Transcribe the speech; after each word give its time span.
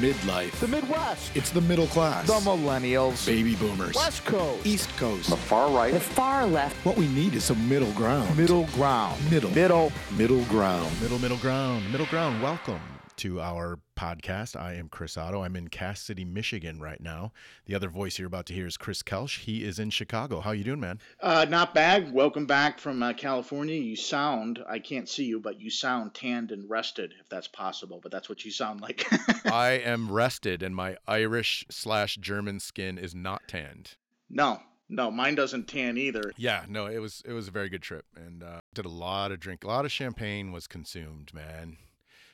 midlife. 0.00 0.52
The 0.60 0.68
Midwest. 0.68 1.36
It's 1.36 1.50
the 1.50 1.60
middle 1.60 1.86
class. 1.86 2.26
The 2.26 2.32
millennials. 2.50 3.26
baby 3.26 3.54
boomers. 3.54 3.94
West 3.94 4.24
Coast. 4.24 4.66
East 4.66 4.88
Coast. 4.96 5.30
The 5.30 5.36
far 5.36 5.70
right. 5.70 5.92
The 5.92 6.00
far 6.00 6.46
left. 6.46 6.74
What 6.84 6.96
we 6.96 7.08
need 7.08 7.34
is 7.34 7.44
some 7.44 7.68
middle 7.68 7.92
ground. 7.92 8.36
Middle 8.36 8.66
ground. 8.74 9.18
Middle. 9.30 9.50
Middle. 9.50 9.92
Middle 10.16 10.44
ground. 10.44 10.90
Middle, 11.00 11.18
middle 11.18 11.38
ground, 11.38 11.90
middle 11.92 12.06
ground. 12.06 12.42
Welcome 12.42 12.99
to 13.20 13.38
our 13.38 13.78
podcast. 13.98 14.58
I 14.58 14.72
am 14.76 14.88
Chris 14.88 15.18
Otto. 15.18 15.42
I'm 15.42 15.54
in 15.54 15.68
Cass 15.68 16.00
City, 16.00 16.24
Michigan 16.24 16.80
right 16.80 17.02
now. 17.02 17.32
The 17.66 17.74
other 17.74 17.90
voice 17.90 18.18
you're 18.18 18.26
about 18.26 18.46
to 18.46 18.54
hear 18.54 18.66
is 18.66 18.78
Chris 18.78 19.02
Kelsch. 19.02 19.40
He 19.40 19.62
is 19.62 19.78
in 19.78 19.90
Chicago. 19.90 20.40
How 20.40 20.52
you 20.52 20.64
doing, 20.64 20.80
man? 20.80 21.00
Uh, 21.20 21.44
not 21.46 21.74
bad. 21.74 22.14
Welcome 22.14 22.46
back 22.46 22.78
from 22.78 23.02
uh, 23.02 23.12
California. 23.12 23.74
You 23.74 23.94
sound, 23.94 24.60
I 24.66 24.78
can't 24.78 25.06
see 25.06 25.26
you, 25.26 25.38
but 25.38 25.60
you 25.60 25.68
sound 25.68 26.14
tanned 26.14 26.50
and 26.50 26.70
rested, 26.70 27.12
if 27.20 27.28
that's 27.28 27.46
possible. 27.46 28.00
But 28.02 28.10
that's 28.10 28.30
what 28.30 28.42
you 28.46 28.50
sound 28.50 28.80
like. 28.80 29.06
I 29.44 29.72
am 29.84 30.10
rested, 30.10 30.62
and 30.62 30.74
my 30.74 30.96
Irish 31.06 31.66
slash 31.68 32.16
German 32.16 32.58
skin 32.58 32.96
is 32.96 33.14
not 33.14 33.42
tanned. 33.46 33.96
no, 34.30 34.60
no, 34.88 35.10
mine 35.10 35.34
doesn't 35.34 35.68
tan 35.68 35.98
either. 35.98 36.32
Yeah, 36.38 36.64
no, 36.66 36.86
it 36.86 37.00
was 37.00 37.22
it 37.26 37.34
was 37.34 37.48
a 37.48 37.52
very 37.52 37.68
good 37.68 37.82
trip, 37.82 38.06
and 38.16 38.42
uh, 38.42 38.60
did 38.72 38.86
a 38.86 38.88
lot 38.88 39.30
of 39.30 39.40
drink, 39.40 39.62
a 39.62 39.68
lot 39.68 39.84
of 39.84 39.92
champagne 39.92 40.52
was 40.52 40.66
consumed, 40.66 41.34
man. 41.34 41.76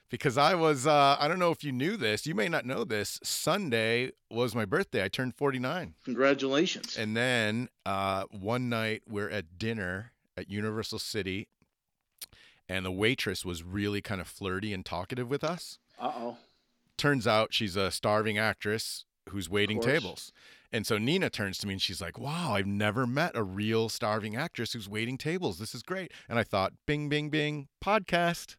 Because 0.09 0.38
I 0.38 0.55
was, 0.55 0.87
uh, 0.87 1.16
I 1.19 1.27
don't 1.27 1.41
know 1.41 1.51
if 1.51 1.65
you 1.65 1.73
knew 1.73 1.96
this. 1.96 2.27
You 2.27 2.34
may 2.34 2.48
not 2.48 2.65
know 2.65 2.84
this. 2.84 3.19
Sunday 3.24 4.12
was 4.30 4.55
my 4.55 4.65
birthday. 4.65 5.02
I 5.02 5.09
turned 5.09 5.34
49. 5.34 5.95
Congratulations. 6.05 6.96
And 6.96 7.16
then 7.16 7.69
uh, 7.84 8.24
one 8.30 8.69
night 8.69 9.02
we're 9.09 9.30
at 9.30 9.59
dinner 9.59 10.12
at 10.37 10.48
Universal 10.48 11.01
City, 11.01 11.48
and 12.69 12.84
the 12.84 12.92
waitress 12.92 13.45
was 13.45 13.62
really 13.62 14.01
kind 14.01 14.20
of 14.20 14.29
flirty 14.29 14.73
and 14.73 14.84
talkative 14.84 15.29
with 15.29 15.42
us. 15.42 15.79
Uh 15.98 16.12
oh. 16.15 16.37
Turns 16.96 17.27
out 17.27 17.52
she's 17.52 17.77
a 17.77 17.91
starving 17.91 18.38
actress 18.38 19.04
who's 19.30 19.51
waiting 19.51 19.80
tables. 19.80 20.32
And 20.73 20.87
so 20.87 20.99
Nina 20.99 21.30
turns 21.30 21.59
to 21.59 21.66
me 21.66 21.74
and 21.74 21.82
she's 21.82 22.01
like, 22.01 22.18
Wow, 22.18 22.54
I've 22.54 22.66
never 22.66 23.07
met 23.07 23.32
a 23.34 23.43
real 23.43 23.88
starving 23.88 24.37
actress 24.37 24.73
who's 24.73 24.88
waiting 24.88 25.16
tables. 25.18 25.59
This 25.59 25.74
is 25.74 25.82
great. 25.82 26.12
And 26.29 26.38
I 26.38 26.43
thought, 26.43 26.73
Bing, 26.87 27.09
bing, 27.09 27.30
bing, 27.30 27.68
podcast. 27.84 28.57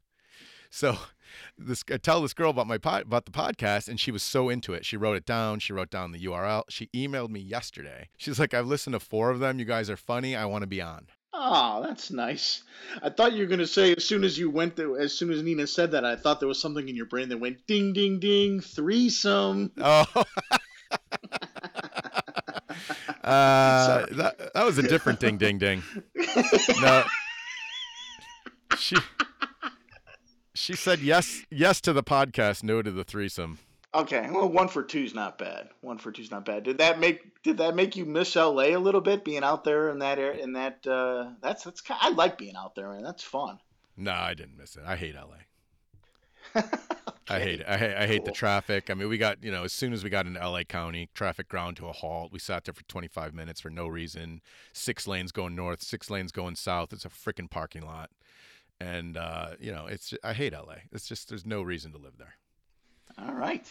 So 0.69 0.97
this 1.57 1.83
I 1.91 1.97
tell 1.97 2.21
this 2.21 2.33
girl 2.33 2.49
about 2.51 2.67
my 2.67 2.77
pod, 2.77 3.03
about 3.03 3.25
the 3.25 3.31
podcast 3.31 3.87
and 3.87 3.99
she 3.99 4.11
was 4.11 4.23
so 4.23 4.49
into 4.49 4.73
it. 4.73 4.85
She 4.85 4.97
wrote 4.97 5.17
it 5.17 5.25
down. 5.25 5.59
She 5.59 5.73
wrote 5.73 5.89
down 5.89 6.11
the 6.11 6.25
URL. 6.25 6.63
She 6.69 6.89
emailed 6.95 7.29
me 7.29 7.39
yesterday. 7.39 8.09
She's 8.17 8.39
like, 8.39 8.53
I've 8.53 8.67
listened 8.67 8.93
to 8.93 8.99
four 8.99 9.29
of 9.29 9.39
them. 9.39 9.59
You 9.59 9.65
guys 9.65 9.89
are 9.89 9.97
funny. 9.97 10.35
I 10.35 10.45
want 10.45 10.63
to 10.63 10.67
be 10.67 10.81
on. 10.81 11.07
Oh, 11.33 11.83
that's 11.85 12.09
nice. 12.09 12.63
I 13.03 13.09
thought 13.09 13.33
you 13.33 13.41
were 13.41 13.47
going 13.47 13.59
to 13.59 13.67
say, 13.67 13.93
as 13.93 14.05
soon 14.05 14.23
as 14.23 14.39
you 14.39 14.49
went 14.49 14.75
there, 14.75 14.99
as 14.99 15.13
soon 15.13 15.29
as 15.29 15.43
Nina 15.43 15.67
said 15.67 15.91
that, 15.91 16.03
I 16.03 16.15
thought 16.15 16.39
there 16.39 16.47
was 16.47 16.59
something 16.59 16.89
in 16.89 16.95
your 16.95 17.05
brain 17.05 17.29
that 17.29 17.37
went 17.37 17.67
ding, 17.67 17.93
ding, 17.93 18.19
ding, 18.19 18.59
threesome. 18.59 19.71
Oh. 19.77 20.05
uh, 23.23 24.05
that, 24.11 24.51
that 24.53 24.65
was 24.65 24.77
a 24.77 24.83
different 24.83 25.19
ding 25.19 25.37
ding 25.37 25.57
ding. 25.57 25.83
No. 26.81 27.03
She 28.77 28.95
she 30.57 30.75
said 30.75 30.99
yes 30.99 31.45
yes 31.49 31.81
to 31.81 31.93
the 31.93 32.03
podcast, 32.03 32.63
no 32.63 32.81
to 32.81 32.91
the 32.91 33.03
threesome. 33.03 33.59
Okay, 33.93 34.27
well, 34.29 34.49
one 34.49 34.67
for 34.67 34.83
two's 34.83 35.15
not 35.15 35.37
bad. 35.37 35.69
One 35.81 35.97
for 35.97 36.11
two's 36.11 36.29
not 36.29 36.45
bad. 36.45 36.63
Did 36.63 36.77
that 36.79 36.99
make 36.99 37.41
Did 37.43 37.57
that 37.57 37.75
make 37.75 37.95
you 37.95 38.05
miss 38.05 38.35
L.A. 38.35 38.73
a 38.73 38.79
little 38.79 39.01
bit, 39.01 39.23
being 39.23 39.43
out 39.43 39.63
there 39.63 39.89
in 39.89 39.99
that 39.99 40.19
area? 40.19 40.43
In 40.43 40.53
that, 40.53 40.85
uh, 40.85 41.31
that's 41.41 41.63
that's. 41.63 41.81
I 41.89 42.09
like 42.09 42.37
being 42.37 42.55
out 42.55 42.75
there, 42.75 42.91
and 42.91 43.05
that's 43.05 43.23
fun. 43.23 43.59
No, 43.95 44.11
I 44.11 44.33
didn't 44.33 44.57
miss 44.57 44.75
it. 44.75 44.83
I 44.85 44.95
hate 44.95 45.15
LA. 45.15 46.61
I 47.29 47.39
hate 47.39 47.59
it. 47.61 47.65
I 47.67 47.77
hate, 47.77 47.95
I 47.95 48.07
hate 48.07 48.25
the 48.25 48.31
traffic. 48.31 48.89
I 48.89 48.93
mean, 48.93 49.09
we 49.09 49.17
got, 49.17 49.43
you 49.43 49.51
know, 49.51 49.63
as 49.63 49.73
soon 49.73 49.91
as 49.91 50.03
we 50.03 50.09
got 50.09 50.27
into 50.27 50.39
LA 50.39 50.63
County, 50.63 51.09
traffic 51.13 51.49
ground 51.49 51.75
to 51.77 51.87
a 51.87 51.91
halt. 51.91 52.31
We 52.31 52.39
sat 52.39 52.63
there 52.63 52.73
for 52.73 52.83
25 52.83 53.33
minutes 53.33 53.59
for 53.59 53.69
no 53.69 53.87
reason. 53.87 54.41
Six 54.71 55.07
lanes 55.07 55.31
going 55.31 55.55
north, 55.55 55.81
six 55.81 56.09
lanes 56.09 56.31
going 56.31 56.55
south. 56.55 56.93
It's 56.93 57.05
a 57.05 57.09
freaking 57.09 57.49
parking 57.49 57.85
lot. 57.85 58.11
And, 58.79 59.17
uh, 59.17 59.51
you 59.59 59.71
know, 59.71 59.87
it's, 59.87 60.13
I 60.23 60.33
hate 60.33 60.53
LA. 60.53 60.75
It's 60.91 61.07
just, 61.07 61.29
there's 61.29 61.45
no 61.45 61.61
reason 61.61 61.91
to 61.93 61.97
live 61.97 62.17
there. 62.17 62.35
All 63.17 63.33
right. 63.33 63.65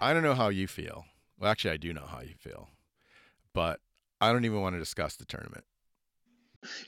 I 0.00 0.12
don't 0.12 0.22
know 0.22 0.34
how 0.34 0.48
you 0.48 0.66
feel. 0.66 1.04
Well, 1.38 1.50
actually, 1.50 1.72
I 1.72 1.76
do 1.76 1.92
know 1.92 2.06
how 2.06 2.20
you 2.20 2.34
feel, 2.38 2.68
but 3.52 3.80
I 4.20 4.32
don't 4.32 4.44
even 4.44 4.60
want 4.60 4.74
to 4.74 4.78
discuss 4.78 5.16
the 5.16 5.24
tournament. 5.24 5.64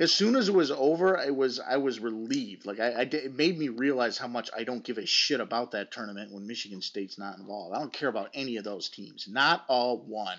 As 0.00 0.12
soon 0.12 0.35
as 0.35 0.49
it 0.49 0.55
was 0.55 0.71
over, 0.71 1.19
I 1.19 1.31
was 1.31 1.61
I 1.61 1.77
was 1.77 2.00
relieved. 2.00 2.67
Like 2.67 2.81
I, 2.81 3.00
I 3.00 3.05
did, 3.05 3.25
it 3.25 3.35
made 3.35 3.59
me 3.59 3.69
realize 3.69 4.19
how 4.19 4.27
much 4.27 4.50
I 4.56 4.65
don't 4.65 4.83
give 4.83 4.99
a 4.99 5.06
shit 5.06 5.41
about 5.41 5.71
that 5.73 5.93
tournament 5.93 6.33
when 6.33 6.47
Michigan 6.47 6.81
State's 6.81 7.19
not 7.19 7.39
involved. 7.39 7.77
I 7.77 7.79
don't 7.79 7.93
care 7.93 8.09
about 8.09 8.31
any 8.35 8.56
of 8.56 8.65
those 8.65 8.89
teams. 8.89 9.29
Not 9.29 9.65
all 9.69 9.99
one. 9.99 10.39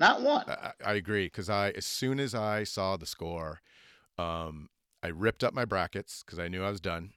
Not 0.00 0.22
one. 0.22 0.46
I, 0.48 0.72
I 0.84 0.94
agree 0.94 1.26
because 1.26 1.50
I 1.50 1.70
as 1.70 1.86
soon 1.86 2.20
as 2.20 2.34
I 2.34 2.64
saw 2.64 2.96
the 2.96 3.06
score, 3.06 3.60
um, 4.18 4.70
I 5.02 5.08
ripped 5.08 5.44
up 5.44 5.54
my 5.54 5.66
brackets 5.66 6.22
because 6.24 6.38
I 6.38 6.48
knew 6.48 6.64
I 6.64 6.70
was 6.70 6.80
done, 6.80 7.12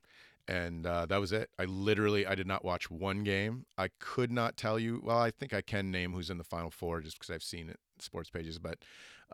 and 0.47 0.85
uh, 0.87 1.05
that 1.07 1.19
was 1.19 1.31
it. 1.33 1.49
I 1.59 1.65
literally 1.65 2.27
I 2.27 2.35
did 2.35 2.47
not 2.47 2.65
watch 2.65 2.91
one 2.91 3.23
game. 3.23 3.65
I 3.77 3.89
could 3.99 4.31
not 4.31 4.57
tell 4.57 4.79
you. 4.79 5.01
Well, 5.03 5.19
I 5.19 5.31
think 5.31 5.53
I 5.53 5.61
can 5.61 5.91
name 5.91 6.13
who's 6.13 6.29
in 6.31 6.39
the 6.39 6.45
final 6.45 6.71
four 6.71 7.01
just 7.01 7.19
because 7.19 7.33
I've 7.33 7.43
seen 7.43 7.69
it 7.69 7.79
sports 7.99 8.31
pages, 8.31 8.59
but 8.59 8.79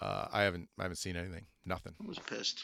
uh, 0.01 0.27
I 0.31 0.44
haven't 0.44 0.69
I 0.77 0.83
haven't 0.83 0.97
seen 0.97 1.16
anything. 1.16 1.45
Nothing. 1.66 1.94
I 2.03 2.07
was 2.07 2.19
pissed. 2.19 2.63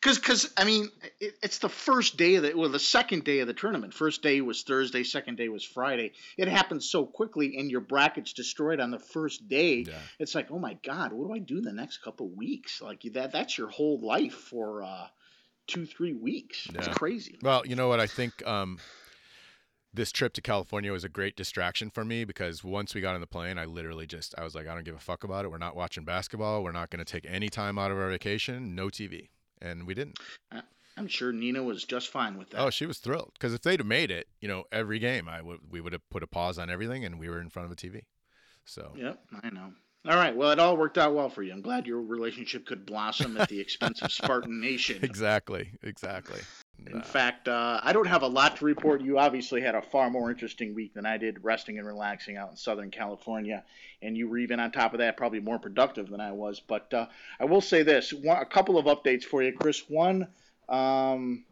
Because, 0.00 0.18
cause, 0.18 0.52
I 0.56 0.64
mean, 0.64 0.90
it, 1.20 1.34
it's 1.42 1.58
the 1.58 1.68
first 1.68 2.16
day 2.16 2.34
of 2.34 2.42
the, 2.42 2.54
well, 2.54 2.68
the 2.68 2.78
second 2.78 3.24
day 3.24 3.38
of 3.40 3.46
the 3.46 3.54
tournament. 3.54 3.94
First 3.94 4.22
day 4.22 4.40
was 4.42 4.62
Thursday, 4.62 5.02
second 5.02 5.36
day 5.36 5.48
was 5.48 5.64
Friday. 5.64 6.12
It 6.36 6.48
happened 6.48 6.82
so 6.82 7.06
quickly, 7.06 7.56
and 7.56 7.70
your 7.70 7.80
bracket's 7.80 8.34
destroyed 8.34 8.80
on 8.80 8.90
the 8.90 8.98
first 8.98 9.48
day. 9.48 9.86
Yeah. 9.88 9.94
It's 10.18 10.34
like, 10.34 10.50
oh 10.50 10.58
my 10.58 10.76
God, 10.84 11.12
what 11.12 11.28
do 11.28 11.34
I 11.34 11.38
do 11.38 11.60
the 11.60 11.72
next 11.72 12.02
couple 12.02 12.28
weeks? 12.28 12.82
Like 12.82 13.00
that, 13.14 13.32
that's 13.32 13.56
your 13.56 13.68
whole 13.70 13.98
life 14.00 14.34
for 14.34 14.82
uh, 14.82 15.06
two, 15.66 15.86
three 15.86 16.12
weeks. 16.12 16.68
Yeah. 16.70 16.80
It's 16.80 16.88
crazy. 16.88 17.38
Well, 17.42 17.62
you 17.64 17.76
know 17.76 17.88
what? 17.88 18.00
I 18.00 18.06
think 18.06 18.46
um, 18.46 18.78
this 19.96 20.12
trip 20.12 20.32
to 20.34 20.40
California 20.40 20.92
was 20.92 21.04
a 21.04 21.08
great 21.08 21.36
distraction 21.36 21.90
for 21.90 22.04
me 22.04 22.24
because 22.24 22.62
once 22.62 22.94
we 22.94 23.00
got 23.00 23.14
on 23.14 23.20
the 23.20 23.26
plane, 23.26 23.58
I 23.58 23.64
literally 23.64 24.06
just 24.06 24.34
I 24.38 24.44
was 24.44 24.54
like, 24.54 24.68
I 24.68 24.74
don't 24.74 24.84
give 24.84 24.94
a 24.94 25.00
fuck 25.00 25.24
about 25.24 25.44
it. 25.44 25.50
We're 25.50 25.58
not 25.58 25.74
watching 25.74 26.04
basketball. 26.04 26.62
We're 26.62 26.72
not 26.72 26.90
going 26.90 27.04
to 27.04 27.10
take 27.10 27.26
any 27.28 27.48
time 27.48 27.78
out 27.78 27.90
of 27.90 27.98
our 27.98 28.10
vacation. 28.10 28.74
No 28.74 28.86
TV, 28.86 29.28
and 29.60 29.86
we 29.86 29.94
didn't. 29.94 30.18
I'm 30.98 31.08
sure 31.08 31.32
Nina 31.32 31.62
was 31.62 31.84
just 31.84 32.08
fine 32.08 32.38
with 32.38 32.50
that. 32.50 32.60
Oh, 32.60 32.70
she 32.70 32.86
was 32.86 32.98
thrilled 32.98 33.32
because 33.34 33.52
if 33.52 33.62
they'd 33.62 33.80
have 33.80 33.86
made 33.86 34.10
it, 34.10 34.28
you 34.40 34.48
know, 34.48 34.64
every 34.70 34.98
game, 34.98 35.28
I 35.28 35.42
would 35.42 35.60
we 35.70 35.80
would 35.80 35.92
have 35.92 36.08
put 36.10 36.22
a 36.22 36.26
pause 36.26 36.58
on 36.58 36.70
everything, 36.70 37.04
and 37.04 37.18
we 37.18 37.28
were 37.28 37.40
in 37.40 37.50
front 37.50 37.66
of 37.66 37.72
a 37.72 37.76
TV. 37.76 38.02
So 38.64 38.92
Yep, 38.96 39.18
I 39.42 39.50
know. 39.50 39.72
All 40.08 40.16
right, 40.16 40.36
well, 40.36 40.52
it 40.52 40.60
all 40.60 40.76
worked 40.76 40.98
out 40.98 41.14
well 41.14 41.28
for 41.28 41.42
you. 41.42 41.52
I'm 41.52 41.62
glad 41.62 41.86
your 41.86 42.00
relationship 42.00 42.64
could 42.64 42.86
blossom 42.86 43.36
at 43.38 43.48
the 43.48 43.58
expense 43.58 44.02
of 44.02 44.12
Spartan 44.12 44.60
Nation. 44.62 45.00
exactly, 45.02 45.70
exactly. 45.82 46.40
In 46.86 47.02
fact, 47.02 47.48
uh, 47.48 47.80
I 47.82 47.92
don't 47.92 48.06
have 48.06 48.22
a 48.22 48.28
lot 48.28 48.58
to 48.58 48.64
report. 48.64 49.00
You 49.00 49.18
obviously 49.18 49.60
had 49.60 49.74
a 49.74 49.82
far 49.82 50.08
more 50.08 50.30
interesting 50.30 50.74
week 50.74 50.94
than 50.94 51.06
I 51.06 51.16
did, 51.16 51.42
resting 51.42 51.78
and 51.78 51.86
relaxing 51.86 52.36
out 52.36 52.50
in 52.50 52.56
Southern 52.56 52.90
California, 52.90 53.64
and 54.02 54.16
you 54.16 54.28
were 54.28 54.38
even 54.38 54.60
on 54.60 54.70
top 54.70 54.92
of 54.92 54.98
that, 54.98 55.16
probably 55.16 55.40
more 55.40 55.58
productive 55.58 56.08
than 56.08 56.20
I 56.20 56.30
was. 56.30 56.60
But 56.60 56.92
uh, 56.94 57.06
I 57.40 57.46
will 57.46 57.60
say 57.60 57.82
this: 57.82 58.12
one, 58.12 58.40
a 58.40 58.44
couple 58.44 58.78
of 58.78 58.86
updates 58.86 59.24
for 59.24 59.42
you, 59.42 59.52
Chris. 59.52 59.82
One, 59.88 60.28
um, 60.68 61.44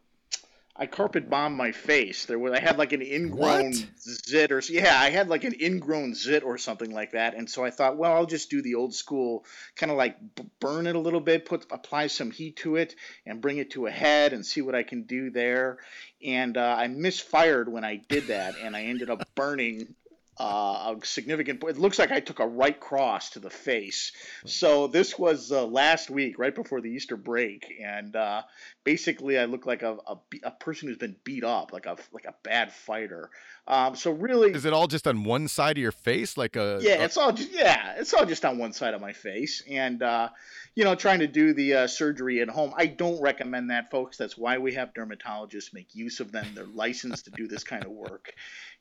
I 0.77 0.87
carpet 0.87 1.31
bombed 1.31 1.57
my 1.57 1.71
face. 1.71 2.27
There 2.27 2.39
was 2.39 2.53
I 2.53 2.59
had 2.59 2.79
like 2.79 2.93
an 2.93 3.01
ingrown 3.01 3.71
What? 3.71 3.87
zit 4.01 4.51
or 4.51 4.61
yeah, 4.69 4.99
I 4.99 5.11
had 5.11 5.29
like 5.29 5.45
an 5.45 5.55
ingrown 5.61 6.15
zit 6.15 6.43
or 6.43 6.59
something 6.59 6.93
like 6.93 7.13
that, 7.13 7.35
and 7.35 7.49
so 7.49 7.65
I 7.65 7.71
thought, 7.71 7.97
well, 7.97 8.13
I'll 8.13 8.27
just 8.27 8.51
do 8.51 8.61
the 8.61 8.75
old 8.75 8.93
school, 8.93 9.45
kind 9.77 9.93
of 9.93 9.99
like 9.99 10.19
b- 10.35 10.45
burn 10.59 10.89
it 10.89 10.97
a 10.97 10.99
little 10.99 11.21
bit, 11.21 11.47
put 11.47 11.67
apply 11.71 12.09
some 12.09 12.33
heat 12.33 12.57
to 12.57 12.75
it, 12.75 12.97
and 13.25 13.41
bring 13.41 13.59
it 13.59 13.71
to 13.73 13.87
a 13.87 13.91
head 13.91 14.33
and 14.33 14.45
see 14.45 14.63
what 14.63 14.75
I 14.75 14.83
can 14.83 15.03
do 15.03 15.31
there. 15.31 15.79
And 16.25 16.57
uh, 16.57 16.75
I 16.77 16.89
misfired 16.89 17.69
when 17.69 17.85
I 17.85 17.97
did 17.97 18.27
that, 18.29 18.57
and 18.61 18.75
I 18.75 18.85
ended 18.85 19.11
up 19.11 19.23
burning 19.37 19.95
uh, 20.39 20.95
a 20.95 20.97
significant. 21.05 21.63
It 21.65 21.79
looks 21.79 21.99
like 21.99 22.11
I 22.11 22.21
took 22.21 22.41
a 22.41 22.47
right 22.47 22.79
cross 22.79 23.31
to 23.31 23.41
the 23.41 23.51
face. 23.51 24.13
So 24.47 24.87
this 24.89 25.19
was 25.19 25.53
uh, 25.53 25.65
last 25.67 26.11
week, 26.11 26.39
right 26.39 26.55
before 26.55 26.81
the 26.81 26.91
Easter 26.91 27.17
break, 27.17 27.73
and 27.83 28.15
uh, 28.17 28.43
basically 28.83 29.39
I 29.39 29.45
look 29.45 29.67
like 29.67 29.83
a, 29.83 29.97
a, 30.07 30.17
a 30.43 30.51
person 30.51 30.89
who's 30.89 30.99
been 30.99 31.17
beat 31.25 31.45
up, 31.45 31.73
like 31.73 31.87
a 31.87 31.97
like 32.13 32.25
a 32.25 32.35
bad 32.43 32.73
fighter. 32.73 33.31
Um, 33.67 33.97
so 33.97 34.11
really, 34.11 34.53
Is 34.53 34.67
it 34.67 34.75
all 34.75 34.87
just 34.89 35.07
on 35.07 35.25
one 35.25 35.49
side 35.49 35.79
of 35.79 35.83
your 35.83 35.93
face, 35.93 36.37
like 36.37 36.55
a? 36.57 36.79
yeah, 36.83 36.95
a- 37.01 37.05
it's 37.05 37.17
all 37.17 37.33
just 37.33 37.53
yeah, 37.53 37.95
it's 37.97 38.13
all 38.13 38.27
just 38.27 38.45
on 38.45 38.59
one 38.59 38.73
side 38.73 38.93
of 38.95 39.01
my 39.01 39.13
face, 39.13 39.63
and 39.71 40.03
uh, 40.03 40.29
you 40.75 40.85
know, 40.85 40.95
trying 40.95 41.21
to 41.21 41.27
do 41.27 41.55
the 41.55 41.75
uh, 41.75 41.87
surgery 41.87 42.41
at 42.41 42.49
home. 42.51 42.75
I 42.77 42.87
don't 42.87 43.23
recommend 43.23 43.71
that, 43.71 43.91
folks. 43.91 44.17
That's 44.19 44.37
why 44.37 44.59
we 44.59 44.75
have 44.75 44.93
dermatologists 44.93 45.73
make 45.73 45.95
use 45.95 46.21
of 46.21 46.31
them. 46.33 46.45
They're 46.55 46.65
licensed 46.67 47.25
to 47.27 47.31
do 47.31 47.47
this 47.47 47.65
kind 47.65 47.85
of 47.85 47.91
work. 47.93 48.35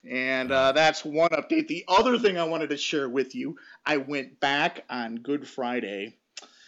And 0.04 0.52
uh, 0.52 0.72
that's 0.72 1.04
one 1.04 1.30
update. 1.30 1.68
The 1.68 1.84
other 1.88 2.18
thing 2.18 2.38
I 2.38 2.44
wanted 2.44 2.70
to 2.70 2.76
share 2.76 3.08
with 3.08 3.34
you, 3.34 3.56
I 3.84 3.96
went 3.96 4.40
back 4.40 4.84
on 4.88 5.16
Good 5.16 5.46
Friday 5.46 6.16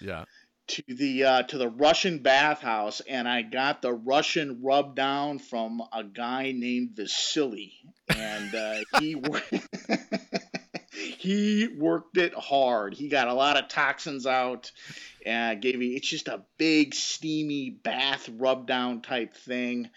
yeah. 0.00 0.24
to 0.68 0.82
the 0.88 1.24
uh, 1.24 1.42
to 1.44 1.58
the 1.58 1.68
Russian 1.68 2.18
bathhouse, 2.18 3.00
and 3.00 3.28
I 3.28 3.42
got 3.42 3.82
the 3.82 3.92
Russian 3.92 4.62
rub 4.62 4.96
down 4.96 5.38
from 5.38 5.82
a 5.92 6.02
guy 6.02 6.52
named 6.52 6.96
Vasily, 6.96 7.72
and 8.08 8.54
uh, 8.54 8.78
he 8.98 9.14
wor- 9.14 9.42
he 10.92 11.68
worked 11.68 12.16
it 12.16 12.34
hard. 12.34 12.94
He 12.94 13.08
got 13.08 13.28
a 13.28 13.34
lot 13.34 13.56
of 13.56 13.68
toxins 13.68 14.26
out, 14.26 14.72
and 15.24 15.62
gave 15.62 15.78
me 15.78 15.94
it's 15.94 16.08
just 16.08 16.28
a 16.28 16.42
big 16.58 16.94
steamy 16.94 17.70
bath 17.70 18.28
rub 18.28 18.66
down 18.66 19.02
type 19.02 19.34
thing, 19.34 19.88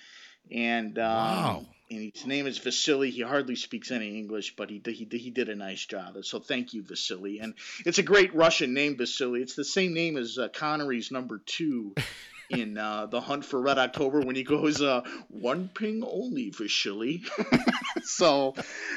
and 0.51 0.99
um, 0.99 1.05
Wow. 1.05 1.65
And 1.95 2.11
his 2.13 2.25
name 2.25 2.47
is 2.47 2.57
Vasily. 2.57 3.09
He 3.11 3.21
hardly 3.21 3.55
speaks 3.55 3.91
any 3.91 4.17
English, 4.17 4.55
but 4.55 4.69
he 4.69 4.79
did, 4.79 4.95
he 4.95 5.07
he 5.17 5.29
did 5.29 5.49
a 5.49 5.55
nice 5.55 5.85
job. 5.85 6.15
So 6.23 6.39
thank 6.39 6.73
you, 6.73 6.83
Vasily. 6.83 7.39
And 7.39 7.53
it's 7.85 7.97
a 7.99 8.03
great 8.03 8.33
Russian 8.35 8.73
name, 8.73 8.97
Vasily. 8.97 9.41
It's 9.41 9.55
the 9.55 9.65
same 9.65 9.93
name 9.93 10.17
as 10.17 10.37
uh, 10.37 10.49
Connery's 10.49 11.11
number 11.11 11.41
two 11.45 11.93
in 12.49 12.77
uh, 12.77 13.05
The 13.07 13.21
Hunt 13.21 13.45
for 13.45 13.61
Red 13.61 13.77
October 13.77 14.21
when 14.21 14.35
he 14.35 14.43
goes, 14.43 14.81
uh, 14.81 15.01
one 15.29 15.69
ping 15.73 16.03
only, 16.03 16.49
Vasily. 16.49 17.23
so 18.03 18.53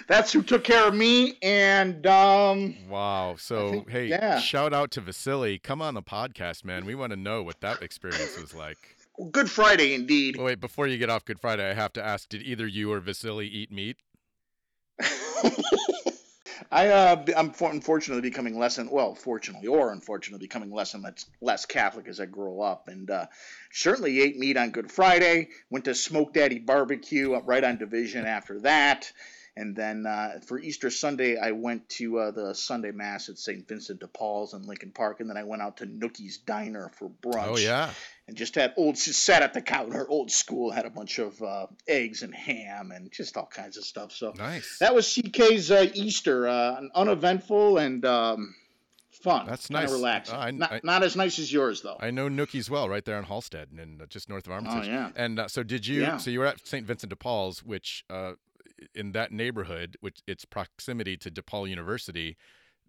that's 0.08 0.32
who 0.32 0.42
took 0.42 0.64
care 0.64 0.86
of 0.88 0.94
me. 0.94 1.36
And 1.42 2.06
um, 2.06 2.74
Wow. 2.88 3.36
So, 3.38 3.70
think- 3.70 3.90
hey, 3.90 4.06
yeah. 4.06 4.38
shout 4.40 4.72
out 4.72 4.90
to 4.92 5.00
Vasily. 5.00 5.58
Come 5.58 5.80
on 5.80 5.94
the 5.94 6.02
podcast, 6.02 6.64
man. 6.64 6.84
We 6.84 6.94
want 6.94 7.10
to 7.10 7.16
know 7.16 7.42
what 7.42 7.60
that 7.60 7.82
experience 7.82 8.38
was 8.38 8.54
like. 8.54 8.95
Good 9.30 9.50
Friday 9.50 9.94
indeed. 9.94 10.36
Wait, 10.36 10.60
before 10.60 10.86
you 10.86 10.98
get 10.98 11.10
off 11.10 11.24
Good 11.24 11.40
Friday, 11.40 11.68
I 11.70 11.74
have 11.74 11.92
to 11.94 12.04
ask 12.04 12.28
did 12.28 12.42
either 12.42 12.66
you 12.66 12.92
or 12.92 13.00
Vasily 13.00 13.46
eat 13.46 13.72
meat? 13.72 13.96
I 16.70 16.88
uh, 16.88 17.24
I'm 17.36 17.50
for- 17.52 17.70
unfortunately 17.70 18.22
becoming 18.28 18.58
less 18.58 18.78
and 18.78 18.90
well, 18.90 19.14
fortunately 19.14 19.68
or 19.68 19.92
unfortunately 19.92 20.44
becoming 20.44 20.70
less 20.70 20.94
and 20.94 21.02
less, 21.02 21.26
less 21.40 21.66
Catholic 21.66 22.08
as 22.08 22.20
I 22.20 22.26
grow 22.26 22.60
up, 22.60 22.88
and 22.88 23.10
uh, 23.10 23.26
certainly 23.72 24.20
ate 24.20 24.38
meat 24.38 24.56
on 24.56 24.70
Good 24.70 24.90
Friday. 24.90 25.48
Went 25.70 25.84
to 25.84 25.94
Smoke 25.94 26.32
Daddy 26.32 26.58
Barbecue 26.58 27.34
up 27.34 27.44
right 27.46 27.62
on 27.62 27.78
Division 27.78 28.26
after 28.26 28.60
that, 28.60 29.10
and 29.56 29.76
then 29.76 30.06
uh, 30.06 30.40
for 30.46 30.58
Easter 30.58 30.90
Sunday 30.90 31.38
I 31.38 31.52
went 31.52 31.88
to 31.90 32.18
uh, 32.18 32.30
the 32.32 32.54
Sunday 32.54 32.90
Mass 32.90 33.28
at 33.28 33.38
St. 33.38 33.66
Vincent 33.68 34.00
de 34.00 34.08
Paul's 34.08 34.54
in 34.54 34.62
Lincoln 34.62 34.92
Park, 34.92 35.20
and 35.20 35.30
then 35.30 35.36
I 35.36 35.44
went 35.44 35.62
out 35.62 35.78
to 35.78 35.86
Nookie's 35.86 36.38
Diner 36.38 36.90
for 36.98 37.08
brunch 37.08 37.46
Oh, 37.48 37.56
yeah. 37.58 37.90
And 38.28 38.36
just 38.36 38.56
had 38.56 38.74
old 38.76 38.98
sat 38.98 39.42
at 39.42 39.54
the 39.54 39.62
counter 39.62 40.04
old 40.08 40.32
school 40.32 40.72
had 40.72 40.84
a 40.84 40.90
bunch 40.90 41.18
of 41.20 41.40
uh, 41.40 41.66
eggs 41.86 42.22
and 42.22 42.34
ham 42.34 42.90
and 42.90 43.12
just 43.12 43.36
all 43.36 43.46
kinds 43.46 43.76
of 43.76 43.84
stuff 43.84 44.10
so 44.10 44.32
Nice. 44.36 44.78
that 44.80 44.94
was 44.96 45.06
ck's 45.06 45.70
uh, 45.70 45.86
easter 45.94 46.48
uh, 46.48 46.80
uneventful 46.94 47.78
and 47.78 48.04
um, 48.04 48.52
fun 49.22 49.46
That's 49.46 49.70
nice. 49.70 49.92
relaxing 49.92 50.34
I- 50.34 50.50
not, 50.50 50.72
I- 50.72 50.80
not 50.82 51.02
as 51.04 51.14
nice 51.14 51.38
as 51.38 51.52
yours 51.52 51.82
though 51.82 51.96
I 52.00 52.10
know 52.10 52.28
Nookie's 52.28 52.68
well, 52.68 52.88
right 52.88 53.04
there 53.04 53.16
in 53.18 53.24
Halsted 53.26 53.66
and 53.80 54.02
uh, 54.02 54.06
just 54.06 54.28
north 54.28 54.46
of 54.46 54.52
Armitage. 54.52 54.88
Oh, 54.88 54.90
yeah. 54.90 55.10
And 55.14 55.38
uh, 55.38 55.46
so 55.48 55.62
did 55.62 55.86
you? 55.86 56.00
Yeah. 56.02 56.16
So 56.16 56.30
you 56.30 56.40
were 56.40 56.46
at 56.46 56.66
St. 56.66 56.84
Vincent 56.84 57.10
de 57.10 57.16
Paul's, 57.16 57.62
which 57.62 58.04
uh, 58.10 58.32
in 58.94 59.12
that 59.12 59.30
neighborhood, 59.32 59.96
which 60.00 60.18
its 60.26 60.44
proximity 60.44 61.16
to 61.18 61.30
DePaul 61.30 61.68
University, 61.68 62.36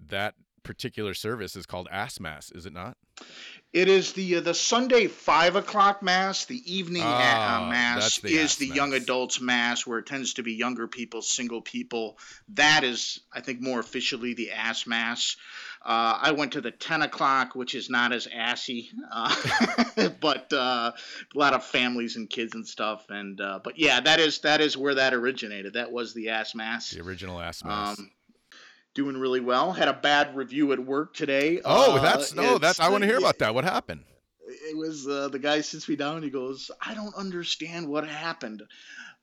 that 0.07 0.33
particular 0.67 1.13
service 1.13 1.55
is 1.55 1.65
called 1.65 1.87
Ass 1.91 2.19
Mass, 2.19 2.51
is 2.51 2.65
it 2.65 2.73
not? 2.73 2.97
it 3.73 3.87
is 3.87 4.13
the 4.13 4.37
uh, 4.37 4.41
the 4.41 4.53
sunday 4.53 5.07
five 5.07 5.55
o'clock 5.55 6.01
mass 6.01 6.45
the 6.45 6.61
evening 6.71 7.03
uh, 7.03 7.05
Ah, 7.05 7.67
mass 7.69 8.19
the 8.19 8.33
is 8.33 8.55
the 8.57 8.67
young 8.67 8.93
adults 8.93 9.41
mass 9.41 9.85
where 9.85 9.99
it 9.99 10.05
tends 10.05 10.35
to 10.35 10.43
be 10.43 10.53
younger 10.53 10.87
people 10.87 11.21
single 11.21 11.61
people 11.61 12.17
that 12.49 12.83
is 12.83 13.19
i 13.33 13.41
think 13.41 13.61
more 13.61 13.79
officially 13.79 14.33
the 14.33 14.51
ass 14.51 14.87
mass 14.87 15.35
uh, 15.85 16.19
I 16.21 16.31
went 16.31 16.53
to 16.53 16.59
the 16.59 16.71
10 16.71 17.03
o'clock, 17.03 17.55
which 17.55 17.73
is 17.73 17.89
not 17.89 18.11
as 18.11 18.27
assy, 18.27 18.89
uh, 19.09 19.33
but 20.19 20.51
uh, 20.51 20.91
a 20.91 21.37
lot 21.37 21.53
of 21.53 21.63
families 21.63 22.17
and 22.17 22.29
kids 22.29 22.55
and 22.55 22.67
stuff. 22.67 23.05
And 23.09 23.39
uh, 23.39 23.59
but 23.63 23.79
yeah, 23.79 24.01
that 24.01 24.19
is 24.19 24.39
that 24.39 24.59
is 24.59 24.75
where 24.75 24.95
that 24.95 25.13
originated. 25.13 25.75
That 25.75 25.91
was 25.91 26.13
the 26.13 26.29
ass 26.29 26.53
mass. 26.55 26.89
The 26.89 27.01
original 27.01 27.39
Ass 27.39 27.63
Mass. 27.63 27.99
Um, 27.99 28.11
doing 28.97 29.15
really 29.15 29.39
well. 29.39 29.71
Had 29.71 29.87
a 29.87 29.93
bad 29.93 30.35
review 30.35 30.73
at 30.73 30.79
work 30.79 31.13
today. 31.13 31.61
oh, 31.63 31.95
Uh, 31.95 32.01
that's 32.01 32.33
oh, 32.35 32.57
that's. 32.57 32.81
I 32.81 32.89
want 32.89 33.03
to 33.03 33.07
hear 33.07 33.19
about 33.19 33.37
that. 33.37 33.53
What 33.53 33.63
happened? 33.63 34.01
it 34.47 34.77
was 34.77 35.07
uh, 35.07 35.27
the 35.29 35.39
guy 35.39 35.61
sits 35.61 35.87
me 35.87 35.95
down 35.95 36.15
and 36.15 36.23
he 36.23 36.29
goes, 36.29 36.71
I 36.81 36.93
don't 36.93 37.13
understand 37.15 37.87
what 37.87 38.07
happened. 38.07 38.63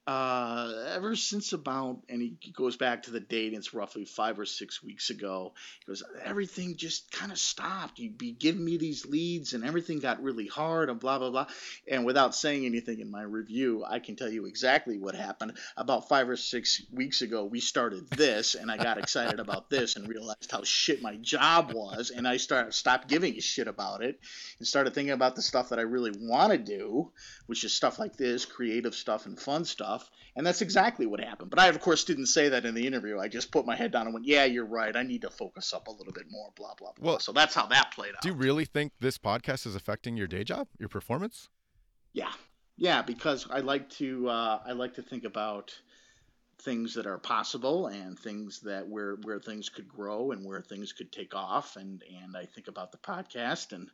Uh, 0.07 0.71
ever 0.95 1.17
since 1.17 1.55
about, 1.55 2.03
and 2.11 2.21
he 2.21 2.51
goes 2.51 2.77
back 2.77 3.05
to 3.05 3.11
the 3.11 3.21
date, 3.21 3.55
it's 3.55 3.73
roughly 3.73 4.05
five 4.05 4.39
or 4.39 4.45
six 4.45 4.83
weeks 4.83 5.09
ago. 5.09 5.55
He 5.81 5.91
goes, 5.91 6.03
everything 6.23 6.77
just 6.77 7.11
kind 7.11 7.33
of 7.33 7.39
stopped. 7.39 7.99
You'd 7.99 8.19
be 8.19 8.33
giving 8.33 8.63
me 8.63 8.77
these 8.77 9.07
leads, 9.07 9.55
and 9.55 9.65
everything 9.65 10.01
got 10.01 10.23
really 10.23 10.47
hard, 10.47 10.91
and 10.91 11.01
blah 11.01 11.19
blah 11.19 11.31
blah. 11.31 11.47
And 11.91 12.05
without 12.05 12.35
saying 12.35 12.67
anything 12.67 13.01
in 13.01 13.11
my 13.11 13.23
review, 13.23 13.83
I 13.89 13.99
can 13.99 14.15
tell 14.15 14.29
you 14.29 14.45
exactly 14.45 14.99
what 14.99 15.15
happened. 15.15 15.57
About 15.75 16.07
five 16.07 16.29
or 16.29 16.37
six 16.37 16.83
weeks 16.93 17.23
ago, 17.23 17.47
we 17.47 17.61
started 17.61 18.11
this, 18.11 18.57
and 18.57 18.71
I 18.71 18.77
got 18.77 18.99
excited 18.99 19.41
about 19.41 19.71
this, 19.71 19.97
and 19.97 20.07
realized 20.07 20.51
how 20.53 20.65
shit 20.65 21.01
my 21.01 21.17
job 21.17 21.73
was, 21.73 22.11
and 22.11 22.29
I 22.29 22.37
started 22.37 22.75
stopped 22.75 23.09
giving 23.09 23.37
a 23.37 23.41
shit 23.41 23.69
about 23.69 24.03
it 24.03 24.21
and 24.59 24.69
started 24.69 24.93
thinking 24.93 25.15
about 25.15 25.35
the 25.35 25.41
stuff 25.41 25.71
that 25.71 25.79
I 25.79 25.83
really 25.83 26.13
want 26.15 26.53
to 26.53 26.59
do, 26.59 27.11
which 27.47 27.65
is 27.65 27.73
stuff 27.73 27.99
like 27.99 28.17
this, 28.17 28.45
creative 28.45 28.95
stuff 28.95 29.25
and 29.25 29.41
fun 29.41 29.65
stuff. 29.65 29.94
And 30.37 30.47
that's 30.47 30.63
exactly 30.63 31.07
what 31.07 31.21
happened. 31.21 31.51
But 31.51 31.59
I, 31.59 31.69
of 31.69 31.81
course, 31.81 32.05
didn't 32.05 32.27
say 32.27 32.49
that 32.49 32.65
in 32.65 32.75
the 32.75 32.87
interview. 32.87 33.19
I 33.19 33.29
just 33.29 33.53
put 33.53 33.67
my 33.67 33.77
head 33.77 33.93
down 33.93 34.07
and 34.07 34.15
went, 34.15 34.27
"Yeah, 34.27 34.45
you're 34.45 34.67
right. 34.67 34.95
I 34.95 35.03
need 35.03 35.23
to 35.23 35.31
focus 35.31 35.73
up 35.73 35.87
a 35.87 35.91
little 35.91 36.13
bit 36.13 36.27
more." 36.31 36.51
Blah 36.57 36.75
blah 36.75 36.93
blah. 36.99 37.11
Well, 37.11 37.19
so 37.21 37.33
that's 37.33 37.55
how 37.55 37.67
that 37.67 37.93
played 37.93 38.15
out. 38.15 38.23
Do 38.23 38.29
you 38.29 38.35
really 38.35 38.65
think 38.65 38.93
this 39.01 39.19
podcast 39.19 39.67
is 39.67 39.77
affecting 39.77 40.17
your 40.17 40.27
day 40.27 40.45
job, 40.45 40.69
your 40.79 40.89
performance? 40.89 41.49
Yeah, 42.13 42.33
yeah, 42.77 43.03
because 43.03 43.47
I 43.51 43.61
like 43.61 43.89
to 43.91 44.29
uh, 44.29 44.61
I 44.67 44.73
like 44.73 44.95
to 44.95 45.03
think 45.03 45.25
about 45.25 45.79
things 46.59 46.95
that 46.95 47.07
are 47.07 47.19
possible 47.19 47.87
and 47.87 48.19
things 48.19 48.61
that 48.61 48.89
where 48.89 49.17
where 49.23 49.41
things 49.41 49.69
could 49.69 49.89
grow 49.89 50.31
and 50.31 50.45
where 50.45 50.63
things 50.63 50.93
could 50.93 51.13
take 51.13 51.35
off. 51.35 51.77
And 51.77 52.03
and 52.23 52.37
I 52.37 52.47
think 52.47 52.69
about 52.69 52.93
the 52.93 52.99
podcast 52.99 53.73
and 53.73 53.91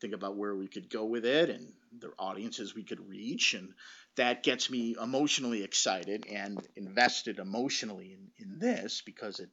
think 0.00 0.14
about 0.14 0.36
where 0.36 0.54
we 0.54 0.68
could 0.68 0.90
go 0.90 1.04
with 1.04 1.24
it 1.24 1.50
and 1.50 1.72
the 1.98 2.12
audiences 2.18 2.74
we 2.74 2.84
could 2.84 3.08
reach. 3.08 3.54
And 3.54 3.74
that 4.16 4.42
gets 4.42 4.70
me 4.70 4.96
emotionally 5.00 5.62
excited 5.64 6.26
and 6.26 6.58
invested 6.76 7.38
emotionally 7.38 8.12
in, 8.12 8.30
in 8.38 8.58
this 8.58 9.02
because 9.04 9.40
it 9.40 9.50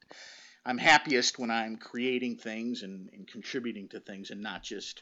I'm 0.65 0.77
happiest 0.77 1.39
when 1.39 1.49
I'm 1.49 1.77
creating 1.77 2.37
things 2.37 2.83
and, 2.83 3.09
and 3.13 3.27
contributing 3.27 3.87
to 3.89 3.99
things 3.99 4.29
and 4.29 4.41
not 4.41 4.61
just 4.61 5.01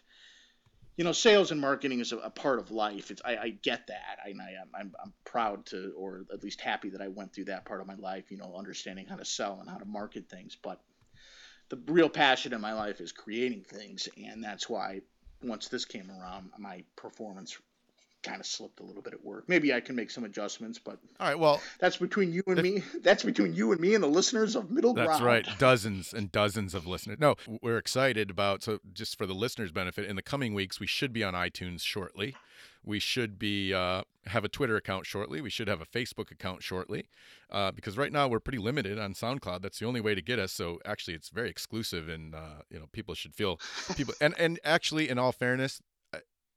you 1.00 1.06
know, 1.06 1.14
sales 1.14 1.52
and 1.52 1.62
marketing 1.62 2.02
is 2.02 2.12
a, 2.12 2.18
a 2.18 2.30
part 2.30 2.60
of 2.60 2.72
life. 2.72 3.10
It's 3.10 3.22
I, 3.24 3.38
I 3.38 3.50
get 3.52 3.88
that. 3.88 4.20
I, 4.22 4.32
I 4.32 4.78
I'm, 4.78 4.94
I'm 5.02 5.14
proud 5.24 5.66
to, 5.68 5.94
or 5.96 6.26
at 6.34 6.44
least 6.44 6.60
happy 6.60 6.90
that 6.90 7.00
I 7.00 7.08
went 7.08 7.32
through 7.32 7.46
that 7.46 7.64
part 7.64 7.80
of 7.80 7.88
my 7.88 7.96
life. 7.96 8.26
You 8.30 8.38
know, 8.38 8.54
understanding 8.58 9.06
how 9.06 9.16
to 9.16 9.24
sell 9.24 9.60
and 9.62 9.70
how 9.70 9.78
to 9.78 9.86
market 9.86 10.28
things. 10.28 10.58
But 10.62 10.82
the 11.70 11.80
real 11.88 12.10
passion 12.10 12.54
in 12.54 12.60
my 12.60 12.74
life 12.74 13.00
is 13.00 13.14
creating 13.14 13.64
things, 13.64 14.10
and 14.18 14.44
that's 14.44 14.68
why 14.68 15.00
once 15.42 15.70
this 15.70 15.86
came 15.86 16.12
around, 16.12 16.50
my 16.60 16.84
performance 16.98 17.58
kind 18.24 18.40
of 18.40 18.46
slipped 18.46 18.80
a 18.80 18.84
little 18.84 19.02
bit 19.02 19.14
at 19.14 19.24
work. 19.24 19.46
Maybe 19.48 19.74
I 19.74 19.80
can 19.80 19.96
make 19.96 20.12
some 20.12 20.24
adjustments, 20.24 20.80
but 20.80 20.98
All 21.20 21.28
right. 21.28 21.40
Well, 21.40 21.62
that's 21.80 21.98
between 21.98 22.34
you 22.34 22.44
and 22.48 22.62
me. 22.62 22.84
That's 23.02 23.24
between 23.24 23.54
you 23.54 23.72
and 23.72 23.80
me 23.80 23.96
and 23.96 24.04
the 24.04 24.08
listeners 24.08 24.56
of 24.56 24.70
Middle 24.72 24.94
That's 24.94 25.20
Ground. 25.20 25.24
That's 25.24 25.48
right. 25.50 25.60
Dozens 25.60 26.14
and 26.14 26.32
dozens 26.32 26.74
of 26.74 26.86
listeners. 26.86 27.18
No, 27.20 27.36
we're 27.62 27.78
excited 27.78 28.30
about, 28.30 28.62
so 28.64 28.80
just 28.94 29.18
for 29.18 29.26
the 29.26 29.34
listeners' 29.34 29.72
benefit, 29.72 30.06
in 30.06 30.16
the 30.16 30.22
coming 30.22 30.54
weeks, 30.54 30.80
we 30.80 30.88
should 30.88 31.14
be 31.14 31.24
on 31.24 31.34
iTunes 31.34 31.82
shortly. 31.82 32.36
We 32.84 33.00
should 33.00 33.38
be 33.40 33.74
uh, 33.74 34.04
have 34.28 34.44
a 34.44 34.50
Twitter 34.50 34.76
account 34.76 35.06
shortly. 35.06 35.42
We 35.42 35.50
should 35.50 35.68
have 35.68 35.82
a 35.82 35.86
Facebook 35.86 36.32
account 36.32 36.64
shortly, 36.64 37.08
uh, 37.52 37.72
because 37.72 37.98
right 37.98 38.12
now 38.12 38.28
we're 38.28 38.40
pretty 38.40 38.58
limited 38.58 38.98
on 38.98 39.14
SoundCloud. 39.14 39.62
That's 39.62 39.80
the 39.80 39.86
only 39.86 40.02
way 40.02 40.16
to 40.16 40.22
get 40.22 40.40
us. 40.40 40.52
So 40.52 40.80
actually, 40.86 41.14
it's 41.14 41.30
very 41.30 41.50
exclusive, 41.50 42.10
and 42.10 42.36
uh, 42.36 42.64
you 42.70 42.80
know 42.80 42.88
people 42.92 43.16
should 43.16 43.36
feel 43.36 43.60
people. 43.96 44.14
And 44.22 44.34
and 44.40 44.60
actually, 44.64 45.10
in 45.10 45.20
all 45.20 45.32
fairness, 45.32 45.82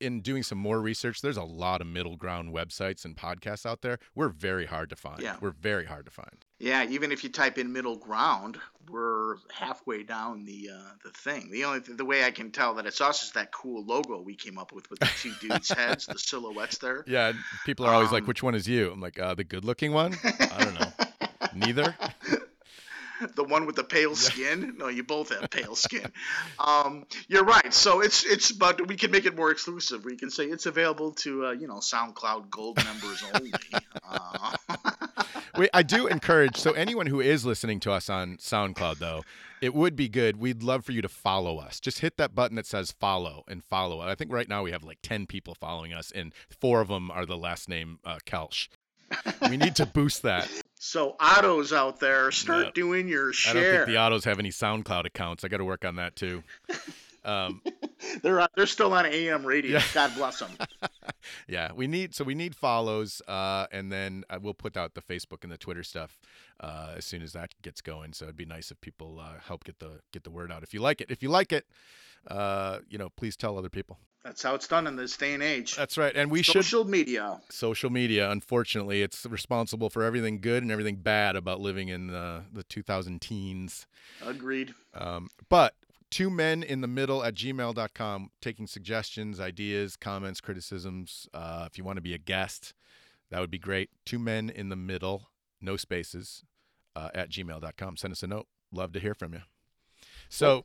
in 0.02 0.20
doing 0.20 0.42
some 0.42 0.58
more 0.58 0.80
research, 0.80 1.20
there's 1.20 1.36
a 1.36 1.44
lot 1.44 1.80
of 1.80 1.86
middle 1.86 2.16
ground 2.16 2.52
websites 2.52 3.04
and 3.04 3.16
podcasts 3.16 3.64
out 3.64 3.82
there. 3.82 3.98
We're 4.14 4.28
very 4.28 4.66
hard 4.66 4.90
to 4.90 4.96
find. 4.96 5.20
Yeah. 5.22 5.36
We're 5.40 5.52
very 5.52 5.86
hard 5.86 6.04
to 6.06 6.10
find. 6.10 6.44
Yeah, 6.58 6.84
even 6.88 7.10
if 7.12 7.24
you 7.24 7.30
type 7.30 7.58
in 7.58 7.72
middle 7.72 7.96
ground, 7.96 8.58
we're 8.90 9.36
halfway 9.52 10.02
down 10.02 10.44
the 10.44 10.70
uh, 10.72 10.90
the 11.04 11.10
thing. 11.10 11.50
The 11.50 11.64
only 11.64 11.80
the 11.80 12.04
way 12.04 12.24
I 12.24 12.30
can 12.30 12.50
tell 12.50 12.74
that 12.74 12.86
it's 12.86 13.00
us 13.00 13.24
is 13.24 13.32
that 13.32 13.50
cool 13.52 13.84
logo 13.84 14.20
we 14.20 14.36
came 14.36 14.58
up 14.58 14.72
with 14.72 14.88
with 14.90 15.00
the 15.00 15.10
two 15.20 15.32
dudes' 15.40 15.72
heads, 15.76 16.06
the 16.06 16.18
silhouettes 16.18 16.78
there. 16.78 17.04
Yeah, 17.06 17.32
people 17.64 17.84
are 17.86 17.94
always 17.94 18.12
like, 18.12 18.22
Um, 18.22 18.28
"Which 18.28 18.42
one 18.44 18.54
is 18.54 18.68
you?" 18.68 18.92
I'm 18.92 19.00
like, 19.00 19.18
uh, 19.18 19.34
"The 19.34 19.44
good-looking 19.44 19.92
one." 19.92 20.14
I 20.24 20.64
don't 20.64 20.74
know. 20.74 20.92
Neither. 21.54 21.96
the 23.36 23.44
one 23.44 23.66
with 23.66 23.76
the 23.76 23.84
pale 23.84 24.14
skin. 24.14 24.74
No, 24.78 24.88
you 24.88 25.02
both 25.02 25.30
have 25.30 25.50
pale 25.50 25.74
skin. 25.74 26.10
Um, 26.58 27.06
you're 27.28 27.44
right. 27.44 27.72
So 27.72 28.00
it's 28.00 28.24
it's 28.24 28.52
but 28.52 28.86
we 28.88 28.96
can 28.96 29.10
make 29.10 29.26
it 29.26 29.36
more 29.36 29.50
exclusive. 29.50 30.04
We 30.04 30.16
can 30.16 30.30
say 30.30 30.44
it's 30.44 30.66
available 30.66 31.12
to 31.12 31.46
uh, 31.46 31.50
you 31.52 31.66
know 31.66 31.76
SoundCloud 31.76 32.50
Gold 32.50 32.82
members 32.84 33.24
only. 33.34 33.52
Uh, 34.08 34.56
we, 35.58 35.68
I 35.74 35.82
do 35.82 36.06
encourage. 36.06 36.56
So 36.56 36.72
anyone 36.72 37.06
who 37.06 37.20
is 37.20 37.44
listening 37.44 37.80
to 37.80 37.92
us 37.92 38.08
on 38.08 38.36
SoundCloud, 38.38 38.98
though, 38.98 39.22
it 39.60 39.74
would 39.74 39.96
be 39.96 40.08
good. 40.08 40.36
We'd 40.36 40.62
love 40.62 40.84
for 40.84 40.92
you 40.92 41.02
to 41.02 41.08
follow 41.08 41.58
us. 41.58 41.80
Just 41.80 42.00
hit 42.00 42.16
that 42.16 42.34
button 42.34 42.56
that 42.56 42.66
says 42.66 42.92
follow 42.92 43.44
and 43.48 43.62
follow. 43.64 44.00
I 44.00 44.14
think 44.14 44.32
right 44.32 44.48
now 44.48 44.62
we 44.62 44.72
have 44.72 44.84
like 44.84 44.98
ten 45.02 45.26
people 45.26 45.54
following 45.54 45.92
us, 45.92 46.12
and 46.14 46.32
four 46.60 46.80
of 46.80 46.88
them 46.88 47.10
are 47.10 47.26
the 47.26 47.36
last 47.36 47.68
name 47.68 47.98
uh, 48.04 48.18
Kelsch. 48.26 48.68
We 49.48 49.56
need 49.56 49.76
to 49.76 49.86
boost 49.86 50.22
that. 50.22 50.48
So 50.78 51.14
Ottos 51.20 51.72
out 51.72 52.00
there, 52.00 52.30
start 52.32 52.66
No. 52.66 52.70
doing 52.72 53.08
your 53.08 53.32
share. 53.32 53.50
I 53.50 53.62
don't 53.62 53.74
think 53.74 53.86
the 53.86 53.94
Ottos 53.94 54.24
have 54.24 54.38
any 54.38 54.50
SoundCloud 54.50 55.06
accounts. 55.06 55.44
I 55.44 55.48
got 55.48 55.58
to 55.58 55.64
work 55.64 55.84
on 55.84 55.96
that 55.96 56.16
too. 56.16 56.42
Um, 57.24 57.62
they're 58.22 58.40
uh, 58.40 58.48
they're 58.56 58.66
still 58.66 58.92
on 58.92 59.06
AM 59.06 59.46
radio. 59.46 59.78
Yeah. 59.78 59.84
God 59.94 60.12
bless 60.16 60.40
them. 60.40 60.50
yeah, 61.48 61.70
we 61.72 61.86
need 61.86 62.14
so 62.16 62.24
we 62.24 62.34
need 62.34 62.56
follows, 62.56 63.22
uh, 63.28 63.66
and 63.70 63.92
then 63.92 64.24
uh, 64.28 64.38
we'll 64.42 64.54
put 64.54 64.76
out 64.76 64.94
the 64.94 65.02
Facebook 65.02 65.44
and 65.44 65.52
the 65.52 65.56
Twitter 65.58 65.84
stuff 65.84 66.18
uh, 66.60 66.94
as 66.96 67.04
soon 67.04 67.22
as 67.22 67.32
that 67.32 67.54
gets 67.62 67.80
going. 67.80 68.12
So 68.12 68.24
it'd 68.24 68.36
be 68.36 68.44
nice 68.44 68.72
if 68.72 68.80
people 68.80 69.20
uh, 69.20 69.34
help 69.46 69.62
get 69.64 69.78
the 69.78 70.00
get 70.12 70.24
the 70.24 70.30
word 70.30 70.50
out. 70.50 70.64
If 70.64 70.74
you 70.74 70.80
like 70.80 71.00
it, 71.00 71.10
if 71.10 71.22
you 71.22 71.28
like 71.28 71.52
it, 71.52 71.64
uh, 72.26 72.78
you 72.88 72.98
know, 72.98 73.08
please 73.10 73.36
tell 73.36 73.56
other 73.56 73.70
people. 73.70 73.98
That's 74.24 74.42
how 74.42 74.54
it's 74.54 74.68
done 74.68 74.86
in 74.86 74.94
this 74.94 75.16
day 75.16 75.34
and 75.34 75.42
age. 75.42 75.74
That's 75.74 75.98
right, 75.98 76.14
and 76.14 76.30
we 76.30 76.42
should 76.42 76.52
Social 76.64 76.84
media. 76.84 77.40
social 77.50 77.90
media. 77.90 78.30
Unfortunately, 78.30 79.02
it's 79.02 79.26
responsible 79.26 79.90
for 79.90 80.04
everything 80.04 80.40
good 80.40 80.62
and 80.62 80.70
everything 80.70 80.96
bad 80.96 81.34
about 81.34 81.60
living 81.60 81.88
in 81.88 82.06
the 82.06 82.44
the 82.52 82.62
2000 82.62 83.20
teens. 83.20 83.86
Agreed. 84.24 84.74
Um, 84.94 85.28
but 85.48 85.74
two 86.10 86.30
men 86.30 86.62
in 86.62 86.82
the 86.82 86.86
middle 86.86 87.24
at 87.24 87.34
gmail.com 87.34 88.30
taking 88.40 88.66
suggestions, 88.68 89.40
ideas, 89.40 89.96
comments, 89.96 90.40
criticisms. 90.40 91.28
Uh, 91.34 91.66
if 91.70 91.76
you 91.76 91.82
want 91.82 91.96
to 91.96 92.02
be 92.02 92.14
a 92.14 92.18
guest, 92.18 92.74
that 93.30 93.40
would 93.40 93.50
be 93.50 93.58
great. 93.58 93.90
Two 94.06 94.20
men 94.20 94.50
in 94.50 94.68
the 94.68 94.76
middle, 94.76 95.30
no 95.60 95.76
spaces, 95.76 96.44
uh, 96.94 97.08
at 97.12 97.28
gmail.com. 97.28 97.96
Send 97.96 98.12
us 98.12 98.22
a 98.22 98.26
note. 98.28 98.46
Love 98.70 98.92
to 98.92 99.00
hear 99.00 99.14
from 99.14 99.32
you. 99.32 99.40
So, 100.28 100.64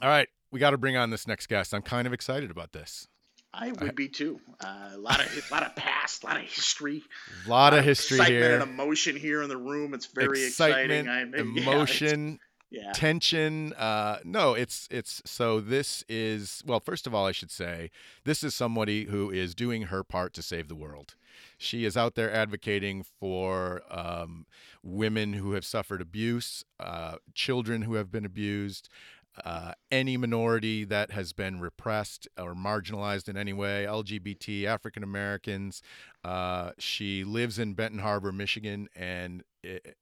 all 0.00 0.08
right, 0.08 0.28
we 0.56 0.60
got 0.60 0.70
to 0.70 0.78
bring 0.78 0.96
on 0.96 1.10
this 1.10 1.26
next 1.26 1.48
guest. 1.48 1.74
I'm 1.74 1.82
kind 1.82 2.06
of 2.06 2.14
excited 2.14 2.50
about 2.50 2.72
this. 2.72 3.06
I 3.52 3.72
would 3.72 3.94
be 3.94 4.08
too. 4.08 4.40
Uh, 4.64 4.92
a 4.94 4.96
lot 4.96 5.20
of 5.20 5.50
lot 5.50 5.62
of 5.66 5.76
past, 5.76 6.22
a 6.22 6.26
lot 6.26 6.36
of 6.38 6.44
history, 6.44 7.02
A 7.44 7.48
lot 7.50 7.74
of 7.74 7.80
of 7.80 7.84
history 7.84 8.16
excitement 8.16 8.42
here. 8.42 8.60
and 8.60 8.62
emotion 8.62 9.16
here 9.16 9.42
in 9.42 9.50
the 9.50 9.56
room. 9.58 9.92
It's 9.92 10.06
very 10.06 10.46
excitement, 10.46 11.06
exciting. 11.06 11.34
I, 11.34 11.42
yeah, 11.60 11.62
emotion, 11.62 12.38
Yeah, 12.68 12.90
tension 12.92 13.72
uh 13.74 14.18
no 14.24 14.54
it's 14.54 14.88
it's 14.90 15.22
so 15.24 15.60
this 15.60 16.02
is 16.08 16.64
well 16.66 16.80
first 16.80 17.06
of 17.06 17.14
all 17.14 17.24
i 17.24 17.30
should 17.30 17.52
say 17.52 17.92
this 18.24 18.42
is 18.42 18.56
somebody 18.56 19.04
who 19.04 19.30
is 19.30 19.54
doing 19.54 19.82
her 19.82 20.02
part 20.02 20.32
to 20.34 20.42
save 20.42 20.66
the 20.66 20.74
world 20.74 21.14
she 21.56 21.84
is 21.84 21.96
out 21.96 22.16
there 22.16 22.30
advocating 22.30 23.04
for 23.04 23.82
um, 23.88 24.46
women 24.82 25.34
who 25.34 25.52
have 25.52 25.64
suffered 25.64 26.00
abuse 26.00 26.64
uh, 26.80 27.16
children 27.34 27.82
who 27.82 27.94
have 27.94 28.10
been 28.10 28.24
abused 28.24 28.88
uh, 29.44 29.72
any 29.90 30.16
minority 30.16 30.84
that 30.84 31.10
has 31.10 31.32
been 31.32 31.60
repressed 31.60 32.28
or 32.38 32.54
marginalized 32.54 33.28
in 33.28 33.36
any 33.36 33.52
way 33.52 33.86
lgbt 33.88 34.64
african 34.64 35.02
americans 35.02 35.82
uh, 36.24 36.70
she 36.78 37.24
lives 37.24 37.58
in 37.58 37.74
benton 37.74 38.00
harbor 38.00 38.32
michigan 38.32 38.88
and 38.94 39.42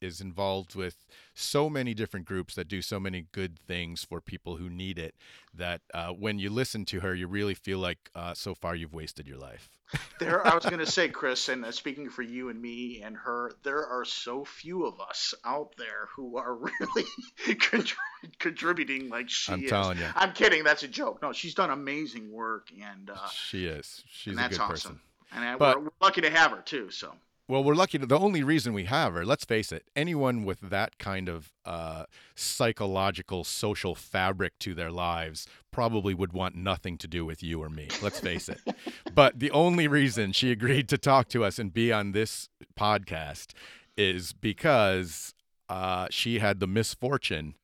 is 0.01 0.21
involved 0.21 0.75
with 0.75 1.07
so 1.35 1.69
many 1.71 1.95
different 1.95 2.27
groups 2.27 2.55
that 2.55 2.69
do 2.69 2.83
so 2.83 2.99
many 3.01 3.27
good 3.33 3.59
things 3.59 4.05
for 4.05 4.21
people 4.21 4.57
who 4.57 4.69
need 4.71 4.99
it 4.99 5.15
that 5.55 5.81
uh, 5.93 6.09
when 6.09 6.39
you 6.39 6.51
listen 6.51 6.85
to 6.85 7.01
her 7.01 7.15
you 7.15 7.27
really 7.27 7.55
feel 7.55 7.79
like 7.79 8.11
uh, 8.15 8.35
so 8.35 8.55
far 8.55 8.75
you've 8.75 8.95
wasted 8.95 9.27
your 9.27 9.39
life 9.39 9.71
there. 10.19 10.45
I 10.47 10.55
was 10.55 10.65
going 10.65 10.79
to 10.79 10.91
say, 10.91 11.09
Chris, 11.09 11.49
and 11.49 11.65
uh, 11.65 11.71
speaking 11.71 12.09
for 12.09 12.23
you 12.23 12.49
and 12.49 12.61
me 12.61 13.03
and 13.05 13.15
her, 13.17 13.53
there 13.63 13.87
are 13.87 14.05
so 14.05 14.45
few 14.45 14.87
of 14.87 14.99
us 15.01 15.35
out 15.45 15.75
there 15.77 16.09
who 16.17 16.37
are 16.39 16.55
really 16.57 17.05
contri- 17.47 17.95
contributing 18.39 19.09
like 19.11 19.29
she 19.29 19.53
i'm 19.53 19.63
is. 19.63 19.71
telling 19.71 19.99
you 19.99 20.07
I'm 20.17 20.33
kidding. 20.33 20.65
That's 20.65 20.83
a 20.83 20.89
joke. 20.89 21.21
No, 21.23 21.33
she's 21.33 21.55
done 21.55 21.71
amazing 21.71 22.33
work, 22.33 22.69
and 22.83 23.11
uh, 23.11 23.29
she 23.33 23.67
is 23.67 24.03
she's 24.09 24.33
and 24.33 24.41
a 24.41 24.43
that's 24.43 24.57
good 24.59 24.65
awesome. 24.65 24.73
person 24.73 25.01
And 25.33 25.45
I, 25.45 25.57
But- 25.57 25.77
we're, 25.79 25.85
we're 25.85 25.91
lucky 26.01 26.23
to 26.23 26.31
have 26.31 26.51
her 26.53 26.63
too. 26.63 26.91
So 26.91 27.13
Well, 27.47 27.63
we're 27.63 27.75
lucky. 27.75 27.99
To, 27.99 28.07
the 28.07 28.19
only 28.19 28.43
reason 28.43 28.73
we 28.73 28.85
have 28.85 29.13
her, 29.13 29.25
let's 29.25 29.45
face 29.45 29.71
it, 29.71 29.85
anyone 29.95 30.45
with 30.45 30.61
that 30.61 30.99
kind 30.99 31.29
of 31.29 31.53
uh, 31.67 32.05
psychological, 32.35 33.45
social 33.45 33.95
fabric 33.95 34.59
to 34.61 34.73
their 34.73 34.91
lives 34.91 35.47
probably 35.71 36.15
would 36.15 36.33
want 36.33 36.57
nothing 36.57 36.97
to 36.99 37.09
do 37.09 37.25
with 37.27 37.43
you 37.43 37.63
or 37.63 37.69
me. 37.69 37.89
Let's 38.03 38.19
face 38.19 38.49
it. 38.49 38.61
but 39.15 39.39
the 39.39 39.51
only 39.51 39.87
reason 39.89 40.33
she 40.33 40.51
agreed 40.53 40.89
to 40.89 40.99
talk 40.99 41.29
to 41.31 41.45
us 41.45 41.59
and 41.59 41.73
be 41.73 41.93
on 41.93 42.13
this 42.13 42.49
podcast 42.79 43.53
is 43.97 44.33
because 44.33 45.35
uh, 45.69 46.07
she 46.11 46.39
had 46.39 46.61
the 46.61 46.67
misfortune 46.67 47.57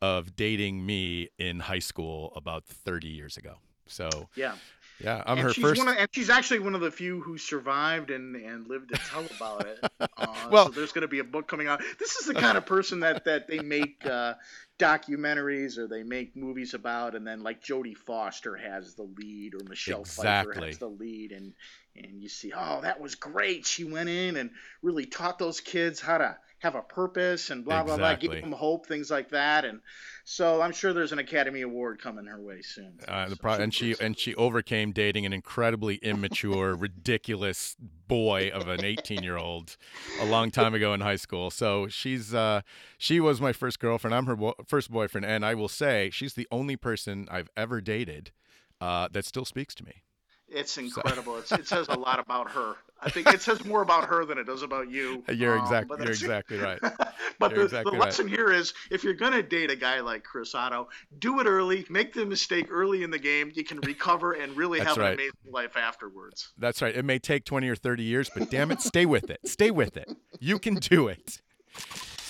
of 0.00 0.36
dating 0.36 0.86
me 0.86 1.30
in 1.38 1.60
high 1.60 1.80
school 1.80 2.32
about 2.36 2.64
30 2.64 3.08
years 3.08 3.36
ago. 3.36 3.56
So, 3.88 4.28
yeah, 4.34 4.54
yeah, 5.00 5.22
I'm 5.26 5.38
and 5.38 5.46
her 5.46 5.52
she's 5.52 5.62
first. 5.62 5.78
One 5.78 5.88
of, 5.88 5.96
and 5.98 6.08
she's 6.12 6.30
actually 6.30 6.60
one 6.60 6.74
of 6.74 6.80
the 6.80 6.90
few 6.90 7.20
who 7.20 7.38
survived 7.38 8.10
and, 8.10 8.34
and 8.36 8.66
lived 8.68 8.94
to 8.94 9.00
tell 9.00 9.24
about 9.36 9.66
it. 9.66 9.78
Uh, 10.18 10.48
Well- 10.50 10.66
so 10.66 10.72
there's 10.72 10.92
going 10.92 11.02
to 11.02 11.08
be 11.08 11.18
a 11.18 11.24
book 11.24 11.46
coming 11.46 11.66
out. 11.66 11.82
This 11.98 12.16
is 12.16 12.26
the 12.26 12.34
kind 12.34 12.56
of 12.56 12.64
person 12.64 13.00
that 13.00 13.24
that 13.26 13.46
they 13.48 13.58
make 13.58 14.04
uh, 14.06 14.34
documentaries 14.78 15.78
or 15.78 15.86
they 15.86 16.02
make 16.02 16.36
movies 16.36 16.74
about, 16.74 17.14
and 17.14 17.26
then 17.26 17.42
like 17.42 17.62
Jodie 17.62 17.96
Foster 17.96 18.56
has 18.56 18.94
the 18.94 19.02
lead 19.02 19.54
or 19.54 19.60
Michelle 19.68 20.04
Pfeiffer 20.04 20.50
Exactly. 20.50 20.68
has 20.68 20.78
the 20.78 20.88
lead, 20.88 21.32
and 21.32 21.52
and 21.96 22.20
you 22.22 22.28
see, 22.28 22.52
oh, 22.56 22.80
that 22.82 23.00
was 23.00 23.14
great. 23.14 23.66
She 23.66 23.84
went 23.84 24.08
in 24.08 24.36
and 24.36 24.50
really 24.82 25.06
taught 25.06 25.38
those 25.38 25.60
kids 25.60 26.00
how 26.00 26.18
to 26.18 26.36
have 26.60 26.74
a 26.74 26.82
purpose 26.82 27.50
and 27.50 27.64
blah 27.64 27.82
blah 27.84 27.96
blah, 27.96 28.14
give 28.14 28.30
them 28.40 28.52
hope, 28.52 28.86
things 28.86 29.10
like 29.10 29.30
that, 29.30 29.64
and 29.64 29.80
so 30.24 30.60
I'm 30.62 30.72
sure 30.72 30.92
there's 30.92 31.12
an 31.12 31.18
Academy 31.18 31.60
Award 31.62 32.00
coming 32.00 32.26
her 32.26 32.40
way 32.40 32.62
soon. 32.62 32.98
Uh, 33.06 33.24
the 33.28 33.36
So 33.36 33.40
pro- 33.40 33.54
and 33.54 33.72
she 33.74 33.86
she's- 33.86 34.00
and 34.00 34.18
she 34.18 34.34
overcame 34.34 34.92
dating 34.92 35.26
an 35.26 35.32
incredibly 35.32 35.96
immature, 35.96 36.74
ridiculous 36.78 37.76
boy 38.08 38.50
of 38.54 38.68
an 38.68 38.84
18 38.84 39.22
year 39.22 39.36
old 39.36 39.76
a 40.20 40.24
long 40.24 40.50
time 40.50 40.74
ago 40.74 40.94
in 40.94 41.00
high 41.00 41.16
school. 41.16 41.50
So 41.50 41.88
she's 41.88 42.34
uh, 42.34 42.62
she 42.98 43.20
was 43.20 43.40
my 43.40 43.52
first 43.52 43.78
girlfriend. 43.78 44.14
I'm 44.14 44.26
her 44.26 44.36
bo- 44.36 44.54
first 44.66 44.90
boyfriend, 44.90 45.26
and 45.26 45.44
I 45.44 45.54
will 45.54 45.68
say 45.68 46.10
she's 46.10 46.34
the 46.34 46.48
only 46.50 46.76
person 46.76 47.28
I've 47.30 47.50
ever 47.56 47.80
dated 47.80 48.32
uh, 48.80 49.08
that 49.12 49.24
still 49.24 49.44
speaks 49.44 49.74
to 49.76 49.84
me. 49.84 50.02
It's 50.48 50.78
incredible. 50.78 51.36
It's, 51.38 51.50
it 51.52 51.66
says 51.66 51.88
a 51.88 51.98
lot 51.98 52.20
about 52.20 52.50
her. 52.52 52.76
I 53.00 53.10
think 53.10 53.32
it 53.32 53.42
says 53.42 53.64
more 53.64 53.82
about 53.82 54.04
her 54.08 54.24
than 54.24 54.38
it 54.38 54.44
does 54.44 54.62
about 54.62 54.90
you. 54.90 55.22
You're 55.32 55.58
Um, 55.58 55.64
exactly 55.64 55.98
you're 56.00 56.08
exactly 56.08 56.58
right. 56.58 56.80
but 57.38 57.50
you're 57.50 57.60
the, 57.60 57.64
exactly 57.64 57.92
the 57.92 57.98
right. 57.98 58.06
lesson 58.06 58.28
here 58.28 58.50
is 58.50 58.72
if 58.90 59.04
you're 59.04 59.14
gonna 59.14 59.42
date 59.42 59.70
a 59.70 59.76
guy 59.76 60.00
like 60.00 60.24
Chris 60.24 60.54
Otto, 60.54 60.88
do 61.18 61.40
it 61.40 61.46
early. 61.46 61.84
Make 61.90 62.14
the 62.14 62.24
mistake 62.24 62.68
early 62.70 63.02
in 63.02 63.10
the 63.10 63.18
game. 63.18 63.52
You 63.54 63.64
can 63.64 63.80
recover 63.80 64.32
and 64.32 64.56
really 64.56 64.80
have 64.80 64.96
right. 64.96 65.08
an 65.08 65.14
amazing 65.14 65.52
life 65.52 65.76
afterwards. 65.76 66.52
That's 66.58 66.80
right. 66.80 66.94
It 66.96 67.04
may 67.04 67.18
take 67.18 67.44
20 67.44 67.68
or 67.68 67.76
30 67.76 68.02
years, 68.02 68.30
but 68.34 68.50
damn 68.50 68.70
it, 68.70 68.80
stay 68.80 69.06
with 69.06 69.30
it. 69.30 69.40
Stay 69.44 69.70
with 69.70 69.96
it. 69.96 70.10
You 70.40 70.58
can 70.58 70.74
do 70.74 71.08
it. 71.08 71.40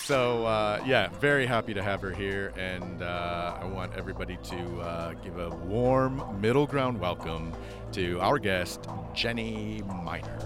So, 0.07 0.47
uh, 0.47 0.81
yeah, 0.87 1.09
very 1.19 1.47
happy 1.47 1.75
to 1.75 1.83
have 1.83 2.01
her 2.01 2.13
here. 2.13 2.53
And 2.57 3.03
uh, 3.03 3.59
I 3.61 3.65
want 3.65 3.93
everybody 3.97 4.37
to 4.37 4.81
uh, 4.81 5.15
give 5.15 5.37
a 5.37 5.49
warm 5.49 6.41
middle 6.41 6.65
ground 6.65 7.01
welcome 7.01 7.53
to 7.91 8.21
our 8.21 8.39
guest, 8.39 8.89
Jenny 9.15 9.83
Miner. 10.05 10.39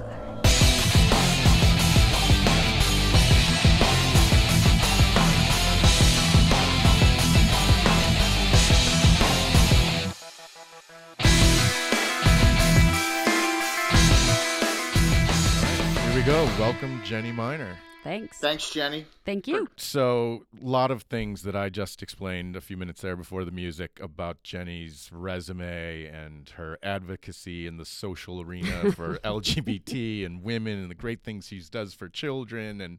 Here 15.99 16.14
we 16.14 16.23
go. 16.23 16.47
Welcome, 16.59 17.02
Jenny 17.05 17.31
Miner. 17.31 17.76
Thanks. 18.02 18.38
Thanks, 18.38 18.71
Jenny. 18.71 19.07
Thank 19.25 19.47
you. 19.47 19.69
So, 19.76 20.47
a 20.61 20.64
lot 20.66 20.90
of 20.90 21.02
things 21.02 21.42
that 21.42 21.54
I 21.54 21.69
just 21.69 22.02
explained 22.02 22.57
a 22.57 22.61
few 22.61 22.76
minutes 22.76 23.02
there 23.02 23.16
before 23.16 23.45
the 23.45 23.50
music 23.50 23.99
about 24.00 24.42
Jenny's 24.42 25.11
resume 25.12 26.07
and 26.07 26.49
her 26.50 26.78
advocacy 26.83 27.66
in 27.66 27.76
the 27.76 27.85
social 27.85 28.40
arena 28.40 28.92
for 28.97 29.19
LGBT 29.19 30.25
and 30.25 30.42
women 30.42 30.78
and 30.78 30.90
the 30.90 30.95
great 30.95 31.23
things 31.23 31.49
she 31.49 31.61
does 31.71 31.92
for 31.92 32.09
children 32.09 32.80
and 32.80 32.99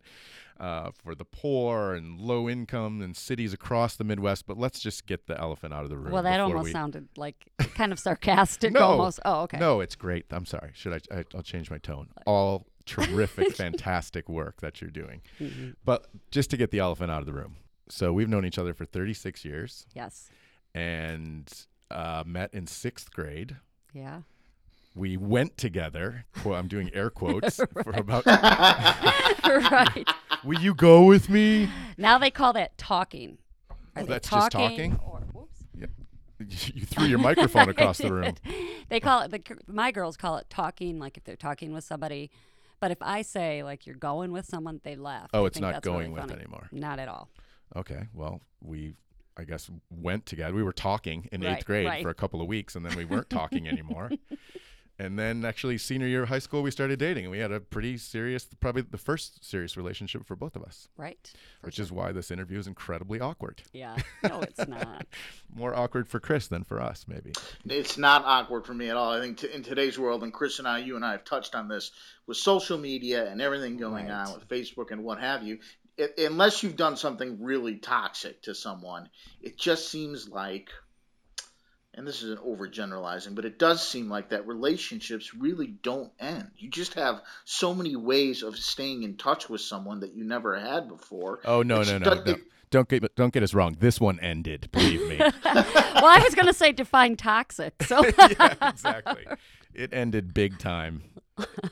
uh, 0.59 0.91
for 0.91 1.15
the 1.15 1.25
poor 1.25 1.95
and 1.95 2.19
low 2.19 2.47
income 2.47 3.01
and 3.01 3.17
cities 3.17 3.51
across 3.51 3.95
the 3.95 4.03
Midwest. 4.03 4.45
But 4.45 4.59
let's 4.59 4.79
just 4.79 5.07
get 5.07 5.25
the 5.25 5.39
elephant 5.39 5.73
out 5.73 5.83
of 5.83 5.89
the 5.89 5.97
room. 5.97 6.11
Well, 6.11 6.23
that 6.23 6.39
almost 6.39 6.65
we... 6.65 6.71
sounded 6.71 7.09
like 7.17 7.47
kind 7.73 7.91
of 7.91 7.99
sarcastic. 7.99 8.71
No. 8.81 8.81
Almost. 8.81 9.19
Oh, 9.25 9.41
okay. 9.41 9.57
No, 9.57 9.81
it's 9.81 9.95
great. 9.95 10.25
I'm 10.31 10.45
sorry. 10.45 10.71
Should 10.73 10.93
I, 10.93 11.17
I? 11.17 11.23
I'll 11.35 11.41
change 11.41 11.69
my 11.69 11.77
tone. 11.79 12.07
All 12.25 12.67
terrific, 12.85 13.55
fantastic 13.55 14.27
work 14.29 14.61
that 14.61 14.81
you're 14.81 14.89
doing. 14.91 15.21
Mhm. 15.39 15.75
But 15.85 16.07
just 16.31 16.49
to 16.51 16.57
get 16.57 16.71
the 16.71 16.79
elephant 16.79 17.11
out 17.11 17.19
of 17.19 17.25
the 17.25 17.33
room. 17.33 17.55
So 17.89 18.13
we've 18.13 18.29
known 18.29 18.45
each 18.45 18.57
other 18.57 18.73
for 18.73 18.85
36 18.85 19.43
years 19.43 19.85
Yes. 19.93 20.29
and 20.73 21.51
uh, 21.89 22.23
met 22.25 22.53
in 22.53 22.67
sixth 22.67 23.11
grade. 23.11 23.57
Yeah. 23.93 24.21
We 24.95 25.17
went 25.17 25.57
together. 25.57 26.25
Well, 26.43 26.55
I'm 26.55 26.67
doing 26.67 26.89
air 26.93 27.09
quotes 27.21 27.57
for 27.57 27.91
about 27.91 28.25
right. 29.45 30.05
Will 30.43 30.59
you 30.59 30.73
go 30.73 31.03
with 31.05 31.29
me? 31.29 31.69
Now 31.97 32.17
they 32.17 32.31
call 32.31 32.53
that 32.53 32.77
talking. 32.77 33.37
Are 33.69 33.75
Oh, 33.97 34.01
they 34.05 34.13
that's 34.13 34.29
just 34.29 34.51
talking? 34.51 34.91
talking? 34.97 34.99
Or, 35.05 35.19
whoops. 35.33 35.63
You 36.75 36.85
threw 36.85 37.05
your 37.05 37.19
microphone 37.19 37.69
across 37.69 37.99
the 37.99 38.11
room. 38.11 38.33
they 38.89 38.99
call 38.99 39.21
it 39.21 39.29
the 39.31 39.41
my 39.67 39.91
girls 39.91 40.17
call 40.17 40.37
it 40.37 40.49
talking 40.49 40.97
like 40.97 41.15
if 41.17 41.23
they're 41.23 41.35
talking 41.35 41.71
with 41.71 41.83
somebody 41.83 42.31
but 42.81 42.91
if 42.91 42.97
i 43.01 43.21
say 43.21 43.63
like 43.63 43.85
you're 43.87 43.95
going 43.95 44.31
with 44.33 44.45
someone 44.45 44.81
they 44.83 44.95
left. 44.97 45.29
Oh, 45.33 45.43
I 45.43 45.47
it's 45.47 45.55
think 45.55 45.61
not 45.61 45.73
that's 45.75 45.85
really 45.87 45.99
going 45.99 46.11
with 46.11 46.21
funny. 46.23 46.33
anymore. 46.33 46.67
not 46.73 46.99
at 46.99 47.07
all 47.07 47.29
Okay, 47.73 48.07
well, 48.13 48.41
we, 48.61 48.95
I 49.37 49.45
guess, 49.45 49.69
went 49.89 50.25
together. 50.25 50.53
We 50.53 50.61
were 50.61 50.73
talking 50.73 51.29
in 51.31 51.39
Right, 51.39 51.55
eighth 51.59 51.65
grade 51.65 51.85
right. 51.87 52.03
for 52.03 52.09
a 52.09 52.13
couple 52.13 52.41
of 52.41 52.47
weeks, 52.47 52.75
and 52.75 52.85
then 52.85 52.97
we 52.97 53.05
weren't 53.05 53.29
talking 53.29 53.65
anymore. 53.65 54.11
And 55.01 55.17
then, 55.17 55.43
actually, 55.45 55.79
senior 55.79 56.05
year 56.05 56.21
of 56.23 56.29
high 56.29 56.37
school, 56.37 56.61
we 56.61 56.69
started 56.69 56.99
dating, 56.99 57.25
and 57.25 57.31
we 57.31 57.39
had 57.39 57.51
a 57.51 57.59
pretty 57.59 57.97
serious, 57.97 58.45
probably 58.59 58.83
the 58.83 58.99
first 58.99 59.43
serious 59.43 59.75
relationship 59.75 60.27
for 60.27 60.35
both 60.35 60.55
of 60.55 60.61
us, 60.63 60.89
right 60.95 61.17
For 61.59 61.65
which 61.67 61.79
is 61.79 61.91
why 61.91 62.11
this 62.11 62.29
interview 62.29 62.59
is 62.59 62.67
incredibly 62.67 63.19
awkward. 63.19 63.63
yeah 63.73 63.95
no 64.23 64.41
it's 64.41 64.67
not 64.67 65.07
More 65.55 65.75
awkward 65.75 66.07
for 66.07 66.19
Chris 66.19 66.45
than 66.47 66.63
for 66.63 66.79
us, 66.79 67.05
maybe. 67.07 67.31
It's 67.65 67.97
not 67.97 68.23
awkward 68.25 68.67
for 68.67 68.75
me 68.75 68.89
at 68.89 68.95
all. 68.95 69.11
I 69.11 69.19
think 69.19 69.39
t- 69.39 69.51
in 69.51 69.63
today's 69.63 69.97
world, 69.97 70.21
and 70.21 70.31
Chris 70.31 70.59
and 70.59 70.67
I, 70.67 70.77
you 70.79 70.95
and 70.95 71.03
I 71.03 71.13
have 71.13 71.23
touched 71.23 71.55
on 71.55 71.67
this 71.67 71.89
with 72.27 72.37
social 72.37 72.77
media 72.77 73.27
and 73.27 73.41
everything 73.41 73.77
going 73.77 74.05
Right. 74.07 74.27
on 74.27 74.33
with 74.35 74.47
Facebook 74.47 74.91
and 74.91 75.03
what 75.03 75.19
have 75.19 75.41
you. 75.41 75.57
It, 75.97 76.19
unless 76.19 76.61
you've 76.61 76.77
done 76.77 76.95
something 76.95 77.41
really 77.43 77.77
toxic 77.77 78.43
to 78.43 78.53
someone, 78.53 79.09
it 79.41 79.57
just 79.57 79.89
seems 79.89 80.29
like, 80.29 80.69
and 81.93 82.07
this 82.07 82.23
isn't 82.23 82.43
overgeneralizing, 82.43 83.35
but 83.35 83.45
it 83.45 83.59
does 83.59 83.85
seem 83.85 84.09
like 84.09 84.29
that 84.29 84.47
relationships 84.47 85.33
really 85.33 85.67
don't 85.67 86.11
end. 86.19 86.51
You 86.57 86.69
just 86.69 86.93
have 86.93 87.21
so 87.45 87.73
many 87.73 87.95
ways 87.95 88.43
of 88.43 88.57
staying 88.57 89.03
in 89.03 89.17
touch 89.17 89.49
with 89.49 89.61
someone 89.61 89.99
that 90.01 90.13
you 90.13 90.23
never 90.23 90.57
had 90.57 90.87
before. 90.87 91.39
Oh 91.45 91.61
no, 91.61 91.83
no, 91.83 91.97
no, 91.97 92.05
done- 92.05 92.23
no! 92.25 92.35
Don't 92.69 92.87
get 92.87 93.15
don't 93.15 93.33
get 93.33 93.43
us 93.43 93.53
wrong. 93.53 93.75
This 93.79 93.99
one 93.99 94.19
ended. 94.21 94.69
Believe 94.71 95.05
me. 95.09 95.17
well 95.43 96.05
i 96.05 96.21
was 96.23 96.33
going 96.33 96.47
to 96.47 96.53
say 96.53 96.71
define 96.71 97.17
toxic 97.17 97.83
so 97.83 98.01
yeah, 98.17 98.69
exactly. 98.69 99.25
It 99.73 99.93
ended 99.93 100.33
big 100.33 100.57
time. 100.57 101.03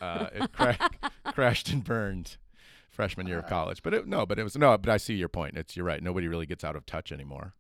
Uh, 0.01 0.27
it 0.33 0.51
cra- 0.51 0.89
crashed 1.33 1.69
and 1.69 1.83
burned 1.83 2.37
freshman 2.89 3.27
year 3.27 3.39
of 3.39 3.47
college. 3.47 3.81
But 3.81 3.93
it, 3.93 4.07
no, 4.07 4.25
but 4.25 4.39
it 4.39 4.43
was 4.43 4.57
no. 4.57 4.77
But 4.77 4.89
I 4.89 4.97
see 4.97 5.13
your 5.13 5.29
point. 5.29 5.57
It's 5.57 5.77
you're 5.77 5.85
right. 5.85 6.03
Nobody 6.03 6.27
really 6.27 6.45
gets 6.45 6.65
out 6.65 6.75
of 6.75 6.85
touch 6.85 7.11
anymore. 7.13 7.53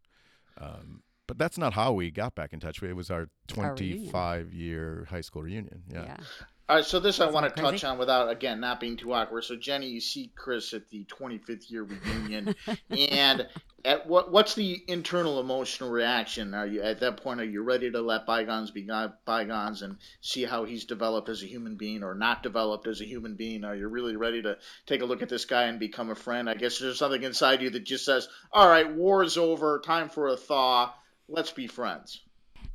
Um, 0.59 1.01
but 1.29 1.37
that's 1.37 1.59
not 1.59 1.73
how 1.73 1.93
we 1.93 2.09
got 2.09 2.33
back 2.33 2.53
in 2.53 2.59
touch. 2.59 2.81
It 2.81 2.95
was 2.95 3.11
our 3.11 3.29
Our 3.55 3.75
25 3.75 4.51
year 4.51 5.05
high 5.11 5.21
school 5.21 5.43
reunion. 5.43 5.83
Yeah. 5.87 6.05
yeah 6.05 6.17
All 6.67 6.77
right, 6.77 6.85
so 6.85 6.99
this 6.99 7.19
I 7.19 7.25
Isn't 7.25 7.35
want 7.35 7.55
to 7.55 7.61
that 7.61 7.71
touch 7.71 7.83
on 7.83 7.99
without 7.99 8.31
again 8.31 8.59
not 8.59 8.79
being 8.79 8.97
too 8.97 9.13
awkward. 9.13 9.43
So 9.43 9.55
Jenny, 9.55 9.89
you 9.89 10.01
see 10.01 10.31
Chris 10.35 10.73
at 10.73 10.89
the 10.89 11.05
25th 11.05 11.69
year 11.69 11.83
reunion, 11.83 12.55
and 12.89 13.47
at 13.85 14.07
what 14.07 14.31
what's 14.31 14.55
the 14.55 14.83
internal 14.87 15.39
emotional 15.39 15.91
reaction? 15.91 16.55
Are 16.55 16.65
you 16.65 16.81
at 16.81 16.99
that 17.01 17.17
point? 17.17 17.41
Are 17.41 17.45
you 17.45 17.61
ready 17.61 17.91
to 17.91 18.01
let 18.01 18.25
bygones 18.25 18.71
be 18.71 18.89
bygones 19.23 19.83
and 19.83 19.97
see 20.21 20.45
how 20.45 20.65
he's 20.65 20.85
developed 20.85 21.29
as 21.29 21.43
a 21.43 21.47
human 21.47 21.75
being 21.75 22.01
or 22.01 22.15
not 22.15 22.41
developed 22.41 22.87
as 22.87 23.01
a 23.01 23.05
human 23.05 23.35
being? 23.35 23.63
Are 23.63 23.75
you 23.75 23.87
really 23.87 24.15
ready 24.15 24.41
to 24.41 24.57
take 24.87 25.03
a 25.03 25.05
look 25.05 25.21
at 25.21 25.29
this 25.29 25.45
guy 25.45 25.65
and 25.65 25.79
become 25.79 26.09
a 26.09 26.15
friend? 26.15 26.49
I 26.49 26.55
guess 26.55 26.79
there's 26.79 26.97
something 26.97 27.21
inside 27.21 27.61
you 27.61 27.69
that 27.69 27.83
just 27.83 28.03
says, 28.03 28.27
"All 28.51 28.67
right, 28.67 28.91
war 28.91 29.23
is 29.23 29.37
over. 29.37 29.79
Time 29.85 30.09
for 30.09 30.27
a 30.27 30.35
thaw. 30.35 30.91
Let's 31.29 31.51
be 31.51 31.67
friends." 31.67 32.21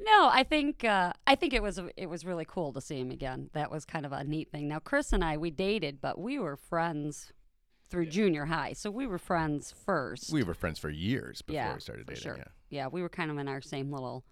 No, 0.00 0.28
I 0.32 0.42
think 0.42 0.84
uh, 0.84 1.12
I 1.26 1.34
think 1.34 1.52
it 1.52 1.62
was 1.62 1.80
it 1.96 2.06
was 2.06 2.25
really 2.25 2.44
cool 2.44 2.73
to 2.73 2.80
see 2.80 2.99
him 2.99 3.11
again. 3.11 3.50
That 3.52 3.70
was 3.70 3.84
kind 3.84 4.06
of 4.06 4.12
a 4.12 4.25
neat 4.25 4.50
thing. 4.50 4.68
Now 4.68 4.78
Chris 4.78 5.12
and 5.12 5.23
I 5.25 5.37
we 5.37 5.50
dated, 5.50 6.00
but 6.00 6.18
we 6.18 6.38
were 6.38 6.56
friends 6.56 7.32
through 7.90 8.06
junior 8.06 8.46
high, 8.46 8.73
so 8.73 8.90
we 8.90 9.06
were 9.06 9.18
friends 9.18 9.73
first. 9.84 10.32
We 10.32 10.42
were 10.42 10.54
friends 10.54 10.78
for 10.78 10.90
years 10.90 11.42
before 11.42 11.62
yeah, 11.62 11.75
we 11.75 11.80
started 11.80 12.06
for 12.06 12.14
dating. 12.14 12.23
sure. 12.23 12.37
Yeah. 12.38 12.44
Yeah, 12.70 12.87
we 12.88 13.02
were 13.02 13.08
kind 13.08 13.30
of 13.30 13.38
in 13.38 13.46
our 13.46 13.61
same 13.61 13.92
little 13.92 14.25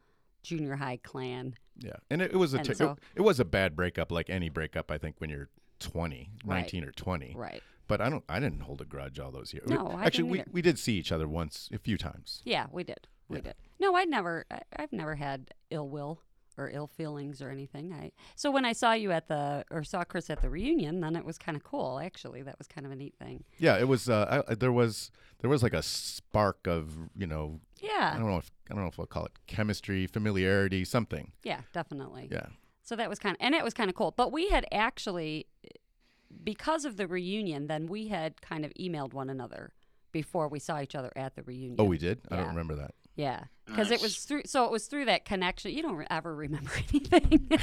junior 0.43 0.75
high 0.77 0.99
clan. 1.03 1.55
Yeah. 1.79 1.93
And 2.11 2.21
it, 2.21 2.33
it 2.33 2.37
was 2.37 2.55
a 2.55 2.65
so- 2.75 2.93
it, 2.93 2.99
it 3.17 3.23
was 3.23 3.39
a 3.39 3.45
bad 3.45 3.77
breakup, 3.77 4.11
like 4.11 4.29
any 4.31 4.49
breakup. 4.49 4.91
I 4.91 4.99
think 4.99 5.17
when 5.19 5.31
you're 5.31 5.49
20, 5.79 6.31
Right. 6.45 6.61
19 6.63 6.85
or 6.85 6.93
20. 6.93 7.35
Right. 7.37 7.63
But 7.89 8.01
I 8.01 8.09
don't. 8.09 8.25
I 8.29 8.41
didn't 8.41 8.61
hold 8.61 8.81
a 8.81 8.85
grudge 8.85 9.19
all 9.19 9.31
those 9.31 9.53
years. 9.53 9.69
No, 9.69 9.89
I 9.89 10.05
actually, 10.05 10.31
didn't 10.39 10.49
we, 10.49 10.55
we 10.55 10.63
did 10.63 10.79
see 10.79 10.95
each 10.95 11.13
other 11.13 11.29
once, 11.29 11.69
a 11.73 11.79
few 11.79 11.99
times. 11.99 12.41
Yeah, 12.45 12.67
we 12.73 12.85
did. 12.85 13.07
We 13.33 13.39
Yeah. 13.39 13.43
did. 13.45 13.55
No, 13.81 13.95
I'd 13.95 14.09
never. 14.09 14.45
I, 14.51 14.61
I've 14.77 14.93
never 14.93 15.15
had 15.17 15.53
ill 15.71 15.89
will 15.89 16.21
or 16.59 16.69
ill 16.71 16.87
feelings 16.87 17.41
or 17.41 17.49
anything. 17.49 17.93
I 17.95 18.13
so 18.37 18.51
when 18.51 18.65
I 18.65 18.73
saw 18.75 18.93
you 18.93 19.11
at 19.11 19.27
the 19.29 19.65
or 19.71 19.83
saw 19.85 20.05
Chris 20.05 20.29
at 20.31 20.43
the 20.43 20.51
reunion, 20.51 21.01
then 21.01 21.17
it 21.17 21.25
was 21.25 21.39
kind 21.39 21.57
of 21.57 21.65
cool. 21.65 21.99
Actually, 21.99 22.43
that 22.43 22.59
was 22.59 22.69
kind 22.69 22.87
of 22.87 22.93
a 22.93 22.97
neat 22.97 23.15
thing. 23.19 23.45
Yeah, 23.59 23.79
it 23.79 23.89
was. 23.89 24.09
Uh, 24.09 24.43
I, 24.49 24.55
there 24.55 24.73
was 24.73 25.11
there 25.41 25.49
was 25.51 25.63
like 25.63 25.73
a 25.75 25.83
spark 25.83 26.67
of 26.67 26.93
you 27.17 27.27
know 27.27 27.61
Yeah. 27.81 28.13
I 28.15 28.19
don't 28.19 28.29
know 28.29 28.37
if 28.37 28.51
I 28.71 28.75
don't 28.75 28.83
know 28.85 28.89
if 28.91 29.01
I'll 29.01 29.07
call 29.07 29.25
it 29.27 29.33
chemistry, 29.47 30.07
familiarity, 30.07 30.85
something. 30.85 31.33
Yeah, 31.43 31.63
definitely. 31.73 32.29
Yeah. 32.31 32.47
So 32.85 32.97
that 32.97 33.09
was 33.09 33.19
kind 33.19 33.35
of, 33.37 33.39
and 33.41 33.55
it 33.55 33.63
was 33.65 33.75
kind 33.75 33.89
of 33.89 33.95
cool. 33.97 34.13
But 34.17 34.33
we 34.33 34.49
had 34.49 34.67
actually, 34.73 35.47
because 36.45 36.85
of 36.85 36.97
the 36.97 37.07
reunion, 37.07 37.67
then 37.69 37.87
we 37.87 38.09
had 38.09 38.41
kind 38.43 38.65
of 38.65 38.73
emailed 38.75 39.13
one 39.15 39.31
another 39.31 39.73
before 40.11 40.49
we 40.49 40.59
saw 40.59 40.81
each 40.81 40.95
other 40.95 41.11
at 41.17 41.35
the 41.37 41.43
reunion. 41.43 41.77
Oh, 41.79 41.85
we 41.85 41.97
did. 41.97 42.21
I 42.31 42.37
don't 42.37 42.49
remember 42.49 42.75
that. 42.75 42.95
Yeah, 43.15 43.45
because 43.67 43.91
it 43.91 44.01
was 44.01 44.17
through. 44.19 44.43
So 44.47 44.65
it 44.65 44.71
was 44.71 44.87
through 44.87 45.05
that 45.07 45.25
connection. 45.25 45.73
You 45.73 45.83
don't 45.83 45.97
re- 45.97 46.07
ever 46.11 46.35
remember 46.35 46.71
anything. 46.93 47.49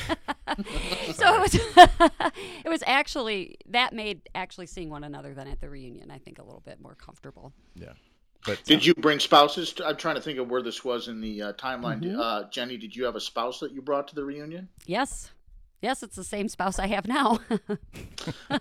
so 1.14 1.36
it 1.36 1.42
was. 1.42 1.56
it 2.66 2.70
was 2.70 2.84
actually 2.86 3.58
that 3.70 3.94
made 3.94 4.30
actually 4.36 4.68
seeing 4.68 4.90
one 4.90 5.04
another 5.04 5.34
then 5.34 5.48
at 5.48 5.60
the 5.60 5.70
reunion. 5.70 6.12
I 6.12 6.18
think 6.20 6.40
a 6.40 6.44
little 6.44 6.62
bit 6.66 6.80
more 6.82 6.96
comfortable. 6.96 7.54
Yeah. 7.76 7.94
But 8.46 8.64
Did 8.64 8.86
you 8.86 8.94
bring 8.94 9.20
spouses? 9.20 9.74
To, 9.74 9.86
I'm 9.88 9.98
trying 9.98 10.16
to 10.16 10.22
think 10.22 10.40
of 10.40 10.50
where 10.50 10.62
this 10.62 10.86
was 10.86 11.10
in 11.10 11.20
the 11.20 11.42
uh, 11.42 11.54
timeline. 11.54 12.02
Mhm. 12.02 12.18
Uh, 12.20 12.50
Jenny, 12.50 12.78
did 12.78 12.96
you 12.96 13.04
have 13.04 13.16
a 13.18 13.22
spouse 13.22 13.60
that 13.60 13.74
you 13.74 13.82
brought 13.82 14.08
to 14.10 14.16
the 14.16 14.24
reunion? 14.24 14.70
Yes, 14.86 15.30
yes, 15.82 16.04
it's 16.04 16.16
the 16.16 16.24
same 16.24 16.48
spouse 16.50 16.80
I 16.80 16.88
have 16.88 17.08
now. 17.08 17.40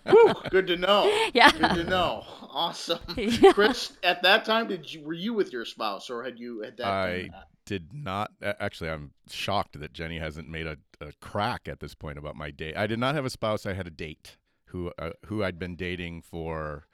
Whew, 0.06 0.34
good 0.50 0.66
to 0.68 0.76
know. 0.76 1.10
yeah. 1.34 1.50
Good 1.50 1.74
to 1.74 1.84
know. 1.84 2.24
Awesome. 2.42 2.98
Yeah. 3.16 3.52
Chris, 3.52 3.92
at 4.02 4.22
that 4.22 4.44
time, 4.44 4.68
did 4.68 4.92
you 4.92 5.02
were 5.02 5.12
you 5.12 5.34
with 5.34 5.52
your 5.52 5.64
spouse, 5.64 6.08
or 6.10 6.22
had 6.22 6.38
you 6.38 6.62
at 6.64 6.76
that? 6.78 6.86
I 6.86 7.28
time- 7.30 7.42
did 7.66 7.92
not. 7.92 8.30
Actually, 8.42 8.90
I'm 8.90 9.12
shocked 9.28 9.78
that 9.78 9.92
Jenny 9.92 10.18
hasn't 10.18 10.48
made 10.48 10.66
a, 10.66 10.78
a 11.00 11.12
crack 11.20 11.68
at 11.68 11.80
this 11.80 11.94
point 11.94 12.16
about 12.18 12.34
my 12.36 12.50
date. 12.50 12.76
I 12.76 12.86
did 12.86 12.98
not 12.98 13.14
have 13.14 13.24
a 13.26 13.30
spouse. 13.30 13.66
I 13.66 13.74
had 13.74 13.86
a 13.86 13.90
date 13.90 14.36
who 14.66 14.90
uh, 14.98 15.10
who 15.26 15.42
I'd 15.44 15.58
been 15.58 15.76
dating 15.76 16.22
for. 16.22 16.86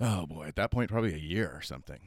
Oh 0.00 0.26
boy, 0.26 0.46
at 0.46 0.56
that 0.56 0.70
point, 0.70 0.90
probably 0.90 1.12
a 1.12 1.18
year 1.18 1.50
or 1.54 1.60
something. 1.60 1.98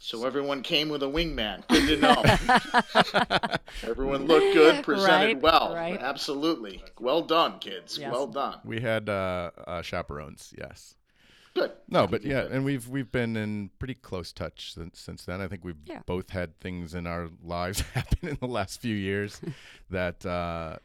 So 0.00 0.26
everyone 0.26 0.62
came 0.62 0.88
with 0.90 1.02
a 1.02 1.06
wingman. 1.06 1.66
Good 1.68 1.88
to 1.88 1.96
know. 1.96 3.58
everyone 3.90 4.26
looked 4.26 4.52
good, 4.54 4.84
presented 4.84 5.10
Right, 5.34 5.40
well. 5.42 5.74
right. 5.74 5.98
Absolutely. 5.98 6.82
Well 7.00 7.22
done, 7.22 7.58
kids. 7.58 7.98
Yes. 7.98 8.12
Well 8.12 8.26
done. 8.26 8.58
We 8.64 8.80
had 8.80 9.08
uh, 9.08 9.50
uh, 9.66 9.82
chaperones. 9.82 10.52
Yes. 10.58 10.94
Good. 11.54 11.72
No, 11.88 12.06
but 12.08 12.24
yeah, 12.24 12.46
and 12.50 12.64
we've 12.64 12.88
we've 12.88 13.12
been 13.12 13.36
in 13.36 13.70
pretty 13.78 13.94
close 13.94 14.32
touch 14.32 14.74
since 14.74 14.98
since 14.98 15.24
then. 15.24 15.40
I 15.40 15.46
think 15.46 15.64
we've 15.64 15.76
Yeah. 15.86 16.00
both 16.04 16.30
had 16.30 16.58
things 16.58 16.94
in 16.94 17.06
our 17.06 17.28
lives 17.42 17.80
happen 17.94 18.28
in 18.28 18.38
the 18.40 18.48
last 18.48 18.80
few 18.80 18.94
years 18.96 19.40
that 19.88 20.26
uh, 20.26 20.78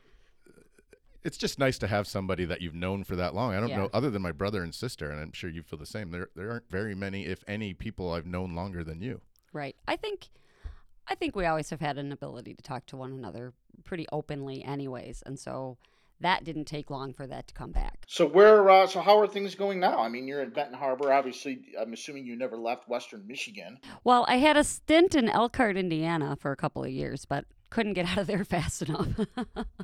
it's 1.24 1.38
just 1.38 1.60
nice 1.60 1.78
to 1.80 1.88
have 1.88 2.08
somebody 2.08 2.46
that 2.46 2.62
you've 2.62 2.76
known 2.76 3.04
for 3.04 3.16
that 3.18 3.34
long. 3.36 3.54
I 3.54 3.60
don't 3.60 3.70
Yeah. 3.70 3.78
know 3.78 3.90
other 3.94 4.10
than 4.10 4.22
my 4.22 4.32
brother 4.32 4.64
and 4.64 4.74
sister, 4.74 5.10
and 5.12 5.20
I'm 5.20 5.32
sure 5.34 5.50
you 5.50 5.64
feel 5.64 5.80
the 5.80 5.86
same. 5.86 6.12
There 6.12 6.30
there 6.36 6.52
aren't 6.52 6.70
very 6.70 6.96
many, 6.96 7.26
if 7.26 7.44
any, 7.48 7.74
people 7.74 8.14
I've 8.14 8.26
known 8.26 8.56
longer 8.56 8.84
than 8.84 9.02
you. 9.02 9.22
Right. 9.54 9.76
I 9.88 9.96
think 9.96 10.30
I 11.12 11.16
think 11.16 11.36
we 11.36 11.46
always 11.48 11.72
have 11.72 11.80
had 11.82 11.98
an 11.98 12.12
ability 12.12 12.54
to 12.54 12.62
talk 12.62 12.86
to 12.88 12.98
one 12.98 13.12
another 13.12 13.54
pretty 13.84 14.06
openly 14.12 14.64
anyways. 14.64 15.24
And 15.26 15.40
so 15.40 15.78
that 16.22 16.44
didn't 16.44 16.66
take 16.66 16.90
long 16.92 17.14
for 17.14 17.26
that 17.26 17.48
to 17.48 17.54
come 17.54 17.72
back. 17.72 18.04
So 18.08 18.28
where? 18.28 18.70
Uh, 18.70 18.86
so 18.86 19.00
how 19.02 19.18
are 19.20 19.26
things 19.28 19.56
going 19.56 19.80
now? 19.80 20.00
I 20.00 20.10
mean, 20.10 20.28
you're 20.28 20.44
in 20.44 20.52
Benton 20.52 20.76
Harbor. 20.78 21.12
Obviously, 21.12 21.62
I'm 21.80 21.94
assuming 21.94 22.26
you 22.28 22.36
never 22.36 22.58
left 22.58 22.88
Western 22.88 23.26
Michigan. 23.26 23.80
Well, 24.04 24.26
I 24.28 24.38
had 24.38 24.56
a 24.58 24.64
stint 24.64 25.16
in 25.16 25.30
Elkhart, 25.30 25.78
Indiana 25.78 26.36
for 26.36 26.52
a 26.52 26.56
couple 26.58 26.84
of 26.84 26.92
years, 26.92 27.26
but 27.26 27.46
couldn't 27.70 27.94
get 27.94 28.06
out 28.10 28.18
of 28.20 28.28
there 28.28 28.44
fast 28.44 28.82
enough. 28.84 29.08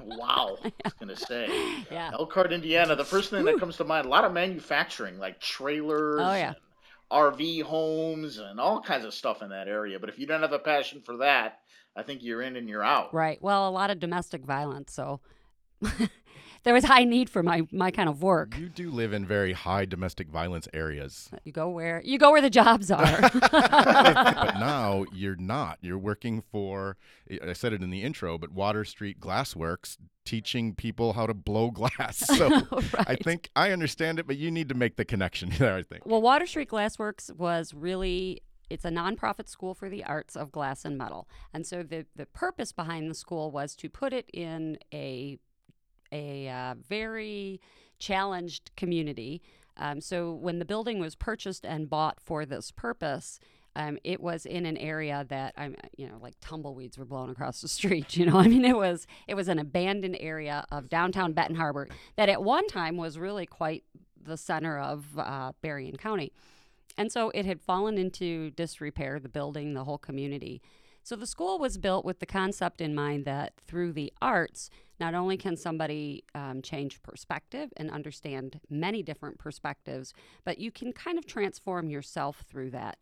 Wow. 0.04 0.58
I 0.66 0.72
was 0.84 0.94
gonna 1.00 1.16
say. 1.16 1.48
yeah. 1.92 2.12
Elkhart, 2.14 2.52
Indiana. 2.52 2.96
The 2.96 3.06
first 3.06 3.30
thing 3.30 3.46
that 3.46 3.60
comes 3.60 3.78
to 3.78 3.84
mind, 3.84 4.06
a 4.06 4.10
lot 4.10 4.24
of 4.26 4.34
manufacturing, 4.34 5.18
like 5.20 5.40
trailers, 5.40 6.20
Oh, 6.22 6.34
yeah. 6.34 6.48
and 6.50 6.56
RV 7.12 7.62
homes, 7.64 8.38
and 8.40 8.60
all 8.60 8.82
kinds 8.82 9.06
of 9.06 9.14
stuff 9.14 9.42
in 9.42 9.50
that 9.50 9.68
area. 9.68 10.00
But 10.00 10.10
if 10.10 10.18
you 10.20 10.26
don't 10.26 10.42
have 10.42 10.54
a 10.54 10.60
passion 10.60 11.02
for 11.02 11.18
that, 11.18 11.60
I 11.96 12.04
think 12.04 12.24
you're 12.24 12.42
in 12.42 12.56
and 12.56 12.68
you're 12.68 12.84
out. 12.84 13.14
Right. 13.14 13.42
Well, 13.42 13.70
a 13.70 13.72
lot 13.72 13.90
of 13.92 14.00
domestic 14.00 14.44
violence, 14.44 14.92
so 14.94 15.22
there 16.66 16.74
was 16.74 16.84
high 16.84 17.04
need 17.04 17.30
for 17.30 17.42
my 17.44 17.62
my 17.72 17.92
kind 17.92 18.10
of 18.10 18.22
work. 18.22 18.58
You 18.58 18.70
do 18.70 18.92
live 18.92 19.14
in 19.14 19.26
very 19.26 19.54
high 19.54 19.86
domestic 19.86 20.28
violence 20.28 20.68
areas, 20.74 21.30
You 21.44 21.52
go 21.52 21.70
where 21.70 22.02
you 22.04 22.18
go 22.18 22.32
where 22.32 22.42
the 22.42 22.50
jobs 22.50 22.92
are. 22.92 23.22
but 23.32 24.60
now 24.60 25.06
you're 25.14 25.36
not. 25.38 25.78
You're 25.82 25.98
working 25.98 26.42
for, 26.42 26.98
I 27.42 27.54
said 27.54 27.72
it 27.72 27.82
in 27.82 27.92
the 27.92 28.02
intro, 28.02 28.38
but 28.38 28.52
Water 28.52 28.84
Street 28.84 29.20
Glassworks, 29.20 29.98
teaching 30.26 30.74
people 30.74 31.14
how 31.14 31.28
to 31.28 31.34
blow 31.34 31.72
glass. 31.72 32.24
So 32.36 32.50
I 33.08 33.16
think 33.16 33.50
I 33.56 33.72
understand 33.72 34.20
it, 34.20 34.28
but 34.28 34.38
you 34.38 34.52
need 34.52 34.68
to 34.70 34.76
make 34.76 34.98
the 34.98 35.06
connection 35.06 35.52
there. 35.58 35.76
I 35.76 35.84
think. 35.84 36.06
Well, 36.06 36.22
Water 36.22 36.46
Street 36.48 36.70
Glassworks 36.70 37.34
was 37.34 37.74
really 37.74 38.42
it's 38.70 38.84
a 38.84 38.90
nonprofit 38.90 39.48
school 39.48 39.74
for 39.76 39.90
the 39.90 40.04
arts 40.04 40.36
of 40.36 40.52
glass 40.52 40.84
and 40.84 40.98
metal. 40.98 41.30
And 41.54 41.66
so 41.66 41.84
the 41.84 42.08
the 42.16 42.26
purpose 42.26 42.72
behind 42.72 43.10
the 43.10 43.16
school 43.16 43.52
was 43.52 43.76
to 43.76 43.90
put 43.90 44.12
it 44.12 44.30
in 44.34 44.80
a 44.94 45.38
a 46.12 46.50
uh, 46.50 46.76
very 46.88 47.62
challenged 48.00 48.72
community. 48.76 49.42
Um, 49.78 50.00
so 50.02 50.34
when 50.34 50.60
the 50.60 50.66
building 50.66 51.00
was 51.00 51.16
purchased 51.16 51.66
and 51.66 51.90
bought 51.90 52.20
for 52.22 52.46
this 52.46 52.72
purpose, 52.72 53.40
um, 53.76 53.98
it 54.04 54.22
was 54.22 54.46
in 54.46 54.66
an 54.66 54.78
area 54.78 55.26
that 55.30 55.54
I'm, 55.58 55.76
you 55.98 56.08
know, 56.08 56.18
like 56.22 56.36
tumbleweeds 56.40 56.98
were 56.98 57.06
blowing 57.06 57.30
across 57.30 57.62
the 57.62 57.68
street. 57.80 58.16
You 58.16 58.26
know, 58.26 58.38
I 58.38 58.48
mean, 58.48 58.64
it 58.64 58.78
was 58.78 59.06
it 59.28 59.36
was 59.36 59.48
an 59.48 59.60
abandoned 59.60 60.18
area 60.20 60.66
of 60.72 60.90
downtown 60.90 61.34
Benton 61.34 61.56
Harbor 61.56 61.88
that 62.16 62.30
at 62.30 62.42
one 62.44 62.68
time 62.68 62.98
was 62.98 63.18
really 63.18 63.46
quite 63.46 63.84
the 64.22 64.38
center 64.38 64.80
of 64.80 65.06
uh, 65.20 65.52
Berrien 65.62 65.98
County, 65.98 66.32
and 66.98 67.12
so 67.12 67.32
it 67.32 67.46
had 67.46 67.62
fallen 67.62 67.98
into 67.98 68.52
disrepair. 68.52 69.20
The 69.20 69.30
building, 69.30 69.74
the 69.74 69.84
whole 69.84 69.98
community. 69.98 70.62
So 71.06 71.16
the 71.16 71.28
school 71.28 71.60
was 71.60 71.78
built 71.78 72.04
with 72.04 72.18
the 72.18 72.26
concept 72.26 72.82
in 72.82 72.96
mind 72.96 73.26
that 73.26 73.54
through 73.68 73.94
the 73.94 74.12
arts, 74.24 74.72
not 75.00 75.14
only 75.14 75.38
can 75.38 75.56
somebody 75.56 76.24
um, 76.34 76.64
change 76.64 77.00
perspective 77.04 77.72
and 77.78 77.92
understand 77.92 78.60
many 78.72 79.04
different 79.04 79.38
perspectives, 79.38 80.16
but 80.46 80.58
you 80.58 80.72
can 80.72 80.92
kind 80.92 81.20
of 81.20 81.28
transform 81.28 81.92
yourself 81.92 82.44
through 82.50 82.72
that. 82.72 82.98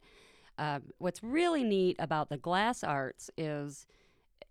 Um, 0.57 0.81
what's 0.97 1.23
really 1.23 1.63
neat 1.63 1.95
about 1.97 2.27
the 2.27 2.35
glass 2.35 2.83
arts 2.83 3.29
is 3.37 3.87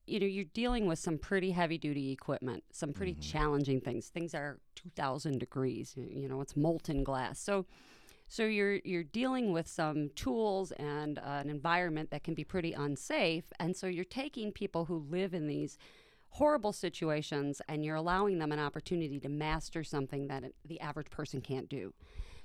you 0.06 0.18
know 0.18 0.26
you're 0.26 0.46
dealing 0.54 0.86
with 0.86 0.98
some 0.98 1.18
pretty 1.18 1.50
heavy 1.50 1.78
duty 1.78 2.10
equipment 2.10 2.64
some 2.72 2.94
pretty 2.94 3.14
challenging 3.14 3.82
things. 3.82 4.08
Things 4.08 4.34
are 4.34 4.60
2000 4.76 5.38
degrees 5.38 5.94
you 5.94 6.26
know 6.26 6.40
it's 6.40 6.56
molten 6.56 7.04
glass. 7.04 7.38
So 7.38 7.66
so 8.32 8.44
you're 8.44 8.76
you're 8.84 9.02
dealing 9.02 9.52
with 9.52 9.68
some 9.68 10.08
tools 10.16 10.72
and 10.72 11.18
uh, 11.18 11.40
an 11.42 11.50
environment 11.50 12.10
that 12.10 12.24
can 12.24 12.32
be 12.32 12.44
pretty 12.44 12.72
unsafe 12.72 13.44
and 13.60 13.76
so 13.76 13.86
you're 13.86 14.06
taking 14.06 14.50
people 14.50 14.86
who 14.86 15.04
live 15.10 15.34
in 15.34 15.46
these 15.46 15.76
horrible 16.30 16.72
situations 16.72 17.60
and 17.68 17.84
you're 17.84 17.96
allowing 17.96 18.38
them 18.38 18.50
an 18.50 18.58
opportunity 18.58 19.20
to 19.20 19.28
master 19.28 19.84
something 19.84 20.28
that 20.28 20.44
the 20.64 20.80
average 20.80 21.10
person 21.10 21.42
can't 21.42 21.68
do 21.68 21.92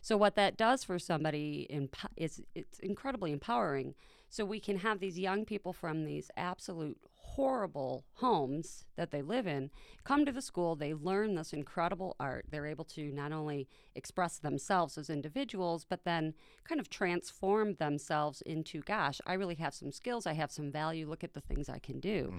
so 0.01 0.15
what 0.17 0.35
that 0.35 0.57
does 0.57 0.83
for 0.83 0.99
somebody 0.99 1.67
emp- 1.69 1.95
is 2.15 2.41
it's 2.55 2.79
incredibly 2.79 3.31
empowering. 3.31 3.95
So 4.29 4.45
we 4.45 4.59
can 4.59 4.77
have 4.79 4.99
these 4.99 5.17
young 5.17 5.45
people 5.45 5.73
from 5.73 6.03
these 6.03 6.29
absolute 6.37 6.97
horrible 7.35 8.05
homes 8.15 8.85
that 8.95 9.11
they 9.11 9.21
live 9.21 9.45
in 9.45 9.69
come 10.03 10.25
to 10.25 10.31
the 10.31 10.41
school. 10.41 10.75
They 10.75 10.93
learn 10.93 11.35
this 11.35 11.53
incredible 11.53 12.15
art. 12.19 12.45
They're 12.49 12.65
able 12.65 12.85
to 12.85 13.11
not 13.11 13.31
only 13.31 13.67
express 13.95 14.39
themselves 14.39 14.97
as 14.97 15.09
individuals, 15.09 15.85
but 15.87 16.03
then 16.03 16.33
kind 16.63 16.79
of 16.79 16.89
transform 16.89 17.75
themselves 17.75 18.41
into, 18.41 18.81
gosh, 18.81 19.19
I 19.27 19.33
really 19.33 19.55
have 19.55 19.73
some 19.73 19.91
skills. 19.91 20.25
I 20.25 20.33
have 20.33 20.51
some 20.51 20.71
value. 20.71 21.07
Look 21.09 21.23
at 21.23 21.33
the 21.33 21.41
things 21.41 21.69
I 21.69 21.79
can 21.79 21.99
do. 21.99 22.33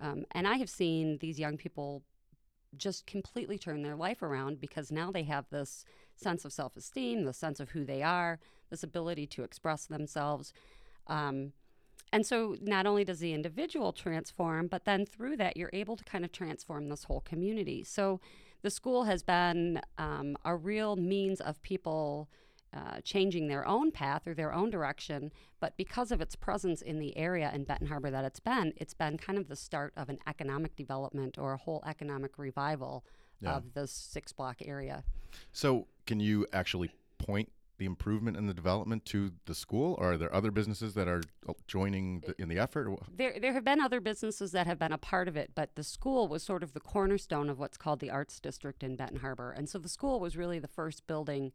Um, 0.00 0.24
and 0.32 0.46
I 0.46 0.56
have 0.56 0.70
seen 0.70 1.18
these 1.18 1.38
young 1.38 1.56
people 1.56 2.02
just 2.76 3.06
completely 3.06 3.58
turn 3.58 3.82
their 3.82 3.96
life 3.96 4.22
around 4.22 4.60
because 4.60 4.92
now 4.92 5.10
they 5.10 5.22
have 5.24 5.46
this 5.50 5.84
sense 6.14 6.44
of 6.44 6.52
self 6.52 6.76
esteem, 6.76 7.24
the 7.24 7.32
sense 7.32 7.58
of 7.58 7.70
who 7.70 7.84
they 7.84 8.02
are, 8.02 8.38
this 8.70 8.82
ability 8.82 9.26
to 9.28 9.42
express 9.42 9.86
themselves. 9.86 10.52
Um, 11.06 11.52
and 12.12 12.26
so 12.26 12.56
not 12.60 12.86
only 12.86 13.04
does 13.04 13.20
the 13.20 13.32
individual 13.32 13.92
transform, 13.92 14.68
but 14.68 14.84
then 14.84 15.04
through 15.06 15.36
that, 15.38 15.56
you're 15.56 15.70
able 15.72 15.96
to 15.96 16.04
kind 16.04 16.24
of 16.24 16.32
transform 16.32 16.88
this 16.88 17.04
whole 17.04 17.20
community. 17.20 17.82
So 17.84 18.20
the 18.62 18.70
school 18.70 19.04
has 19.04 19.22
been 19.22 19.80
um, 19.98 20.36
a 20.44 20.54
real 20.56 20.96
means 20.96 21.40
of 21.40 21.62
people. 21.62 22.28
Uh, 22.74 23.00
changing 23.04 23.46
their 23.46 23.66
own 23.66 23.90
path 23.90 24.26
or 24.26 24.34
their 24.34 24.52
own 24.52 24.68
direction, 24.68 25.32
but 25.60 25.74
because 25.78 26.12
of 26.12 26.20
its 26.20 26.36
presence 26.36 26.82
in 26.82 26.98
the 26.98 27.16
area 27.16 27.50
in 27.54 27.64
Benton 27.64 27.86
Harbor 27.86 28.10
that 28.10 28.24
it's 28.24 28.40
been, 28.40 28.74
it's 28.76 28.92
been 28.92 29.16
kind 29.16 29.38
of 29.38 29.48
the 29.48 29.56
start 29.56 29.94
of 29.96 30.10
an 30.10 30.18
economic 30.26 30.76
development 30.76 31.38
or 31.38 31.52
a 31.54 31.56
whole 31.56 31.82
economic 31.86 32.36
revival 32.38 33.02
Yeah. 33.40 33.56
of 33.56 33.72
this 33.72 33.92
six 33.92 34.32
block 34.32 34.56
area. 34.62 35.04
So, 35.52 35.86
can 36.04 36.20
you 36.20 36.46
actually 36.52 36.90
point 37.16 37.50
the 37.78 37.84
improvement 37.84 38.36
and 38.36 38.48
the 38.48 38.54
development 38.54 39.04
to 39.06 39.32
the 39.44 39.54
school, 39.54 39.96
or 39.98 40.12
are 40.12 40.16
there 40.16 40.34
other 40.34 40.50
businesses 40.50 40.94
that 40.94 41.08
are 41.08 41.22
uh, 41.48 41.52
joining 41.66 42.20
the, 42.20 42.34
in 42.40 42.48
the 42.48 42.58
effort? 42.58 42.88
There, 43.14 43.38
there 43.40 43.52
have 43.52 43.64
been 43.64 43.80
other 43.80 44.00
businesses 44.00 44.52
that 44.52 44.66
have 44.66 44.78
been 44.78 44.92
a 44.92 44.98
part 44.98 45.28
of 45.28 45.36
it, 45.36 45.52
but 45.54 45.74
the 45.74 45.84
school 45.84 46.28
was 46.28 46.42
sort 46.42 46.62
of 46.62 46.72
the 46.72 46.80
cornerstone 46.80 47.50
of 47.50 47.58
what's 47.58 47.76
called 47.76 48.00
the 48.00 48.10
Arts 48.10 48.40
District 48.40 48.82
in 48.82 48.96
Benton 48.96 49.20
Harbor. 49.20 49.50
And 49.52 49.68
so 49.68 49.78
the 49.78 49.88
school 49.88 50.20
was 50.20 50.36
really 50.36 50.58
the 50.58 50.68
first 50.68 51.06
building 51.06 51.52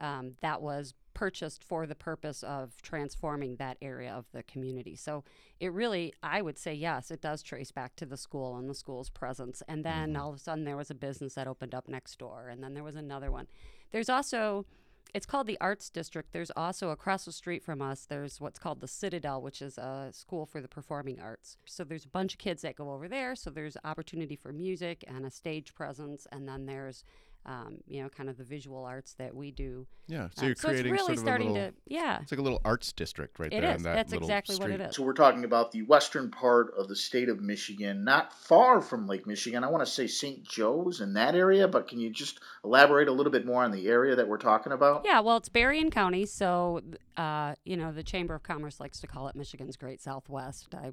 um, 0.00 0.36
that 0.40 0.62
was 0.62 0.94
purchased 1.12 1.62
for 1.62 1.86
the 1.86 1.94
purpose 1.94 2.42
of 2.42 2.80
transforming 2.80 3.56
that 3.56 3.76
area 3.82 4.10
of 4.10 4.24
the 4.32 4.42
community. 4.44 4.96
So 4.96 5.24
it 5.58 5.72
really, 5.72 6.14
I 6.22 6.40
would 6.40 6.58
say, 6.58 6.72
yes, 6.72 7.10
it 7.10 7.20
does 7.20 7.42
trace 7.42 7.70
back 7.70 7.96
to 7.96 8.06
the 8.06 8.16
school 8.16 8.56
and 8.56 8.70
the 8.70 8.74
school's 8.74 9.10
presence. 9.10 9.62
And 9.68 9.84
then 9.84 10.16
all 10.16 10.30
of 10.30 10.36
a 10.36 10.38
sudden 10.38 10.64
there 10.64 10.76
was 10.76 10.90
a 10.90 10.94
business 10.94 11.34
that 11.34 11.46
opened 11.46 11.74
up 11.74 11.88
next 11.88 12.18
door, 12.18 12.48
and 12.48 12.62
then 12.62 12.72
there 12.72 12.84
was 12.84 12.96
another 12.96 13.30
one. 13.30 13.46
There's 13.90 14.08
also, 14.08 14.64
it's 15.14 15.26
called 15.26 15.46
the 15.46 15.58
Arts 15.60 15.90
District. 15.90 16.32
There's 16.32 16.50
also 16.56 16.90
across 16.90 17.24
the 17.24 17.32
street 17.32 17.62
from 17.62 17.82
us, 17.82 18.06
there's 18.06 18.40
what's 18.40 18.58
called 18.58 18.80
the 18.80 18.88
Citadel, 18.88 19.42
which 19.42 19.62
is 19.62 19.78
a 19.78 20.10
school 20.12 20.46
for 20.46 20.60
the 20.60 20.68
performing 20.68 21.20
arts. 21.20 21.56
So 21.64 21.84
there's 21.84 22.04
a 22.04 22.08
bunch 22.08 22.34
of 22.34 22.38
kids 22.38 22.62
that 22.62 22.76
go 22.76 22.90
over 22.92 23.08
there. 23.08 23.34
So 23.34 23.50
there's 23.50 23.76
opportunity 23.84 24.36
for 24.36 24.52
music 24.52 25.04
and 25.06 25.24
a 25.24 25.30
stage 25.30 25.74
presence. 25.74 26.26
And 26.32 26.48
then 26.48 26.66
there's, 26.66 27.04
um, 27.46 27.78
you 27.86 28.02
know, 28.02 28.08
kind 28.10 28.28
of 28.28 28.36
the 28.36 28.44
visual 28.44 28.84
arts 28.84 29.14
that 29.14 29.34
we 29.34 29.50
do. 29.50 29.86
Yeah, 30.06 30.28
so 30.36 30.42
Uh, 30.42 30.46
you're 30.46 30.54
so 30.56 30.68
it's 30.68 30.74
creating 30.80 30.92
really 30.92 31.04
sort 31.06 31.12
of 31.12 31.18
starting 31.20 31.48
a 31.48 31.52
little. 31.52 31.68
to, 31.70 31.74
yeah, 31.86 32.20
It's 32.20 32.30
like 32.32 32.38
a 32.38 32.42
little 32.42 32.60
arts 32.64 32.92
district 32.92 33.38
right 33.38 33.52
it 33.52 33.60
there. 33.60 33.70
is. 33.70 33.76
in 33.78 33.82
that 33.84 33.94
That's 33.94 34.12
little 34.12 34.28
exactly 34.28 34.56
what 34.56 34.70
it 34.70 34.80
is. 34.80 34.94
So 34.96 35.02
we're 35.02 35.14
talking 35.14 35.44
about 35.44 35.72
the 35.72 35.82
western 35.82 36.30
part 36.30 36.74
of 36.76 36.88
the 36.88 36.96
state 36.96 37.28
of 37.28 37.40
Michigan, 37.40 38.04
not 38.04 38.32
far 38.34 38.80
from 38.82 39.06
Lake 39.06 39.26
Michigan. 39.26 39.64
I 39.64 39.68
want 39.68 39.84
to 39.84 39.90
say 39.90 40.06
St. 40.06 40.42
Joe's 40.44 41.00
in 41.00 41.14
that 41.14 41.34
area, 41.34 41.66
but 41.66 41.88
can 41.88 41.98
you 41.98 42.10
just 42.10 42.40
elaborate 42.64 43.08
a 43.08 43.12
little 43.12 43.32
bit 43.32 43.46
more 43.46 43.64
on 43.64 43.70
the 43.70 43.88
area 43.88 44.16
that 44.16 44.28
we're 44.28 44.36
talking 44.38 44.72
about? 44.72 45.02
Yeah, 45.06 45.20
well, 45.20 45.36
it's 45.38 45.48
Berrien 45.48 45.90
County, 45.90 46.26
so 46.26 46.80
uh, 47.16 47.54
you 47.64 47.76
know 47.76 47.90
the 47.92 48.02
Chamber 48.02 48.34
of 48.34 48.42
Commerce 48.42 48.80
likes 48.80 49.00
to 49.00 49.06
call 49.06 49.28
it 49.28 49.36
Michigan's 49.36 49.76
Great 49.76 50.00
Southwest. 50.02 50.74
I 50.74 50.92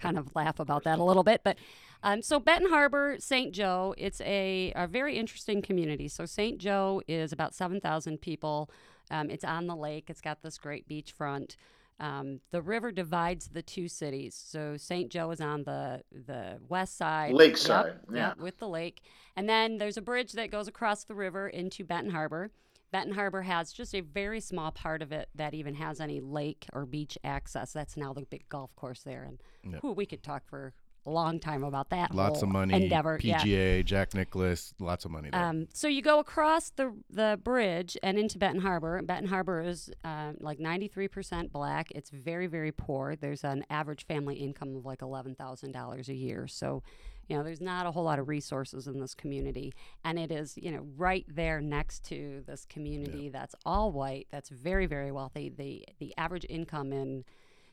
kind 0.00 0.18
of 0.18 0.34
laugh 0.34 0.58
about 0.60 0.84
that 0.84 0.98
a 0.98 1.04
little 1.04 1.22
bit, 1.22 1.42
but 1.44 1.56
um, 2.02 2.20
so 2.20 2.38
Benton 2.38 2.68
Harbor, 2.70 3.16
St. 3.18 3.52
Joe, 3.54 3.94
it's 3.96 4.20
a, 4.20 4.72
a 4.76 4.86
very 4.86 5.16
interesting 5.16 5.62
community. 5.62 6.06
So 6.08 6.26
St. 6.26 6.58
Joe 6.58 7.00
is 7.08 7.32
about 7.32 7.54
seven 7.54 7.80
thousand 7.80 8.20
people. 8.20 8.70
Um, 9.10 9.30
it's 9.30 9.44
on 9.44 9.66
the 9.66 9.76
lake. 9.76 10.06
It's 10.08 10.20
got 10.20 10.42
this 10.42 10.58
great 10.58 10.88
beachfront. 10.88 11.56
Um, 12.00 12.40
the 12.50 12.60
river 12.60 12.90
divides 12.90 13.48
the 13.48 13.62
two 13.62 13.88
cities. 13.88 14.34
So 14.34 14.76
St. 14.76 15.10
Joe 15.10 15.30
is 15.30 15.40
on 15.40 15.62
the 15.64 16.02
the 16.12 16.58
west 16.68 16.98
side, 16.98 17.32
Lakeside, 17.32 17.86
Yep, 17.86 18.00
yeah. 18.12 18.28
yep, 18.28 18.38
with 18.38 18.58
the 18.58 18.68
lake, 18.68 19.00
and 19.36 19.48
then 19.48 19.78
there's 19.78 19.96
a 19.96 20.02
bridge 20.02 20.32
that 20.32 20.50
goes 20.50 20.68
across 20.68 21.04
the 21.04 21.14
river 21.14 21.48
into 21.48 21.84
Benton 21.84 22.12
Harbor. 22.12 22.50
Benton 22.94 23.14
Harbor 23.16 23.42
has 23.42 23.72
just 23.72 23.92
a 23.92 24.02
very 24.02 24.38
small 24.38 24.70
part 24.70 25.02
of 25.02 25.10
it 25.10 25.28
that 25.34 25.52
even 25.52 25.74
has 25.74 26.00
any 26.00 26.20
lake 26.20 26.66
or 26.72 26.86
beach 26.86 27.18
access. 27.24 27.72
That's 27.72 27.96
now 27.96 28.12
the 28.12 28.22
big 28.22 28.48
golf 28.48 28.72
course 28.76 29.02
there, 29.02 29.24
and 29.24 29.40
Yep. 29.68 29.80
whew, 29.82 29.92
we 29.94 30.06
could 30.06 30.22
talk 30.22 30.46
for 30.46 30.72
a 31.04 31.10
long 31.10 31.40
time 31.40 31.64
about 31.64 31.90
that. 31.90 32.14
Lots 32.14 32.42
of 32.42 32.50
money. 32.50 32.72
endeavor. 32.84 33.18
yeah. 33.20 33.40
PGA, 33.40 33.84
Jack 33.84 34.14
Nicklaus, 34.14 34.74
lots 34.78 35.04
of 35.04 35.10
money 35.10 35.28
there. 35.28 35.44
Um, 35.44 35.66
so 35.74 35.88
you 35.88 36.02
go 36.02 36.20
across 36.20 36.70
the 36.70 36.94
the 37.10 37.36
bridge 37.42 37.98
and 38.04 38.16
into 38.16 38.38
Benton 38.38 38.62
Harbor. 38.62 39.02
Benton 39.02 39.28
Harbor 39.28 39.60
is 39.60 39.90
uh, 40.04 40.34
like 40.38 40.60
93% 40.60 41.50
black. 41.50 41.90
It's 41.96 42.10
very 42.10 42.46
very 42.46 42.70
poor. 42.70 43.16
There's 43.16 43.42
an 43.42 43.64
average 43.70 44.06
family 44.06 44.36
income 44.36 44.76
of 44.76 44.84
like 44.86 45.00
$11,000 45.00 46.08
a 46.08 46.14
year. 46.14 46.46
So, 46.46 46.84
you 47.28 47.36
know, 47.36 47.42
there's 47.42 47.60
not 47.60 47.86
a 47.86 47.90
whole 47.90 48.04
lot 48.04 48.18
of 48.18 48.28
resources 48.28 48.86
in 48.86 49.00
this 49.00 49.14
community, 49.14 49.72
and 50.04 50.18
it 50.18 50.30
is 50.32 50.56
you 50.56 50.70
know 50.70 50.86
right 50.96 51.24
there 51.28 51.60
next 51.60 52.04
to 52.06 52.42
this 52.46 52.64
community 52.64 53.28
that's 53.28 53.54
all 53.64 53.92
white. 53.92 54.26
That's 54.30 54.48
very 54.50 54.86
very 54.86 55.12
wealthy. 55.12 55.48
The 55.48 55.84
the 55.98 56.14
average 56.18 56.46
income 56.48 56.92
in 56.92 57.24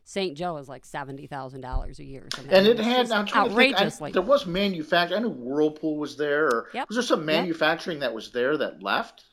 St. 0.04 0.36
Joe 0.36 0.58
is 0.58 0.68
like 0.68 0.86
seventy 0.86 1.28
thousand 1.28 1.62
dollars 1.62 2.00
a 2.00 2.04
year. 2.04 2.28
And 2.50 2.66
it 2.68 2.80
had 2.80 3.12
I'm 3.12 3.26
trying 3.26 3.50
to 3.50 3.56
think, 3.56 3.76
I- 3.76 3.78
outrageously. 3.80 4.12
there 4.14 4.22
was 4.22 4.46
manufacturing. 4.48 5.20
I 5.20 5.28
knew 5.28 5.30
Whirlpool 5.30 5.98
was 5.98 6.18
there. 6.18 6.46
Or 6.48 6.68
Yep. 6.74 6.88
Was 6.90 6.96
there 6.98 7.04
some 7.04 7.20
Yep. 7.20 7.26
manufacturing 7.28 8.00
that 8.00 8.14
was 8.14 8.32
there 8.32 8.58
that 8.58 8.82
left? 8.82 9.26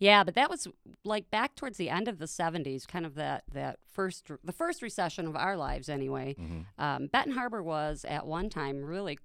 Yeah, 0.00 0.22
but 0.22 0.34
that 0.36 0.48
was 0.48 0.68
like 1.04 1.28
back 1.32 1.56
towards 1.56 1.76
the 1.76 1.90
end 1.90 2.06
of 2.06 2.18
the 2.20 2.26
'70s, 2.26 2.86
kind 2.86 3.04
of 3.04 3.16
that 3.16 3.42
that 3.52 3.80
first 3.90 4.30
the 4.44 4.52
first 4.52 4.80
recession 4.80 5.26
of 5.26 5.34
our 5.34 5.56
lives, 5.56 5.88
anyway. 5.88 6.36
Mm-hmm. 6.38 6.60
Um, 6.82 7.06
Benton 7.08 7.32
Harbor 7.32 7.60
was 7.64 8.04
at 8.08 8.24
one 8.24 8.48
time 8.48 8.84
really 8.84 9.18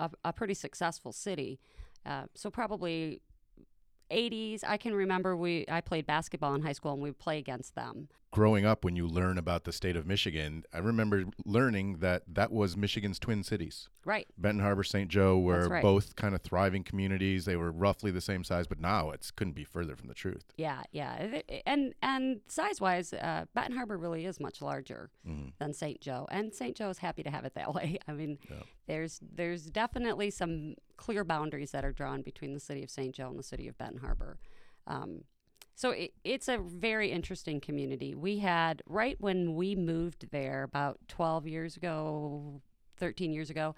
a, 0.00 0.10
a 0.24 0.32
pretty 0.32 0.54
successful 0.54 1.12
city. 1.12 1.60
Uh, 2.06 2.24
so 2.34 2.50
probably 2.50 3.20
80s. 4.10 4.64
I 4.66 4.76
can 4.76 4.94
remember 4.94 5.36
we 5.36 5.64
I 5.68 5.80
played 5.80 6.06
basketball 6.06 6.54
in 6.54 6.62
high 6.62 6.72
school 6.72 6.92
and 6.92 7.02
we 7.02 7.10
would 7.10 7.18
play 7.18 7.38
against 7.38 7.74
them. 7.74 8.08
Growing 8.32 8.64
up, 8.64 8.84
when 8.84 8.94
you 8.94 9.08
learn 9.08 9.38
about 9.38 9.64
the 9.64 9.72
state 9.72 9.96
of 9.96 10.06
Michigan, 10.06 10.62
I 10.72 10.78
remember 10.78 11.24
learning 11.44 11.96
that 11.96 12.22
that 12.28 12.52
was 12.52 12.76
Michigan's 12.76 13.18
twin 13.18 13.42
cities. 13.42 13.88
Right. 14.04 14.28
Benton 14.38 14.62
Harbor, 14.62 14.84
St. 14.84 15.10
Joe 15.10 15.36
were 15.36 15.66
right. 15.68 15.82
both 15.82 16.14
kind 16.14 16.32
of 16.36 16.40
thriving 16.40 16.84
communities. 16.84 17.44
They 17.44 17.56
were 17.56 17.72
roughly 17.72 18.12
the 18.12 18.20
same 18.20 18.44
size, 18.44 18.68
but 18.68 18.78
now 18.78 19.10
it 19.10 19.28
couldn't 19.34 19.54
be 19.54 19.64
further 19.64 19.96
from 19.96 20.06
the 20.06 20.14
truth. 20.14 20.44
Yeah, 20.56 20.82
yeah, 20.92 21.40
and 21.66 21.92
and 22.02 22.40
size 22.46 22.80
wise, 22.80 23.12
uh, 23.12 23.46
Benton 23.52 23.74
Harbor 23.76 23.98
really 23.98 24.26
is 24.26 24.38
much 24.38 24.62
larger 24.62 25.10
Mhm. 25.26 25.52
than 25.58 25.72
St. 25.74 26.00
Joe, 26.00 26.28
and 26.30 26.54
St. 26.54 26.76
Joe 26.76 26.90
is 26.90 26.98
happy 26.98 27.24
to 27.24 27.30
have 27.30 27.44
it 27.44 27.54
that 27.54 27.74
way. 27.74 27.98
I 28.06 28.12
mean, 28.12 28.38
Yeah. 28.48 28.62
there's 28.86 29.18
there's 29.22 29.66
definitely 29.66 30.30
some 30.30 30.76
clear 30.96 31.24
boundaries 31.24 31.72
that 31.72 31.84
are 31.84 31.92
drawn 31.92 32.22
between 32.22 32.54
the 32.54 32.60
city 32.60 32.84
of 32.84 32.90
St. 32.90 33.12
Joe 33.12 33.28
and 33.28 33.38
the 33.40 33.42
city 33.42 33.66
of 33.66 33.76
Benton 33.76 33.98
Harbor. 33.98 34.38
Um, 34.86 35.24
so 35.80 35.92
it, 35.92 36.12
it's 36.24 36.46
a 36.46 36.58
very 36.58 37.10
interesting 37.10 37.58
community. 37.58 38.14
We 38.14 38.40
had 38.40 38.82
right 38.84 39.16
when 39.18 39.54
we 39.54 39.74
moved 39.74 40.30
there 40.30 40.62
about 40.62 40.98
12 41.08 41.46
years 41.46 41.74
ago, 41.74 42.60
13 42.98 43.32
years 43.32 43.48
ago. 43.48 43.74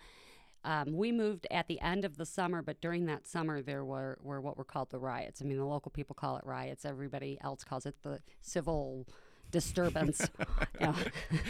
Um, 0.64 0.96
we 0.96 1.12
moved 1.12 1.46
at 1.52 1.68
the 1.68 1.80
end 1.80 2.04
of 2.04 2.16
the 2.16 2.26
summer, 2.26 2.60
but 2.60 2.80
during 2.80 3.06
that 3.06 3.28
summer 3.28 3.62
there 3.62 3.84
were, 3.84 4.18
were 4.20 4.40
what 4.40 4.58
were 4.58 4.64
called 4.64 4.90
the 4.90 4.98
riots. 4.98 5.40
I 5.40 5.44
mean, 5.44 5.58
the 5.58 5.64
local 5.64 5.92
people 5.92 6.14
call 6.16 6.36
it 6.38 6.44
riots. 6.44 6.84
Everybody 6.84 7.38
else 7.40 7.62
calls 7.62 7.86
it 7.86 7.94
the 8.02 8.18
civil 8.40 9.06
disturbance. 9.52 10.28
You 10.80 10.86
know, 10.88 10.94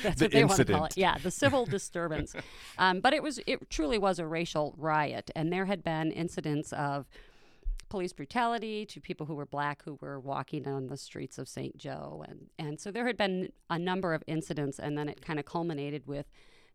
that's 0.02 0.18
The 0.18 0.26
what 0.26 0.32
they 0.32 0.44
want 0.44 0.56
to 0.58 0.64
call 0.66 0.84
it. 0.84 0.98
Yeah, 0.98 1.16
the 1.16 1.30
civil 1.30 1.64
disturbance. 1.64 2.34
Um, 2.76 3.00
but 3.00 3.14
it 3.14 3.22
was 3.22 3.40
it 3.46 3.70
truly 3.70 3.96
was 3.96 4.18
a 4.18 4.26
racial 4.26 4.74
riot, 4.76 5.30
and 5.34 5.50
there 5.50 5.64
had 5.64 5.82
been 5.82 6.12
incidents 6.12 6.74
of 6.74 7.06
police 7.92 8.14
brutality 8.14 8.86
to 8.86 9.02
people 9.02 9.26
who 9.26 9.34
were 9.34 9.44
black 9.44 9.82
who 9.84 9.98
were 10.00 10.18
walking 10.18 10.66
on 10.66 10.86
the 10.86 10.96
streets 10.96 11.36
of 11.36 11.46
St. 11.46 11.76
Joe 11.76 12.24
and 12.26 12.46
and 12.58 12.80
so 12.80 12.90
there 12.90 13.06
had 13.06 13.18
been 13.18 13.52
a 13.68 13.78
number 13.78 14.14
of 14.14 14.24
incidents 14.26 14.78
and 14.78 14.96
then 14.96 15.10
it 15.10 15.20
kind 15.20 15.38
of 15.38 15.44
culminated 15.44 16.06
with 16.06 16.24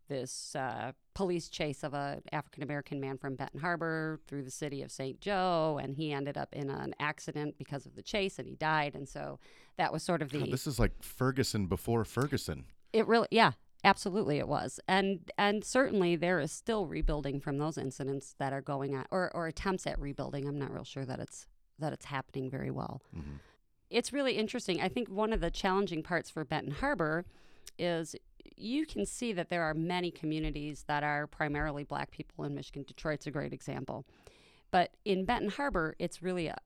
this 0.10 0.56
uh, 0.56 0.92
police 1.16 1.50
chase 1.50 1.84
of 1.84 1.96
an 1.96 2.22
African 2.32 2.62
American 2.62 3.00
man 3.00 3.18
from 3.18 3.36
Benton 3.36 3.60
Harbor 3.60 4.20
through 4.28 4.44
the 4.44 4.52
city 4.52 4.84
of 4.84 4.92
St. 4.92 5.20
Joe 5.20 5.80
and 5.82 5.96
he 5.96 6.14
ended 6.14 6.38
up 6.38 6.54
in 6.54 6.70
an 6.70 6.94
accident 7.00 7.58
because 7.58 7.88
of 7.88 7.96
the 7.96 8.04
chase 8.04 8.38
and 8.38 8.48
he 8.48 8.54
died 8.54 8.94
and 8.94 9.10
so 9.10 9.40
that 9.80 9.92
was 9.92 10.04
sort 10.04 10.22
of 10.22 10.30
the 10.30 10.38
God, 10.38 10.52
this 10.52 10.68
is 10.68 10.78
like 10.78 11.02
Ferguson 11.02 11.66
before 11.66 12.06
Ferguson. 12.06 12.66
it 12.94 13.08
really, 13.08 13.28
yeah, 13.32 13.54
absolutely, 13.84 14.38
it 14.38 14.48
was, 14.48 14.80
and 14.88 15.32
and 15.38 15.64
certainly 15.64 16.16
there 16.16 16.40
is 16.40 16.52
still 16.52 16.86
rebuilding 16.88 17.40
from 17.40 17.58
those 17.58 17.78
incidents 17.78 18.36
that 18.40 18.54
are 18.54 18.62
going 18.62 18.96
on, 18.96 19.06
or 19.12 19.32
or 19.36 19.48
attempts 19.48 19.86
at 19.88 20.00
rebuilding. 20.00 20.48
I'm 20.48 20.60
not 20.60 20.72
real 20.74 20.84
sure 20.84 21.06
that 21.06 21.20
it's 21.20 21.48
that 21.80 21.94
it's 21.94 22.06
happening 22.06 22.50
very 22.50 22.72
well. 22.72 23.02
Mhm. 23.16 23.40
It's 23.90 24.12
really 24.12 24.34
interesting. 24.38 24.82
I 24.82 24.90
think 24.90 25.10
one 25.10 25.32
of 25.32 25.40
the 25.40 25.52
challenging 25.52 26.04
parts 26.04 26.30
for 26.30 26.44
Benton 26.44 26.74
Harbor 26.74 27.26
is 27.78 28.16
you 28.56 28.86
can 28.86 29.06
see 29.06 29.34
that 29.34 29.50
there 29.50 29.64
are 29.64 29.74
many 29.74 30.10
communities 30.10 30.84
that 30.88 31.04
are 31.04 31.28
primarily 31.28 31.84
black 31.84 32.12
people 32.12 32.44
in 32.44 32.56
Michigan. 32.56 32.84
Detroit's 32.88 33.28
a 33.28 33.32
great 33.32 33.54
example. 33.54 34.06
But 34.72 34.96
in 35.06 35.26
Benton 35.26 35.50
Harbor, 35.52 35.96
it's 36.00 36.22
really 36.22 36.48
a 36.48 36.58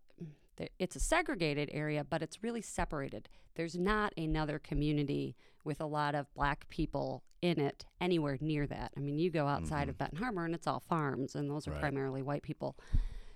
it's 0.77 0.95
a 0.95 0.99
segregated 0.99 1.69
area, 1.71 2.03
but 2.03 2.21
it's 2.21 2.43
really 2.43 2.61
separated. 2.61 3.27
There's 3.55 3.75
not 3.75 4.13
another 4.15 4.59
community 4.59 5.35
with 5.63 5.81
a 5.81 5.85
lot 5.85 6.15
of 6.15 6.33
black 6.33 6.67
people 6.69 7.23
in 7.41 7.59
it 7.59 7.85
anywhere 7.99 8.37
near 8.39 8.67
that. 8.67 8.91
I 8.95 8.99
mean, 8.99 9.17
you 9.17 9.29
go 9.31 9.47
outside 9.47 9.89
of 9.89 9.97
Benton 9.97 10.17
Harbor 10.19 10.45
and 10.45 10.53
it's 10.53 10.67
all 10.67 10.79
farms, 10.79 11.35
and 11.35 11.49
those 11.49 11.67
are 11.67 11.71
Right. 11.71 11.79
primarily 11.81 12.21
white 12.21 12.43
people. 12.43 12.77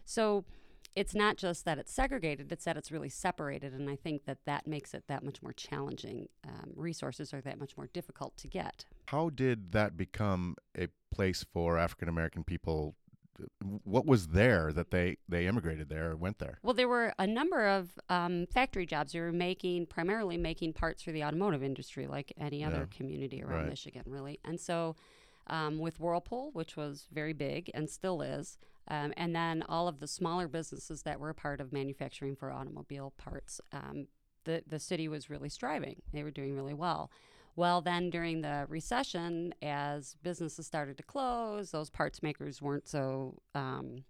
So 0.05 0.45
it's 0.95 1.15
not 1.15 1.37
just 1.37 1.65
that 1.65 1.77
it's 1.77 1.91
segregated, 1.91 2.51
it's 2.51 2.63
that 2.65 2.77
it's 2.77 2.91
really 2.91 3.09
separated. 3.09 3.73
And 3.73 3.89
I 3.89 3.95
think 3.95 4.25
that 4.25 4.37
that 4.45 4.65
makes 4.67 4.93
it 4.93 5.05
that 5.07 5.23
much 5.23 5.41
more 5.41 5.53
challenging. 5.53 6.29
Um, 6.47 6.71
resources 6.75 7.33
are 7.33 7.41
that 7.41 7.59
much 7.59 7.75
more 7.75 7.87
difficult 7.87 8.37
to 8.37 8.47
get. 8.47 8.85
How 9.07 9.29
did 9.29 9.71
that 9.73 9.97
become 9.97 10.55
a 10.77 10.87
place 11.11 11.43
for 11.51 11.77
African 11.77 12.07
American 12.07 12.43
people? 12.43 12.95
What 13.83 14.05
was 14.05 14.27
there 14.27 14.71
that 14.73 14.91
they 14.91 15.17
they 15.27 15.47
immigrated 15.47 15.89
there 15.89 16.11
or 16.11 16.15
went 16.15 16.39
there? 16.39 16.59
Well, 16.63 16.73
there 16.73 16.87
were 16.87 17.13
a 17.19 17.27
number 17.27 17.67
of 17.67 17.89
um, 18.09 18.45
factory 18.47 18.85
jobs. 18.85 19.11
They 19.11 19.19
were 19.19 19.31
making, 19.31 19.87
primarily 19.87 20.37
making 20.37 20.73
parts 20.73 21.03
for 21.03 21.11
the 21.11 21.23
automotive 21.23 21.63
industry, 21.63 22.07
like 22.07 22.33
any 22.39 22.63
other 22.63 22.87
community 22.95 23.43
around 23.43 23.61
Right. 23.61 23.69
Michigan, 23.69 24.03
really. 24.05 24.39
And 24.45 24.59
so, 24.59 24.95
um, 25.47 25.79
with 25.79 25.99
Whirlpool, 25.99 26.51
which 26.53 26.75
was 26.77 27.07
very 27.11 27.33
big 27.33 27.69
and 27.73 27.89
still 27.89 28.21
is, 28.21 28.57
um, 28.87 29.13
and 29.17 29.35
then 29.35 29.63
all 29.67 29.87
of 29.87 29.99
the 29.99 30.07
smaller 30.07 30.47
businesses 30.47 31.03
that 31.03 31.19
were 31.19 31.29
a 31.29 31.35
part 31.35 31.59
of 31.59 31.73
manufacturing 31.73 32.35
for 32.35 32.51
automobile 32.51 33.13
parts, 33.17 33.59
um, 33.71 34.07
the 34.45 34.63
the 34.67 34.79
city 34.79 35.07
was 35.07 35.29
really 35.29 35.49
striving. 35.49 36.01
They 36.13 36.23
were 36.23 36.31
doing 36.31 36.55
really 36.55 36.73
well. 36.73 37.11
Well, 37.55 37.81
then 37.81 38.09
during 38.09 38.41
the 38.41 38.65
recession, 38.67 39.53
as 39.61 40.15
businesses 40.21 40.65
started 40.65 40.97
to 40.97 41.03
close, 41.03 41.71
those 41.71 41.89
parts 41.89 42.21
makers 42.21 42.61
weren't 42.61 42.87
so 42.87 43.41
um, 43.53 44.03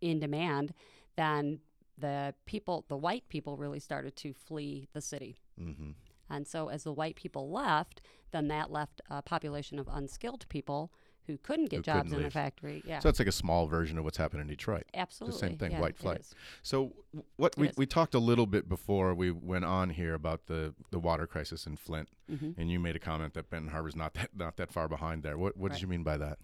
in 0.00 0.20
demand. 0.20 0.74
Then 1.16 1.60
the 1.96 2.34
people, 2.44 2.84
the 2.88 2.96
white 2.96 3.28
people, 3.28 3.56
really 3.56 3.80
started 3.80 4.16
to 4.16 4.34
flee 4.34 4.88
the 4.92 5.00
city. 5.00 5.38
hmm 5.58 5.92
And 6.28 6.46
so, 6.46 6.68
as 6.68 6.84
the 6.84 6.92
white 6.92 7.16
people 7.16 7.50
left, 7.50 8.02
then 8.32 8.48
that 8.48 8.70
left 8.70 9.00
a 9.08 9.22
population 9.22 9.78
of 9.78 9.88
unskilled 9.90 10.46
people 10.48 10.92
who 11.26 11.38
couldn't 11.38 11.66
get 11.70 11.78
Who 11.78 11.82
jobs 11.82 11.96
couldn't 12.02 12.12
in 12.14 12.18
the 12.18 12.24
leave. 12.24 12.32
factory. 12.32 12.82
Yeah, 12.86 12.98
So 12.98 13.08
it's 13.08 13.18
like 13.18 13.28
a 13.28 13.32
small 13.32 13.66
version 13.66 13.96
of 13.98 14.04
what's 14.04 14.16
happened 14.18 14.42
in 14.42 14.46
Detroit. 14.46 14.84
absolutely. 14.94 15.34
The 15.34 15.38
same 15.46 15.56
thing, 15.58 15.72
yeah, 15.72 15.80
white 15.80 15.96
flight. 15.96 16.26
So 16.62 16.92
what 17.36 17.56
we, 17.56 17.70
we 17.76 17.86
talked 17.86 18.14
a 18.14 18.18
little 18.18 18.46
bit 18.46 18.68
before 18.68 19.14
we 19.14 19.30
went 19.30 19.64
on 19.64 19.90
here 19.90 20.14
about 20.14 20.46
the, 20.46 20.74
the 20.90 20.98
water 20.98 21.26
crisis 21.26 21.66
in 21.66 21.76
Flint, 21.76 22.08
Mhm. 22.30 22.54
and 22.58 22.70
you 22.70 22.78
made 22.80 22.96
a 22.96 22.98
comment 22.98 23.34
that 23.34 23.50
Benton 23.50 23.70
Harbor's 23.70 23.96
not 23.96 24.14
that 24.14 24.30
not 24.36 24.56
that 24.56 24.70
far 24.72 24.88
behind 24.88 25.22
there. 25.22 25.36
What 25.38 25.56
what 25.56 25.70
Right. 25.70 25.76
did 25.76 25.82
you 25.82 25.88
mean 25.88 26.02
by 26.02 26.16
that? 26.18 26.38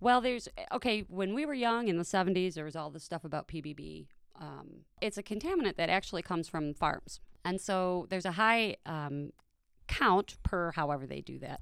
Well, 0.00 0.20
there's 0.20 0.48
okay. 0.72 1.02
When 1.08 1.34
we 1.34 1.46
were 1.46 1.54
young 1.54 1.88
in 1.88 1.96
the 1.96 2.04
70s, 2.04 2.54
there 2.54 2.64
was 2.64 2.74
all 2.76 2.90
this 2.90 3.04
stuff 3.04 3.24
about 3.24 3.46
PBB. 3.46 4.08
Um, 4.36 4.84
it's 5.00 5.16
a 5.18 5.22
contaminant 5.22 5.76
that 5.76 5.88
actually 5.90 6.22
comes 6.22 6.48
from 6.48 6.74
farms, 6.74 7.20
and 7.44 7.60
so 7.60 8.06
there's 8.10 8.24
a 8.24 8.32
high 8.32 8.76
um, 8.86 9.32
count 9.86 10.36
per 10.42 10.72
however 10.72 11.06
they 11.06 11.20
do 11.20 11.38
that 11.40 11.60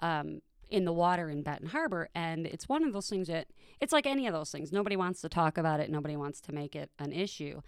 um, 0.00 0.40
in 0.72 0.86
the 0.86 0.92
water 0.92 1.28
in 1.28 1.42
Benton 1.42 1.68
Harbor, 1.68 2.08
and 2.14 2.46
it's 2.46 2.66
one 2.66 2.82
of 2.82 2.94
those 2.94 3.08
things 3.08 3.28
that 3.28 3.48
it's 3.78 3.92
like 3.92 4.06
any 4.06 4.26
of 4.26 4.32
those 4.32 4.50
things. 4.50 4.72
Nobody 4.72 4.96
wants 4.96 5.20
to 5.20 5.28
talk 5.28 5.58
about 5.58 5.80
it. 5.80 5.90
Nobody 5.90 6.16
wants 6.16 6.40
to 6.40 6.52
make 6.52 6.74
it 6.74 6.90
an 6.98 7.12
issue. 7.12 7.60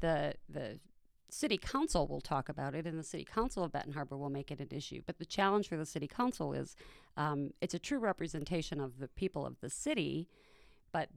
The 0.00 0.34
the 0.48 0.78
city 1.28 1.58
council 1.58 2.06
will 2.06 2.20
talk 2.20 2.48
about 2.48 2.76
it, 2.76 2.86
and 2.86 2.96
the 2.96 3.02
city 3.02 3.24
council 3.24 3.64
of 3.64 3.72
Benton 3.72 3.92
Harbor 3.92 4.16
will 4.16 4.30
make 4.30 4.52
it 4.52 4.60
an 4.60 4.68
issue. 4.70 5.02
But 5.04 5.18
the 5.18 5.24
challenge 5.24 5.68
for 5.68 5.76
the 5.76 5.84
city 5.84 6.06
council 6.06 6.52
is 6.52 6.76
um, 7.16 7.50
it's 7.60 7.74
a 7.74 7.80
true 7.80 7.98
representation 7.98 8.80
of 8.80 9.00
the 9.00 9.08
people 9.08 9.44
of 9.44 9.56
the 9.60 9.68
city, 9.68 10.28
but 10.92 11.08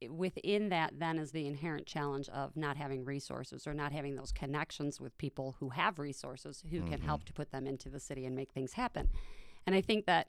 th- 0.00 0.10
within 0.10 0.70
that 0.70 0.98
then 0.98 1.18
is 1.18 1.32
the 1.32 1.46
inherent 1.46 1.86
challenge 1.86 2.30
of 2.30 2.56
not 2.56 2.78
having 2.78 3.04
resources 3.04 3.66
or 3.66 3.74
not 3.74 3.92
having 3.92 4.16
those 4.16 4.32
connections 4.32 4.98
with 4.98 5.18
people 5.18 5.56
who 5.60 5.68
have 5.68 5.98
resources 5.98 6.64
who 6.70 6.80
can 6.84 7.02
help 7.02 7.24
to 7.24 7.34
put 7.34 7.50
them 7.50 7.66
into 7.66 7.90
the 7.90 8.00
city 8.00 8.24
and 8.24 8.34
make 8.34 8.50
things 8.52 8.72
happen. 8.72 9.10
And 9.66 9.74
I 9.76 9.82
think 9.82 10.06
that 10.06 10.28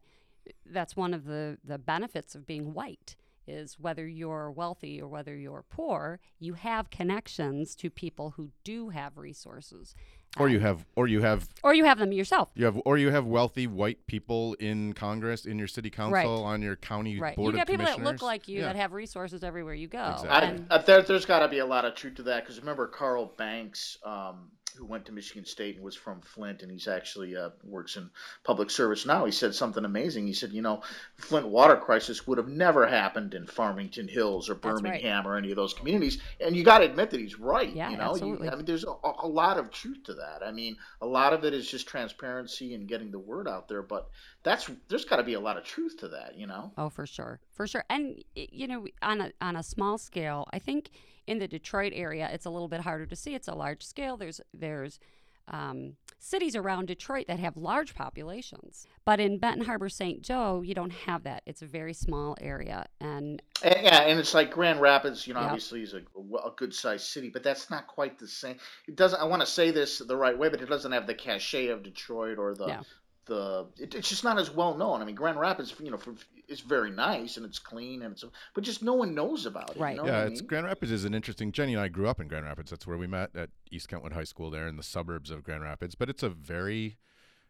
that's 0.66 0.96
one 0.96 1.14
of 1.14 1.26
the, 1.26 1.58
the 1.64 1.78
benefits 1.78 2.36
of 2.36 2.46
being 2.46 2.74
white 2.74 3.16
is 3.48 3.78
whether 3.80 4.08
you're 4.08 4.50
wealthy 4.50 5.00
or 5.00 5.08
whether 5.08 5.36
you're 5.36 5.64
poor, 5.70 6.20
you 6.40 6.54
have 6.56 6.90
connections 6.90 7.76
to 7.76 7.90
people 7.92 8.32
who 8.38 8.50
do 8.64 8.90
have 8.90 9.18
resources. 9.18 9.94
Or 10.38 10.50
you 10.50 10.60
have 10.60 10.86
or 10.98 11.08
you 11.08 11.22
have 11.22 11.48
or 11.64 11.74
you 11.74 11.86
have 11.86 11.98
them 11.98 12.12
yourself. 12.12 12.50
you 12.56 12.66
have 12.66 12.82
or 12.84 12.98
you 12.98 13.10
have 13.12 13.26
wealthy 13.26 13.68
white 13.68 14.06
people 14.08 14.56
in 14.60 14.92
Congress, 14.94 15.46
in 15.46 15.58
your 15.58 15.68
city 15.68 15.90
council, 15.90 16.12
Right. 16.14 16.26
on 16.28 16.62
your 16.62 16.76
county 16.76 17.18
Right. 17.20 17.38
board 17.38 17.54
You 17.54 17.62
of 17.62 17.68
got 17.68 17.72
people 17.72 17.86
that 17.86 18.04
look 18.04 18.22
like 18.22 18.48
you 18.50 18.60
Yeah. 18.60 18.66
that 18.66 18.76
have 18.76 18.92
resources 18.92 19.44
everywhere 19.46 19.76
you 19.76 19.88
go. 19.88 20.10
Exactly. 20.16 20.66
I, 20.70 20.76
I, 20.76 20.78
there, 20.80 21.02
there's 21.04 21.26
got 21.26 21.40
to 21.40 21.48
be 21.48 21.60
a 21.60 21.66
lot 21.66 21.86
of 21.86 21.96
truth 21.96 22.16
to 22.16 22.24
that 22.24 22.44
because 22.44 22.60
remember 22.60 22.88
Carl 22.88 23.28
Banks, 23.38 23.98
um, 24.04 24.50
who 24.76 24.86
went 24.86 25.06
to 25.06 25.12
Michigan 25.12 25.46
State 25.46 25.76
and 25.76 25.84
was 25.84 25.96
from 25.96 26.22
Flint, 26.22 26.62
and 26.62 26.72
he's 26.72 26.88
actually 26.88 27.36
uh, 27.36 27.50
works 27.64 27.96
in 27.96 28.10
public 28.44 28.70
service 28.70 29.06
now. 29.06 29.26
He 29.26 29.32
said 29.32 29.56
something 29.56 29.86
amazing. 29.86 30.28
He 30.28 30.34
said, 30.34 30.52
you 30.52 30.62
know, 30.62 30.82
Flint 31.18 31.48
water 31.48 31.78
crisis 31.78 32.28
would 32.28 32.38
have 32.38 32.48
never 32.48 32.86
happened 32.86 33.34
in 33.34 33.48
Farmington 33.48 34.08
Hills 34.08 34.50
or 34.50 34.54
That's 34.56 34.66
right. 34.66 34.84
Birmingham 34.84 35.28
or 35.28 35.38
any 35.38 35.52
of 35.52 35.56
those 35.56 35.74
communities. 35.74 36.22
And 36.40 36.56
you 36.56 36.64
got 36.64 36.80
to 36.80 36.86
admit 36.86 37.10
that 37.12 37.20
he's 37.20 37.40
right. 37.40 37.74
Yeah, 37.74 37.90
you 37.90 37.98
know, 37.98 38.12
absolutely. 38.12 38.48
You, 38.48 38.54
I 38.54 38.56
mean, 38.56 38.66
there's 38.66 38.84
a, 38.84 38.94
a 39.24 39.28
lot 39.28 39.58
of 39.58 39.72
truth 39.72 40.04
to 40.06 40.14
that. 40.16 40.42
I 40.46 40.52
mean, 40.52 40.78
a 41.02 41.06
lot 41.06 41.34
of 41.34 41.44
it 41.44 41.54
is 41.54 41.70
just 41.70 41.88
transparency 41.88 42.74
and 42.74 42.88
getting 42.88 43.12
the 43.12 43.20
word 43.20 43.48
out 43.48 43.68
there, 43.68 43.82
but 43.82 44.10
that's 44.44 44.70
there's 44.90 45.06
got 45.06 45.18
to 45.18 45.24
be 45.24 45.34
a 45.34 45.40
lot 45.40 45.58
of 45.58 45.64
truth 45.64 45.98
to 46.00 46.10
that. 46.10 46.38
You 46.38 46.48
know. 46.48 46.72
Oh, 46.78 46.90
for 46.90 47.06
sure, 47.06 47.40
for 47.54 47.68
sure. 47.68 47.84
And 47.90 48.24
you 48.36 48.68
know, 48.68 48.88
on 49.02 49.22
a 49.22 49.32
on 49.42 49.56
a 49.56 49.64
small 49.64 49.98
scale, 49.98 50.48
I 50.52 50.60
think 50.60 50.90
in 51.28 51.40
the 51.40 51.48
Detroit 51.48 51.94
area, 51.96 52.30
it's 52.32 52.46
a 52.46 52.50
little 52.50 52.68
bit 52.68 52.82
harder 52.82 53.06
to 53.06 53.16
see. 53.16 53.36
It's 53.36 53.48
a 53.48 53.56
large 53.56 53.84
scale. 53.84 54.18
There's 54.18 54.42
there's 54.54 55.00
um, 55.48 55.94
cities 56.20 56.56
around 56.56 56.88
Detroit 56.88 57.28
that 57.28 57.40
have 57.40 57.56
large 57.56 57.94
populations. 57.94 58.88
But 59.06 59.20
in 59.20 59.38
Benton 59.38 59.66
Harbor, 59.66 59.90
St. 59.90 60.22
Joe, 60.22 60.62
you 60.64 60.74
don't 60.74 60.92
have 60.92 61.24
that. 61.24 61.44
It's 61.46 61.62
a 61.62 61.68
very 61.68 61.94
small 61.94 62.36
area. 62.42 62.86
And 63.00 63.42
And, 63.64 63.76
yeah, 63.84 64.02
and 64.02 64.20
it's 64.20 64.34
like 64.34 64.52
Grand 64.52 64.82
Rapids, 64.82 65.28
you 65.28 65.34
know, 65.34 65.42
obviously 65.42 65.84
is 65.84 65.94
a, 65.94 66.02
a 66.44 66.52
good 66.56 66.74
sized 66.74 67.06
city, 67.06 67.30
but 67.30 67.44
that's 67.44 67.70
not 67.70 67.88
quite 67.88 68.18
the 68.18 68.28
same. 68.28 68.58
It 68.88 68.96
doesn't. 68.96 69.22
I 69.22 69.26
want 69.26 69.42
to 69.42 69.48
say 69.48 69.72
this 69.72 70.00
the 70.00 70.18
right 70.18 70.38
way, 70.38 70.50
but 70.50 70.62
it 70.62 70.70
doesn't 70.70 70.92
have 70.92 71.08
the 71.08 71.16
cachet 71.16 71.68
of 71.68 71.84
Detroit 71.84 72.40
or 72.40 72.56
the 72.56 72.68
No. 72.68 72.82
the. 73.26 73.66
It, 73.78 73.96
it's 73.96 74.10
just 74.10 74.24
not 74.24 74.40
as 74.40 74.50
well 74.50 74.76
known. 74.76 75.02
I 75.02 75.06
mean, 75.06 75.16
Grand 75.16 75.40
Rapids, 75.40 75.76
you 75.80 75.92
know, 75.92 75.98
for, 75.98 76.16
it's 76.48 76.62
very 76.62 76.92
nice 76.92 77.38
and 77.38 77.46
it's 77.46 77.60
clean 77.60 78.02
and 78.04 78.14
it's, 78.14 78.24
but 78.54 78.64
just 78.64 78.82
no 78.84 78.94
one 78.94 79.14
knows 79.16 79.46
about 79.46 79.72
it. 79.72 79.78
Right. 79.80 79.96
You 79.96 80.04
know 80.04 80.08
yeah, 80.08 80.18
what 80.20 80.24
I 80.28 80.32
it's 80.32 80.42
mean? 80.42 80.48
Grand 80.48 80.66
Rapids 80.66 80.92
is 80.92 81.06
an 81.06 81.14
interesting. 81.14 81.52
Jenny 81.52 81.74
and 81.74 81.82
I 81.82 81.88
grew 81.88 82.08
up 82.08 82.20
in 82.20 82.28
Grand 82.28 82.46
Rapids. 82.46 82.70
That's 82.72 82.86
where 82.88 82.98
we 82.98 83.08
met 83.08 83.32
at 83.36 83.50
East 83.72 83.88
Kentwood 83.90 84.14
High 84.14 84.24
School, 84.24 84.50
there 84.52 84.68
in 84.68 84.78
the 84.78 84.84
suburbs 84.84 85.32
of 85.32 85.44
Grand 85.44 85.64
Rapids. 85.64 85.96
But 85.96 86.10
it's 86.10 86.24
a 86.24 86.30
very, 86.30 86.98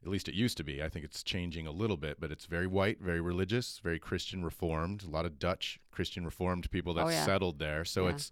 at 0.04 0.10
least 0.10 0.28
it 0.28 0.36
used 0.36 0.58
to 0.58 0.64
be. 0.64 0.82
I 0.84 0.90
think 0.90 1.04
it's 1.06 1.24
changing 1.24 1.68
a 1.68 1.72
little 1.72 1.98
bit, 1.98 2.20
but 2.20 2.32
it's 2.32 2.46
very 2.46 2.68
white, 2.68 3.00
very 3.02 3.22
religious, 3.22 3.80
very 3.84 4.00
Christian 4.00 4.44
Reformed. 4.44 5.04
A 5.04 5.10
lot 5.10 5.26
of 5.26 5.40
Dutch 5.40 5.80
Christian 5.92 6.26
Reformed 6.26 6.70
people 6.72 6.94
that 6.96 7.06
Oh, 7.06 7.10
yeah. 7.10 7.26
settled 7.26 7.60
there. 7.60 7.86
So 7.86 8.06
Yeah. 8.08 8.14
it's 8.16 8.32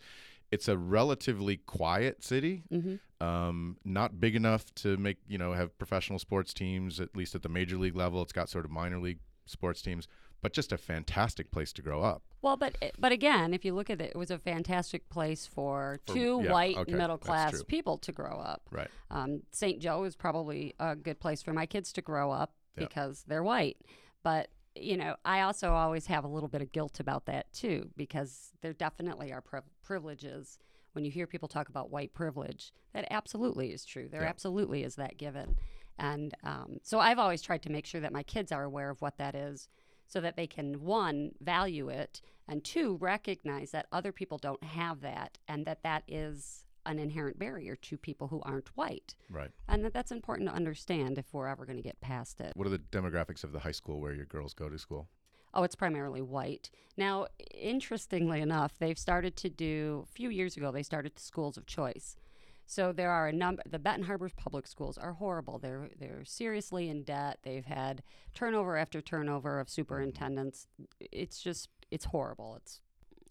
it's 0.52 0.68
a 0.68 0.78
relatively 0.78 1.58
quiet 1.58 2.24
city. 2.24 2.64
mhm. 2.72 3.00
Um, 3.20 3.78
not 3.86 4.20
big 4.20 4.36
enough 4.36 4.66
to 4.76 4.98
make 4.98 5.18
you 5.28 5.38
know 5.38 5.54
have 5.54 5.76
professional 5.80 6.20
sports 6.20 6.54
teams 6.54 7.00
at 7.00 7.16
least 7.16 7.34
at 7.34 7.42
the 7.42 7.50
major 7.50 7.78
league 7.78 7.96
level. 7.96 8.22
It's 8.22 8.34
got 8.34 8.50
sort 8.50 8.66
of 8.66 8.70
minor 8.72 9.00
league 9.00 9.20
sports 9.46 9.82
teams, 9.82 10.08
but 10.44 10.52
just 10.52 10.74
a 10.74 10.78
fantastic 10.78 11.50
place 11.52 11.72
to 11.74 11.82
grow 11.82 12.04
up. 12.04 12.22
Well, 12.42 12.58
but 12.58 12.76
but 13.00 13.14
again, 13.14 13.54
if 13.54 13.64
you 13.64 13.74
look 13.74 13.90
at 13.90 14.02
it, 14.02 14.12
it 14.12 14.18
was 14.18 14.30
a 14.30 14.38
fantastic 14.38 15.10
place 15.10 15.48
for, 15.48 16.02
For- 16.06 16.14
two 16.14 16.42
yeah, 16.44 16.52
white 16.52 16.78
okay, 16.78 16.94
middle 16.94 17.18
class 17.18 17.64
people 17.64 17.98
to 18.00 18.12
grow 18.12 18.38
up. 18.38 18.62
Right. 18.70 18.90
Um, 19.10 19.44
St. 19.52 19.82
Joe 19.82 20.04
is 20.04 20.16
probably 20.16 20.76
a 20.80 20.96
good 20.96 21.20
place 21.22 21.42
for 21.42 21.54
my 21.54 21.66
kids 21.66 21.94
to 21.94 22.02
grow 22.02 22.30
up 22.30 22.54
because 22.76 23.24
they're 23.26 23.44
white. 23.44 23.78
But 24.22 24.50
you 24.76 24.98
know, 24.98 25.16
I 25.24 25.42
also 25.42 25.72
always 25.72 26.08
have 26.08 26.26
a 26.26 26.28
little 26.28 26.50
bit 26.50 26.62
of 26.62 26.72
guilt 26.72 27.00
about 27.00 27.26
that 27.28 27.52
too 27.54 27.90
because 27.96 28.52
there 28.62 28.74
definitely 28.74 29.32
are 29.32 29.42
priv- 29.42 29.64
privileges. 29.82 30.60
When 30.92 31.06
you 31.06 31.12
hear 31.12 31.26
people 31.26 31.48
talk 31.48 31.70
about 31.70 31.90
white 31.90 32.14
privilege, 32.14 32.74
that 32.94 33.08
absolutely 33.10 33.72
is 33.72 33.86
true. 33.86 34.10
There 34.12 34.24
absolutely 34.24 34.84
is 34.84 34.96
that 34.96 35.18
given, 35.18 35.56
and 35.98 36.36
um, 36.44 36.78
so 36.84 37.00
I've 37.00 37.18
always 37.18 37.42
tried 37.42 37.64
to 37.64 37.72
make 37.72 37.86
sure 37.86 38.02
that 38.02 38.12
my 38.12 38.24
kids 38.24 38.52
are 38.52 38.64
aware 38.64 38.90
of 38.90 39.02
what 39.02 39.18
that 39.18 39.34
is, 39.36 39.70
so 40.08 40.20
that 40.22 40.36
they 40.36 40.48
can 40.48 40.82
one 40.84 41.32
value 41.42 41.90
it 41.90 42.22
and 42.48 42.64
two 42.64 42.98
recognize 42.98 43.72
that 43.72 43.88
other 43.92 44.12
people 44.12 44.38
don't 44.38 44.64
have 44.64 45.02
that 45.02 45.38
and 45.48 45.66
that 45.66 45.84
that 45.84 46.04
is 46.08 46.66
an 46.86 47.00
inherent 47.00 47.40
barrier 47.40 47.76
to 47.78 47.98
people 47.98 48.28
who 48.28 48.42
aren't 48.44 48.68
white 48.76 49.16
Right. 49.30 49.52
and 49.70 49.86
that 49.86 49.94
that's 49.94 50.12
important 50.12 50.50
to 50.50 50.56
understand 50.56 51.18
if 51.18 51.34
we're 51.34 51.48
ever 51.48 51.66
going 51.66 51.78
to 51.78 51.84
get 51.84 52.00
past 52.02 52.42
it 52.42 52.52
What 52.56 52.68
are 52.68 52.72
the 52.72 52.80
demographics 52.80 53.44
of 53.46 53.54
the 53.54 53.60
high 53.60 53.72
school 53.72 54.02
where 54.02 54.14
your 54.14 54.26
girls 54.26 54.54
go 54.54 54.68
to 54.70 54.78
school? 54.78 55.08
oh 55.54 55.64
it's 55.64 55.76
primarily 55.76 56.22
white 56.22 56.70
now 56.98 57.28
interestingly 57.54 58.42
enough 58.42 58.78
they've 58.80 58.98
started 59.00 59.36
to 59.38 59.50
do 59.50 60.04
a 60.08 60.12
few 60.12 60.30
years 60.30 60.58
ago 60.58 60.72
they 60.72 60.84
started 60.84 61.16
the 61.16 61.22
schools 61.22 61.58
of 61.58 61.66
choice 61.66 62.18
so 62.66 62.92
there 62.92 63.12
are 63.12 63.28
a 63.28 63.34
number 63.34 63.62
the 63.70 63.80
Benton 63.80 64.06
Harbor 64.06 64.30
public 64.36 64.68
schools 64.68 64.98
are 64.98 65.14
horrible. 65.14 65.60
They're 65.60 65.90
they're 66.00 66.26
seriously 66.26 66.90
in 66.90 67.04
debt. 67.04 67.40
They've 67.44 67.66
had 67.66 68.04
turnover 68.34 68.78
after 68.78 69.02
turnover 69.02 69.60
of 69.60 69.70
superintendents. 69.70 70.68
It's 71.00 71.42
just 71.42 71.70
it's 71.92 72.06
horrible. 72.06 72.56
It's 72.58 72.82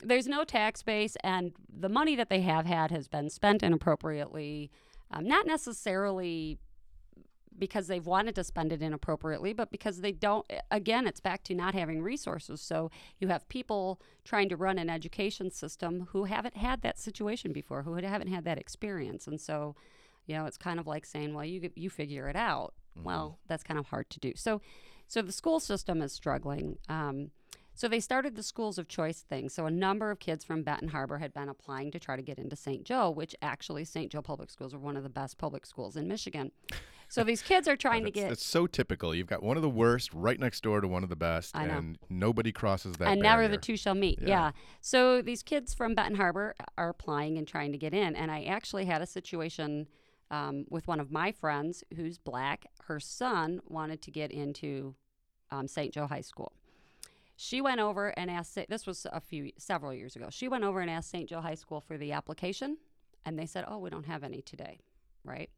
there's 0.02 0.26
no 0.26 0.44
tax 0.44 0.82
base 0.82 1.16
and 1.22 1.52
the 1.68 1.88
money 1.88 2.16
that 2.16 2.28
they 2.28 2.40
have 2.40 2.66
had 2.66 2.90
has 2.90 3.06
been 3.06 3.30
spent 3.30 3.62
inappropriately 3.62 4.70
um, 5.12 5.26
not 5.26 5.46
necessarily 5.46 6.58
because 7.58 7.86
they've 7.86 8.06
wanted 8.06 8.34
to 8.34 8.44
spend 8.44 8.72
it 8.72 8.82
inappropriately 8.82 9.52
but 9.52 9.70
because 9.70 10.00
they 10.00 10.12
don't 10.12 10.50
again 10.70 11.06
it's 11.06 11.20
back 11.20 11.42
to 11.42 11.54
not 11.54 11.74
having 11.74 12.02
resources 12.02 12.60
so 12.60 12.90
you 13.18 13.28
have 13.28 13.48
people 13.48 14.00
trying 14.24 14.48
to 14.48 14.56
run 14.56 14.78
an 14.78 14.90
education 14.90 15.50
system 15.50 16.08
who 16.10 16.24
haven't 16.24 16.56
had 16.56 16.82
that 16.82 16.98
situation 16.98 17.52
before 17.52 17.82
who 17.82 17.94
haven't 17.94 18.28
had 18.28 18.44
that 18.44 18.58
experience 18.58 19.26
and 19.26 19.40
so 19.40 19.74
you 20.26 20.34
know 20.34 20.46
it's 20.46 20.58
kind 20.58 20.80
of 20.80 20.86
like 20.86 21.04
saying 21.04 21.34
well 21.34 21.44
you 21.44 21.70
you 21.74 21.90
figure 21.90 22.28
it 22.28 22.36
out 22.36 22.74
well 23.02 23.38
that's 23.46 23.62
kind 23.62 23.78
of 23.78 23.86
hard 23.86 24.08
to 24.10 24.20
do 24.20 24.32
so 24.36 24.60
so 25.06 25.22
the 25.22 25.32
school 25.32 25.60
system 25.60 26.02
is 26.02 26.12
struggling 26.12 26.78
um, 26.88 27.30
so 27.74 27.88
they 27.88 28.00
started 28.00 28.36
the 28.36 28.42
schools 28.42 28.78
of 28.78 28.86
choice 28.86 29.20
thing. 29.20 29.48
So 29.48 29.66
a 29.66 29.70
number 29.70 30.10
of 30.10 30.18
kids 30.18 30.44
from 30.44 30.62
Benton 30.62 30.88
Harbor 30.88 31.18
had 31.18 31.32
been 31.32 31.48
applying 31.48 31.90
to 31.92 31.98
try 31.98 32.16
to 32.16 32.22
get 32.22 32.38
into 32.38 32.54
St. 32.54 32.84
Joe, 32.84 33.10
which 33.10 33.34
actually 33.40 33.84
St. 33.84 34.12
Joe 34.12 34.22
Public 34.22 34.50
Schools 34.50 34.74
are 34.74 34.78
one 34.78 34.96
of 34.96 35.02
the 35.02 35.08
best 35.08 35.38
public 35.38 35.64
schools 35.64 35.96
in 35.96 36.06
Michigan. 36.06 36.52
So 37.12 37.24
these 37.24 37.42
kids 37.42 37.68
are 37.68 37.76
trying 37.76 38.04
to 38.04 38.10
get 38.10 38.32
It's 38.32 38.42
so 38.42 38.66
typical. 38.66 39.14
You've 39.14 39.26
got 39.26 39.42
one 39.42 39.58
of 39.58 39.62
the 39.62 39.68
worst 39.68 40.14
right 40.14 40.40
next 40.40 40.62
door 40.62 40.80
to 40.80 40.88
one 40.88 41.02
of 41.02 41.10
the 41.10 41.16
best, 41.16 41.54
and 41.54 41.98
nobody 42.08 42.52
crosses 42.52 42.96
that. 42.96 43.08
and 43.08 43.20
never 43.20 43.48
the 43.48 43.58
two 43.58 43.76
shall 43.76 43.94
meet. 43.94 44.18
Yeah. 44.22 44.28
Yeah. 44.28 44.50
So 44.80 45.20
these 45.20 45.42
kids 45.42 45.74
from 45.74 45.94
Benton 45.94 46.16
Harbor 46.16 46.54
are 46.78 46.88
applying 46.88 47.36
and 47.36 47.46
trying 47.46 47.70
to 47.72 47.76
get 47.76 47.92
in. 47.92 48.16
And 48.16 48.30
I 48.30 48.44
actually 48.44 48.86
had 48.86 49.02
a 49.02 49.06
situation 49.06 49.88
um, 50.30 50.64
with 50.70 50.88
one 50.88 51.00
of 51.00 51.12
my 51.12 51.32
friends 51.32 51.84
who's 51.94 52.16
black. 52.16 52.64
Her 52.84 52.98
son 52.98 53.60
wanted 53.68 54.00
to 54.00 54.10
get 54.10 54.30
into 54.30 54.94
um, 55.50 55.68
St. 55.68 55.92
Joe 55.92 56.06
High 56.06 56.22
School. 56.22 56.54
She 57.36 57.60
went 57.60 57.78
over 57.78 58.08
and 58.08 58.30
asked. 58.30 58.58
This 58.70 58.86
was 58.86 59.06
a 59.12 59.20
few 59.20 59.52
several 59.58 59.92
years 59.92 60.16
ago. 60.16 60.28
She 60.30 60.48
went 60.48 60.64
over 60.64 60.80
and 60.80 60.88
asked 60.90 61.10
St. 61.10 61.28
Joe 61.28 61.42
High 61.42 61.56
School 61.56 61.82
for 61.82 61.98
the 61.98 62.12
application, 62.12 62.78
and 63.26 63.38
they 63.38 63.44
said, 63.44 63.66
"Oh, 63.68 63.76
we 63.76 63.90
don't 63.90 64.06
have 64.06 64.24
any 64.24 64.40
today." 64.40 64.80
Right. 65.24 65.50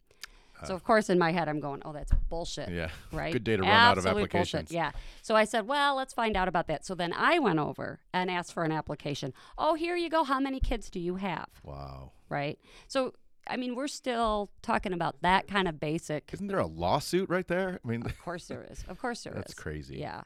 So 0.65 0.75
of 0.75 0.85
course, 0.85 1.11
in 1.11 1.19
my 1.19 1.33
head, 1.33 1.49
I'm 1.49 1.61
going, 1.61 1.83
"Oh, 1.85 1.93
that's 1.93 2.13
bullshit." 2.29 2.71
Yeah. 2.71 2.91
right? 3.13 3.33
Good 3.33 3.45
day 3.45 3.57
to 3.57 3.63
run 3.63 3.71
out 3.71 3.99
of 3.99 4.07
Absolute 4.07 4.31
bullshit, 4.31 4.55
applications. 4.55 4.73
Yeah. 4.73 4.93
So 5.23 5.35
I 5.35 5.45
said, 5.45 5.67
well, 5.67 5.97
let's 5.97 6.15
find 6.15 6.37
out 6.37 6.49
about 6.49 6.67
that. 6.69 6.85
So 6.85 6.95
then 6.95 7.13
I 7.13 7.39
went 7.39 7.59
over 7.59 8.01
and 8.13 8.31
asked 8.31 8.53
for 8.53 8.65
an 8.65 8.73
application. 8.73 9.33
Oh, 9.59 9.75
here 9.75 9.97
you 9.97 10.09
go. 10.09 10.25
How 10.25 10.41
many 10.41 10.61
kids 10.61 10.91
do 10.91 11.01
you 11.01 11.17
have? 11.17 11.49
Wow. 11.63 12.13
Right. 12.29 12.59
So, 12.89 13.15
I 13.47 13.57
mean, 13.57 13.75
we're 13.75 13.89
still 13.89 14.51
talking 14.63 14.93
about 14.93 15.17
that 15.23 15.47
kind 15.49 15.69
of 15.69 15.79
basic. 15.81 16.31
Isn't 16.33 16.47
there 16.47 16.59
a 16.59 16.67
lawsuit 16.67 17.29
right 17.29 17.47
there? 17.47 17.81
I 17.85 17.89
mean, 17.89 18.05
Of 18.05 18.19
course 18.19 18.47
there 18.47 18.67
is. 18.71 18.85
Of 18.89 18.99
course 18.99 19.25
there 19.25 19.33
is. 19.37 19.39
That's 19.39 19.55
crazy. 19.55 19.99
Yeah. 19.99 20.23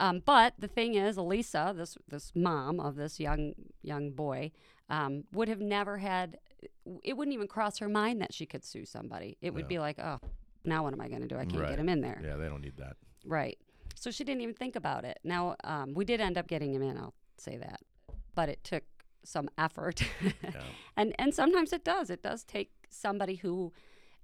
Um, 0.00 0.22
but 0.24 0.54
the 0.58 0.68
thing 0.68 0.94
is, 0.94 1.16
Elisa, 1.16 1.72
this 1.76 1.96
this 2.08 2.32
mom 2.34 2.80
of 2.80 2.96
this 2.96 3.20
young 3.20 3.54
young 3.82 4.10
boy, 4.10 4.50
um, 4.90 5.24
would 5.32 5.48
have 5.48 5.60
never 5.60 5.98
had. 5.98 6.38
It 7.02 7.16
wouldn't 7.16 7.34
even 7.34 7.48
cross 7.48 7.78
her 7.78 7.88
mind 7.88 8.20
that 8.20 8.32
she 8.34 8.46
could 8.46 8.64
sue 8.64 8.84
somebody. 8.84 9.36
It 9.40 9.52
would 9.54 9.62
Yeah. 9.64 9.68
be 9.68 9.78
like, 9.78 9.98
oh, 9.98 10.20
now 10.64 10.82
what 10.84 10.92
am 10.92 11.00
I 11.00 11.08
going 11.08 11.22
to 11.22 11.28
do? 11.28 11.36
I 11.36 11.44
can't 11.44 11.60
Right. 11.62 11.70
get 11.70 11.78
him 11.78 11.88
in 11.88 12.00
there. 12.00 12.20
yeah, 12.24 12.36
they 12.36 12.48
don't 12.48 12.60
need 12.62 12.76
that. 12.78 12.96
Right. 13.24 13.58
So 13.96 14.10
she 14.10 14.24
didn't 14.24 14.40
even 14.42 14.54
think 14.54 14.76
about 14.76 15.04
it. 15.04 15.18
Now, 15.24 15.56
um, 15.64 15.94
we 15.94 16.04
did 16.04 16.20
end 16.20 16.36
up 16.38 16.46
getting 16.48 16.74
him 16.74 16.82
in, 16.82 16.96
I'll 16.98 17.14
say 17.38 17.56
that. 17.58 17.80
But 18.34 18.48
it 18.48 18.64
took 18.64 18.84
some 19.24 19.48
effort. 19.56 20.02
Yeah. 20.22 20.62
and 20.96 21.14
and 21.18 21.34
sometimes 21.34 21.72
it 21.72 21.84
does. 21.84 22.10
It 22.10 22.22
does 22.22 22.44
take 22.44 22.70
somebody 22.90 23.36
who 23.36 23.72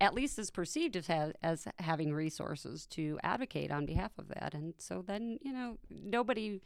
at 0.00 0.12
least 0.14 0.38
is 0.38 0.50
perceived 0.50 0.96
as, 0.96 1.06
ha- 1.06 1.32
as 1.42 1.66
having 1.78 2.12
resources 2.12 2.86
to 2.86 3.18
advocate 3.22 3.70
on 3.70 3.86
behalf 3.86 4.12
of 4.18 4.28
that. 4.28 4.52
And 4.54 4.74
so 4.78 5.02
then, 5.06 5.38
you 5.42 5.52
know, 5.52 5.78
nobody 5.90 6.60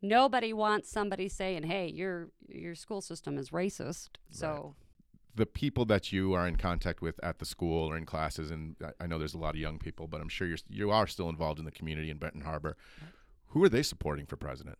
nobody 0.00 0.52
wants 0.52 0.90
somebody 0.90 1.28
saying, 1.28 1.64
"Hey, 1.64 1.88
your 1.88 2.30
your 2.48 2.74
school 2.74 3.00
system 3.00 3.38
is 3.38 3.50
racist." 3.50 4.10
So, 4.30 4.74
The 5.34 5.46
people 5.46 5.84
that 5.86 6.12
you 6.12 6.34
are 6.34 6.46
in 6.46 6.56
contact 6.56 7.00
with 7.00 7.18
at 7.24 7.38
the 7.38 7.46
school 7.46 7.88
or 7.90 7.96
in 7.96 8.04
classes, 8.04 8.50
and 8.50 8.76
I- 8.84 8.92
I 9.04 9.06
know 9.06 9.18
there's 9.18 9.32
a 9.34 9.38
lot 9.38 9.54
of 9.54 9.60
young 9.60 9.78
people, 9.78 10.06
but 10.06 10.20
I'm 10.20 10.28
sure 10.28 10.46
you're 10.46 10.58
you 10.68 10.90
are 10.90 11.06
still 11.06 11.28
involved 11.30 11.58
in 11.58 11.64
the 11.64 11.70
community 11.72 12.10
in 12.10 12.18
Benton 12.18 12.42
Harbor. 12.42 12.76
Who 13.48 13.64
are 13.64 13.68
they 13.68 13.82
supporting 13.82 14.26
for 14.26 14.36
president? 14.36 14.78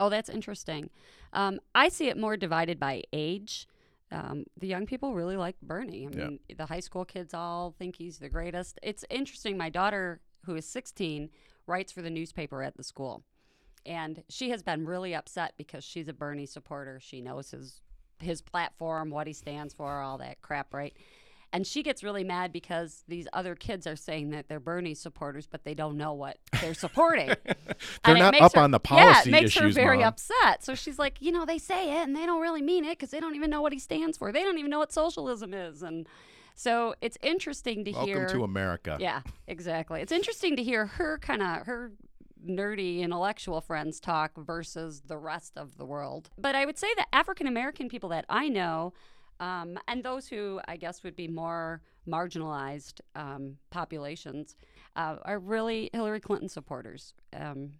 Oh, 0.00 0.08
that's 0.08 0.28
interesting. 0.28 0.90
Um, 1.32 1.60
I 1.74 1.88
see 1.88 2.08
it 2.08 2.16
more 2.16 2.36
divided 2.36 2.78
by 2.78 3.02
age. 3.12 3.68
Um, 4.10 4.44
the 4.56 4.66
young 4.68 4.86
people 4.86 5.14
really 5.14 5.36
like 5.36 5.56
Bernie. 5.60 6.06
I 6.06 6.10
Yeah. 6.10 6.26
mean, 6.28 6.40
the 6.56 6.66
high 6.66 6.80
school 6.80 7.04
kids 7.04 7.34
all 7.34 7.72
think 7.72 7.96
he's 7.96 8.18
the 8.18 8.28
greatest. 8.28 8.78
It's 8.82 9.04
interesting. 9.10 9.56
My 9.56 9.70
daughter, 9.70 10.20
who 10.44 10.54
is 10.56 10.66
16, 10.66 11.30
writes 11.66 11.90
for 11.92 12.02
the 12.02 12.10
newspaper 12.10 12.62
at 12.62 12.76
the 12.76 12.84
school, 12.84 13.24
and 13.86 14.22
she 14.28 14.50
has 14.50 14.62
been 14.62 14.84
really 14.86 15.14
upset 15.14 15.54
because 15.56 15.82
she's 15.84 16.06
a 16.08 16.12
Bernie 16.12 16.46
supporter. 16.46 17.00
She 17.00 17.20
knows 17.20 17.50
his 17.52 17.80
his 18.20 18.40
platform, 18.42 19.10
what 19.10 19.26
he 19.26 19.32
stands 19.32 19.74
for, 19.74 20.00
all 20.00 20.18
that 20.18 20.40
crap, 20.42 20.72
right? 20.74 20.94
And 21.52 21.64
she 21.64 21.84
gets 21.84 22.02
really 22.02 22.24
mad 22.24 22.52
because 22.52 23.04
these 23.06 23.28
other 23.32 23.54
kids 23.54 23.86
are 23.86 23.94
saying 23.94 24.30
that 24.30 24.48
they're 24.48 24.58
Bernie 24.58 24.94
supporters, 24.94 25.46
but 25.46 25.62
they 25.62 25.74
don't 25.74 25.96
know 25.96 26.12
what 26.12 26.38
they're 26.60 26.74
supporting. 26.74 27.28
They're 28.04 28.16
not 28.16 28.40
up 28.40 28.54
her- 28.56 28.60
on 28.60 28.72
the 28.72 28.80
policy 28.80 29.30
Yeah, 29.30 29.38
it 29.38 29.42
makes 29.42 29.54
her 29.56 29.68
very 29.68 29.98
Mom. 29.98 30.08
upset. 30.08 30.64
So 30.64 30.74
she's 30.74 30.98
like, 30.98 31.18
you 31.20 31.30
know, 31.30 31.44
they 31.46 31.58
say 31.58 32.00
it 32.00 32.08
and 32.08 32.16
they 32.16 32.26
don't 32.26 32.40
really 32.40 32.60
mean 32.62 32.84
it 32.84 32.98
because 32.98 33.10
they 33.10 33.20
don't 33.20 33.36
even 33.36 33.50
know 33.50 33.62
what 33.62 33.72
he 33.72 33.78
stands 33.78 34.18
for. 34.18 34.32
They 34.32 34.42
don't 34.42 34.58
even 34.58 34.70
know 34.70 34.80
what 34.80 34.92
socialism 34.92 35.54
is, 35.54 35.82
and 35.84 36.08
so 36.56 36.94
it's 37.00 37.18
interesting 37.22 37.84
to 37.84 37.92
Welcome 37.92 38.06
hear. 38.08 38.18
Welcome 38.18 38.38
to 38.38 38.44
America. 38.44 38.96
Yeah, 39.00 39.20
exactly. 39.46 40.00
It's 40.00 40.12
interesting 40.12 40.56
to 40.56 40.62
hear 40.64 40.86
her 40.86 41.18
kind 41.18 41.40
of 41.42 41.66
her 41.66 41.92
nerdy 42.46 43.00
intellectual 43.00 43.60
friends 43.60 44.00
talk 44.00 44.32
versus 44.36 45.02
the 45.06 45.16
rest 45.18 45.56
of 45.56 45.76
the 45.76 45.84
world. 45.84 46.30
But 46.38 46.54
I 46.54 46.64
would 46.66 46.78
say 46.78 46.88
that 46.96 47.08
African 47.12 47.46
American 47.46 47.88
people 47.88 48.08
that 48.10 48.24
I 48.28 48.48
know 48.48 48.92
Um, 49.40 49.78
and 49.88 50.04
those 50.04 50.28
who 50.28 50.60
I 50.68 50.76
guess 50.76 51.02
would 51.02 51.16
be 51.16 51.26
more 51.26 51.82
marginalized 52.06 53.00
um, 53.16 53.56
populations 53.70 54.54
uh, 54.94 55.16
are 55.24 55.40
really 55.40 55.90
Hillary 55.92 56.20
Clinton 56.20 56.48
supporters. 56.48 57.14
Um, 57.32 57.72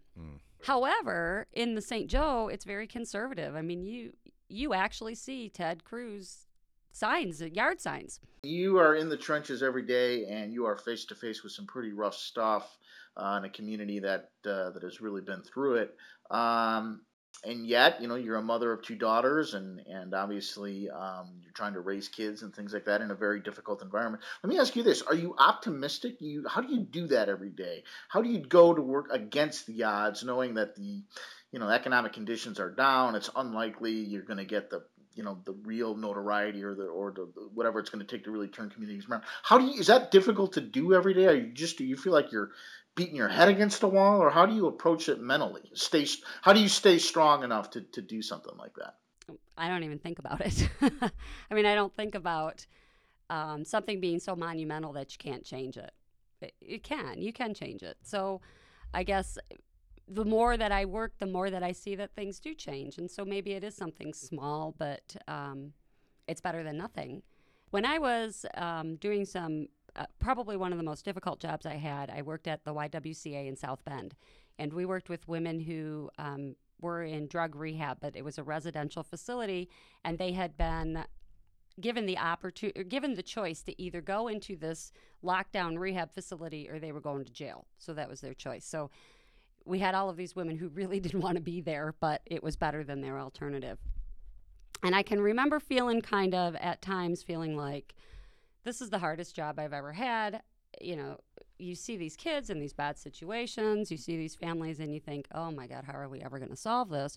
However, 0.62 1.46
in 1.52 1.74
the 1.74 1.82
St. 1.82 2.08
Joe, 2.10 2.48
it's 2.52 2.64
very 2.64 2.86
conservative. 2.86 3.54
I 3.54 3.62
mean, 3.62 3.82
you 3.84 4.12
you 4.48 4.72
actually 4.74 5.14
see 5.14 5.48
Ted 5.48 5.84
Cruz 5.84 6.46
signs, 6.90 7.40
yard 7.40 7.80
signs. 7.80 8.18
You 8.42 8.78
are 8.78 8.94
in 8.96 9.08
the 9.08 9.16
trenches 9.16 9.62
every 9.62 9.82
day, 9.82 10.24
and 10.26 10.52
you 10.52 10.64
are 10.64 10.76
face 10.76 11.04
to 11.06 11.14
face 11.14 11.42
with 11.42 11.52
some 11.52 11.66
pretty 11.66 11.92
rough 11.92 12.14
stuff 12.14 12.78
uh, 13.16 13.36
in 13.38 13.44
a 13.44 13.50
community 13.50 14.00
that 14.00 14.30
uh, 14.46 14.70
that 14.70 14.82
has 14.82 15.00
really 15.00 15.22
been 15.22 15.42
through 15.42 15.76
it. 15.76 15.96
Um, 16.30 17.02
and 17.44 17.66
yet, 17.66 18.00
you 18.00 18.08
know, 18.08 18.14
you're 18.14 18.36
a 18.36 18.42
mother 18.42 18.72
of 18.72 18.82
two 18.82 18.94
daughters, 18.94 19.54
and 19.54 19.80
and 19.80 20.14
obviously 20.14 20.88
um, 20.90 21.40
you're 21.42 21.52
trying 21.52 21.74
to 21.74 21.80
raise 21.80 22.08
kids 22.08 22.42
and 22.42 22.54
things 22.54 22.72
like 22.72 22.86
that 22.86 23.00
in 23.00 23.10
a 23.10 23.14
very 23.14 23.40
difficult 23.40 23.82
environment. 23.82 24.22
Let 24.42 24.50
me 24.50 24.58
ask 24.58 24.74
you 24.76 24.82
this: 24.82 25.02
Are 25.02 25.14
you 25.14 25.34
optimistic? 25.38 26.20
You 26.20 26.46
how 26.48 26.60
do 26.60 26.72
you 26.72 26.80
do 26.80 27.06
that 27.08 27.28
every 27.28 27.50
day? 27.50 27.84
How 28.08 28.22
do 28.22 28.30
you 28.30 28.38
go 28.38 28.72
to 28.72 28.80
work 28.80 29.08
against 29.10 29.66
the 29.66 29.82
odds, 29.84 30.24
knowing 30.24 30.54
that 30.54 30.76
the 30.76 31.02
you 31.52 31.58
know 31.58 31.68
economic 31.68 32.12
conditions 32.12 32.58
are 32.60 32.70
down? 32.70 33.14
It's 33.14 33.30
unlikely 33.36 33.92
you're 33.92 34.22
going 34.22 34.38
to 34.38 34.44
get 34.44 34.70
the 34.70 34.84
you 35.14 35.22
know 35.22 35.38
the 35.44 35.52
real 35.64 35.96
notoriety 35.96 36.62
or 36.62 36.74
the 36.74 36.86
or 36.86 37.12
the 37.12 37.28
whatever 37.52 37.78
it's 37.78 37.90
going 37.90 38.04
to 38.04 38.10
take 38.10 38.24
to 38.24 38.30
really 38.30 38.48
turn 38.48 38.70
communities 38.70 39.06
around. 39.08 39.22
How 39.42 39.58
do 39.58 39.64
you 39.64 39.80
is 39.80 39.88
that 39.88 40.10
difficult 40.10 40.54
to 40.54 40.60
do 40.60 40.94
every 40.94 41.14
day? 41.14 41.26
Are 41.26 41.34
you 41.34 41.52
just 41.52 41.78
do 41.78 41.84
you 41.84 41.96
feel 41.96 42.12
like 42.12 42.32
you're 42.32 42.50
beating 42.94 43.16
your 43.16 43.28
head 43.28 43.48
against 43.48 43.82
a 43.82 43.88
wall, 43.88 44.20
or 44.20 44.30
how 44.30 44.46
do 44.46 44.54
you 44.54 44.66
approach 44.66 45.08
it 45.08 45.20
mentally? 45.20 45.70
Stay 45.74 46.06
how 46.42 46.52
do 46.52 46.60
you 46.60 46.68
stay 46.68 46.98
strong 46.98 47.42
enough 47.44 47.70
to, 47.70 47.80
to 47.80 48.02
do 48.02 48.22
something 48.22 48.56
like 48.56 48.74
that? 48.76 48.96
I 49.56 49.68
don't 49.68 49.84
even 49.84 49.98
think 49.98 50.18
about 50.18 50.40
it. 50.40 50.68
I 51.50 51.54
mean, 51.54 51.66
I 51.66 51.74
don't 51.74 51.94
think 51.94 52.14
about 52.14 52.66
um, 53.30 53.64
something 53.64 54.00
being 54.00 54.18
so 54.18 54.36
monumental 54.36 54.92
that 54.94 55.12
you 55.12 55.18
can't 55.18 55.44
change 55.44 55.76
it. 55.76 55.92
it. 56.40 56.54
You 56.60 56.80
can, 56.80 57.20
you 57.20 57.32
can 57.32 57.54
change 57.54 57.82
it. 57.82 57.96
So, 58.02 58.40
I 58.92 59.02
guess 59.02 59.38
the 60.08 60.24
more 60.24 60.56
that 60.56 60.72
I 60.72 60.84
work, 60.84 61.12
the 61.18 61.26
more 61.26 61.50
that 61.50 61.62
I 61.62 61.72
see 61.72 61.96
that 61.96 62.14
things 62.14 62.38
do 62.38 62.54
change. 62.54 62.98
And 62.98 63.10
so 63.10 63.24
maybe 63.24 63.52
it 63.52 63.64
is 63.64 63.74
something 63.74 64.12
small, 64.12 64.74
but 64.78 65.16
um, 65.28 65.72
it's 66.28 66.40
better 66.40 66.62
than 66.62 66.76
nothing. 66.76 67.22
When 67.70 67.84
I 67.84 67.98
was 67.98 68.46
um, 68.56 68.96
doing 68.96 69.24
some, 69.24 69.66
uh, 69.96 70.06
probably 70.18 70.56
one 70.56 70.72
of 70.72 70.78
the 70.78 70.84
most 70.84 71.04
difficult 71.04 71.40
jobs 71.40 71.66
I 71.66 71.76
had, 71.76 72.10
I 72.10 72.22
worked 72.22 72.46
at 72.46 72.64
the 72.64 72.74
YWCA 72.74 73.46
in 73.46 73.56
South 73.56 73.84
Bend. 73.84 74.14
And 74.58 74.72
we 74.72 74.84
worked 74.86 75.08
with 75.08 75.26
women 75.26 75.60
who 75.60 76.10
um, 76.18 76.56
were 76.80 77.02
in 77.02 77.26
drug 77.26 77.56
rehab, 77.56 77.98
but 78.00 78.16
it 78.16 78.24
was 78.24 78.38
a 78.38 78.42
residential 78.42 79.02
facility, 79.02 79.68
and 80.04 80.18
they 80.18 80.32
had 80.32 80.56
been 80.56 81.04
given 81.80 82.06
the 82.06 82.18
opportunity, 82.18 82.84
given 82.84 83.14
the 83.14 83.22
choice 83.22 83.62
to 83.62 83.80
either 83.82 84.00
go 84.00 84.28
into 84.28 84.56
this 84.56 84.92
lockdown 85.24 85.78
rehab 85.78 86.12
facility 86.12 86.68
or 86.68 86.78
they 86.78 86.92
were 86.92 87.00
going 87.00 87.24
to 87.24 87.32
jail. 87.32 87.66
So 87.78 87.94
that 87.94 88.08
was 88.08 88.20
their 88.20 88.34
choice. 88.34 88.64
So 88.64 88.90
we 89.64 89.80
had 89.80 89.94
all 89.94 90.08
of 90.08 90.16
these 90.16 90.36
women 90.36 90.56
who 90.56 90.68
really 90.74 91.00
didn't 91.00 91.20
want 91.20 91.36
to 91.36 91.42
be 91.42 91.60
there, 91.60 91.94
but 92.00 92.22
it 92.26 92.42
was 92.42 92.56
better 92.56 92.84
than 92.84 93.00
their 93.00 93.18
alternative. 93.18 93.78
And 94.82 94.94
I 94.94 95.02
can 95.02 95.20
remember 95.20 95.58
feeling 95.58 96.02
kind 96.02 96.34
of 96.34 96.54
at 96.56 96.82
times 96.82 97.22
feeling 97.22 97.56
like 97.56 97.94
this 98.64 98.80
is 98.80 98.90
the 98.90 98.98
hardest 98.98 99.34
job 99.36 99.58
I've 99.58 99.72
ever 99.72 99.92
had. 99.92 100.42
You 100.80 100.96
know, 100.96 101.20
you 101.58 101.74
see 101.74 101.96
these 101.96 102.16
kids 102.16 102.50
in 102.50 102.58
these 102.58 102.72
bad 102.72 102.98
situations, 102.98 103.90
you 103.90 103.96
see 103.96 104.16
these 104.16 104.34
families, 104.34 104.80
and 104.80 104.92
you 104.92 105.00
think, 105.00 105.26
oh 105.34 105.50
my 105.50 105.66
God, 105.66 105.84
how 105.84 105.94
are 105.94 106.08
we 106.08 106.20
ever 106.20 106.38
going 106.38 106.50
to 106.50 106.56
solve 106.56 106.90
this? 106.90 107.16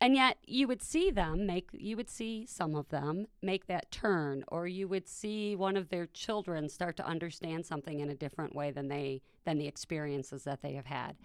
And 0.00 0.14
yet 0.16 0.38
you 0.46 0.66
would 0.66 0.82
see 0.82 1.10
them 1.10 1.46
make, 1.46 1.68
you 1.72 1.96
would 1.96 2.10
see 2.10 2.44
some 2.46 2.74
of 2.74 2.88
them 2.88 3.26
make 3.42 3.66
that 3.66 3.90
turn, 3.90 4.42
or 4.48 4.66
you 4.66 4.88
would 4.88 5.06
see 5.06 5.54
one 5.54 5.76
of 5.76 5.90
their 5.90 6.06
children 6.06 6.68
start 6.68 6.96
to 6.96 7.06
understand 7.06 7.66
something 7.66 8.00
in 8.00 8.08
a 8.08 8.14
different 8.14 8.54
way 8.54 8.70
than 8.70 8.88
they, 8.88 9.22
than 9.44 9.58
the 9.58 9.68
experiences 9.68 10.44
that 10.44 10.62
they 10.62 10.72
have 10.72 10.86
had. 10.86 11.16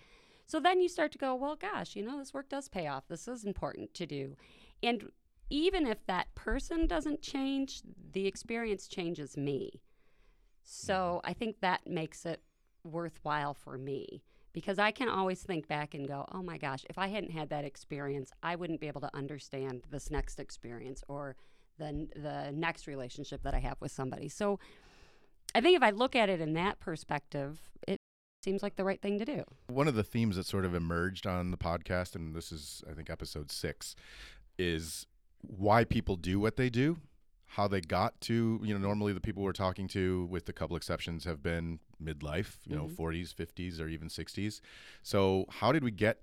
So 0.45 0.59
then 0.59 0.79
you 0.79 0.89
start 0.89 1.11
to 1.13 1.17
go, 1.17 1.33
well, 1.33 1.55
gosh, 1.55 1.95
you 1.95 2.03
know, 2.03 2.19
this 2.19 2.33
work 2.33 2.49
does 2.49 2.69
pay 2.69 2.87
off. 2.87 3.07
This 3.07 3.27
is 3.27 3.45
important 3.45 3.93
to 3.95 4.05
do. 4.05 4.35
And 4.83 5.11
even 5.49 5.87
if 5.87 6.05
that 6.07 6.33
person 6.35 6.87
doesn't 6.87 7.21
change, 7.21 7.81
the 8.13 8.27
experience 8.27 8.87
changes 8.87 9.37
me. 9.37 9.81
So 10.63 10.93
mm-hmm. 10.93 11.29
I 11.29 11.33
think 11.33 11.61
that 11.61 11.87
makes 11.87 12.25
it 12.25 12.41
worthwhile 12.83 13.53
for 13.53 13.77
me 13.77 14.23
because 14.53 14.79
I 14.79 14.91
can 14.91 15.09
always 15.09 15.41
think 15.41 15.67
back 15.67 15.93
and 15.93 16.07
go, 16.07 16.25
oh 16.31 16.41
my 16.41 16.57
gosh, 16.57 16.85
if 16.89 16.97
I 16.97 17.07
hadn't 17.07 17.31
had 17.31 17.49
that 17.49 17.63
experience, 17.63 18.31
I 18.41 18.55
wouldn't 18.55 18.81
be 18.81 18.87
able 18.87 19.01
to 19.01 19.15
understand 19.15 19.83
this 19.89 20.09
next 20.09 20.39
experience 20.39 21.03
or 21.07 21.35
the, 21.77 22.07
the 22.15 22.51
next 22.51 22.87
relationship 22.87 23.43
that 23.43 23.53
I 23.53 23.59
have 23.59 23.79
with 23.79 23.91
somebody. 23.91 24.29
So 24.29 24.59
I 25.53 25.61
think 25.61 25.77
if 25.77 25.83
I 25.83 25.91
look 25.91 26.15
at 26.15 26.29
it 26.29 26.41
in 26.41 26.53
that 26.53 26.79
perspective, 26.79 27.59
it 27.87 27.97
seems 28.43 28.63
like 28.63 28.75
the 28.75 28.83
right 28.83 29.01
thing 29.01 29.19
to 29.19 29.25
do. 29.25 29.43
One 29.67 29.87
of 29.87 29.95
the 29.95 30.03
themes 30.03 30.35
that 30.35 30.45
sort 30.45 30.65
of 30.65 30.73
emerged 30.73 31.27
on 31.27 31.51
the 31.51 31.57
podcast, 31.57 32.15
and 32.15 32.35
this 32.35 32.51
is, 32.51 32.83
I 32.89 32.93
think, 32.93 33.09
episode 33.09 33.51
six, 33.51 33.95
is 34.57 35.05
why 35.41 35.83
people 35.83 36.15
do 36.15 36.39
what 36.39 36.55
they 36.57 36.69
do 36.69 36.97
how 37.51 37.67
they 37.67 37.79
got 37.79 38.19
to 38.19 38.59
you 38.63 38.73
know 38.73 38.79
normally 38.79 39.13
the 39.13 39.21
people 39.21 39.41
we're 39.43 39.53
talking 39.53 39.87
to 39.87 40.25
with 40.29 40.47
a 40.49 40.53
couple 40.53 40.75
exceptions 40.75 41.23
have 41.23 41.41
been 41.41 41.79
midlife 42.03 42.57
you 42.65 42.75
know 42.75 42.83
Mhm. 42.87 42.95
40s 42.95 43.33
50s 43.33 43.79
or 43.79 43.87
even 43.87 44.09
60s 44.09 44.59
so 45.01 45.45
how 45.49 45.71
did 45.71 45.83
we 45.83 45.91
get 45.91 46.21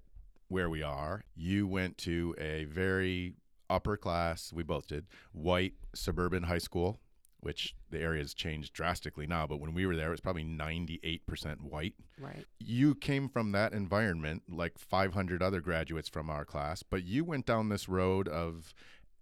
where 0.49 0.69
we 0.69 0.83
are 0.83 1.25
you 1.35 1.67
went 1.67 1.97
to 1.99 2.35
a 2.39 2.65
very 2.65 3.35
upper 3.71 3.97
class 3.97 4.53
we 4.53 4.63
both 4.63 4.87
did 4.87 5.07
white 5.33 5.75
suburban 5.95 6.43
high 6.45 6.59
school 6.59 7.01
which 7.41 7.75
the 7.91 8.01
area 8.01 8.21
has 8.23 8.35
changed 8.35 8.73
drastically 8.75 9.27
now 9.27 9.47
but 9.47 9.59
when 9.59 9.73
we 9.75 9.87
were 9.87 9.97
there 9.97 10.09
it 10.09 10.11
was 10.13 10.21
probably 10.21 10.45
98% 10.45 11.63
white 11.63 11.95
Right. 12.19 12.45
you 12.59 12.95
came 12.95 13.29
from 13.29 13.53
that 13.53 13.73
environment 13.73 14.43
like 14.49 14.79
500 14.79 15.43
other 15.43 15.61
graduates 15.61 16.09
from 16.09 16.29
our 16.31 16.45
class 16.45 16.83
but 16.83 17.05
you 17.05 17.25
went 17.25 17.47
down 17.47 17.71
this 17.71 17.89
road 17.89 18.29
of 18.29 18.75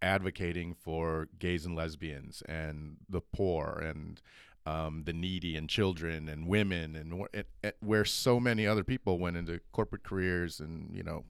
advocating 0.03 0.75
for 0.75 1.29
gays 1.39 1.65
and 1.65 1.77
lesbians 1.77 2.43
and 2.49 2.97
the 3.09 3.21
poor 3.21 3.81
and 3.83 4.21
um, 4.67 5.03
the 5.05 5.13
needy 5.13 5.57
and 5.57 5.69
children 5.69 6.29
and 6.29 6.47
women 6.47 6.95
and, 6.95 7.27
and, 7.33 7.45
and 7.63 7.73
where 7.81 8.05
so 8.05 8.39
many 8.39 8.67
other 8.67 8.85
people 8.85 9.19
went 9.19 9.37
into 9.37 9.61
corporate 9.73 10.05
careers 10.05 10.61
and 10.61 10.95
you 10.95 11.03
know 11.03 11.25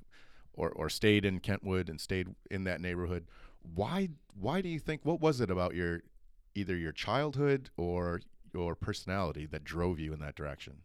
or, 0.55 0.71
or 0.71 0.91
stayed 0.91 1.25
in 1.25 1.41
Kentwood 1.41 1.89
and 1.89 2.01
stayed 2.01 2.35
in 2.51 2.65
that 2.65 2.81
neighborhood 2.81 3.27
why 3.75 4.09
why 4.39 4.61
do 4.61 4.69
you 4.69 4.79
think 4.79 5.01
what 5.05 5.21
was 5.21 5.41
it 5.41 5.51
about 5.51 5.75
your 5.75 6.03
either 6.55 6.77
your 6.77 6.93
childhood 6.93 7.71
or 7.77 8.21
your 8.53 8.75
personality 8.75 9.47
that 9.47 9.65
drove 9.65 9.99
you 9.99 10.13
in 10.13 10.21
that 10.21 10.35
direction 10.35 10.83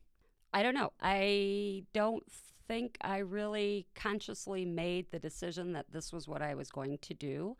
I 0.53 0.63
don't 0.63 0.73
know. 0.73 0.91
I 1.01 1.83
don't 1.93 2.23
think 2.67 2.97
I 3.01 3.19
really 3.19 3.85
consciously 3.95 4.65
made 4.65 5.11
the 5.11 5.19
decision 5.19 5.73
that 5.73 5.91
this 5.91 6.11
was 6.11 6.27
what 6.27 6.41
I 6.41 6.55
was 6.55 6.69
going 6.69 6.97
to 6.97 7.13
do. 7.13 7.55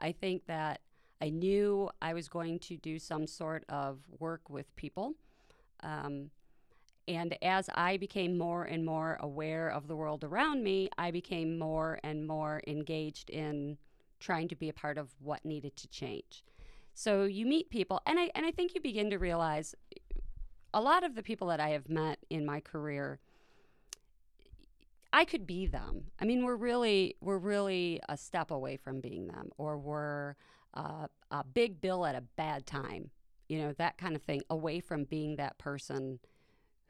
I 0.00 0.12
think 0.12 0.46
that 0.46 0.80
I 1.20 1.28
knew 1.28 1.90
I 2.00 2.14
was 2.14 2.28
going 2.28 2.58
to 2.60 2.76
do 2.76 2.98
some 2.98 3.26
sort 3.26 3.64
of 3.68 3.98
work 4.18 4.48
with 4.48 4.74
people. 4.76 5.14
Um, 5.82 6.30
and 7.06 7.36
as 7.42 7.68
I 7.74 7.96
became 7.96 8.38
more 8.38 8.64
and 8.64 8.84
more 8.84 9.18
aware 9.20 9.68
of 9.68 9.88
the 9.88 9.96
world 9.96 10.24
around 10.24 10.62
me, 10.62 10.88
I 10.96 11.10
became 11.10 11.58
more 11.58 11.98
and 12.04 12.26
more 12.26 12.62
engaged 12.66 13.30
in 13.30 13.78
trying 14.20 14.48
to 14.48 14.56
be 14.56 14.68
a 14.68 14.72
part 14.72 14.98
of 14.98 15.08
what 15.20 15.44
needed 15.44 15.76
to 15.76 15.88
change. 15.88 16.44
So 16.94 17.24
you 17.24 17.46
meet 17.46 17.70
people, 17.70 18.00
and 18.06 18.18
I 18.18 18.30
and 18.34 18.44
I 18.44 18.50
think 18.50 18.74
you 18.74 18.80
begin 18.80 19.10
to 19.10 19.18
realize 19.18 19.74
a 20.72 20.80
lot 20.80 21.02
of 21.02 21.14
the 21.14 21.22
people 21.22 21.48
that 21.48 21.60
I 21.60 21.70
have 21.70 21.88
met 21.88 22.18
in 22.28 22.44
my 22.44 22.60
career, 22.60 23.18
I 25.12 25.24
could 25.24 25.46
be 25.46 25.66
them. 25.66 26.04
I 26.20 26.24
mean, 26.24 26.44
we're 26.44 26.56
really 26.56 27.16
we're 27.20 27.38
really 27.38 28.00
a 28.08 28.16
step 28.16 28.50
away 28.50 28.76
from 28.76 29.00
being 29.00 29.26
them, 29.26 29.50
or 29.58 29.76
we're 29.78 30.36
uh, 30.74 31.06
a 31.30 31.44
big 31.44 31.80
bill 31.80 32.06
at 32.06 32.14
a 32.14 32.20
bad 32.20 32.66
time, 32.66 33.10
you 33.48 33.58
know, 33.58 33.72
that 33.72 33.98
kind 33.98 34.14
of 34.14 34.22
thing, 34.22 34.42
away 34.48 34.80
from 34.80 35.04
being 35.04 35.36
that 35.36 35.58
person 35.58 36.20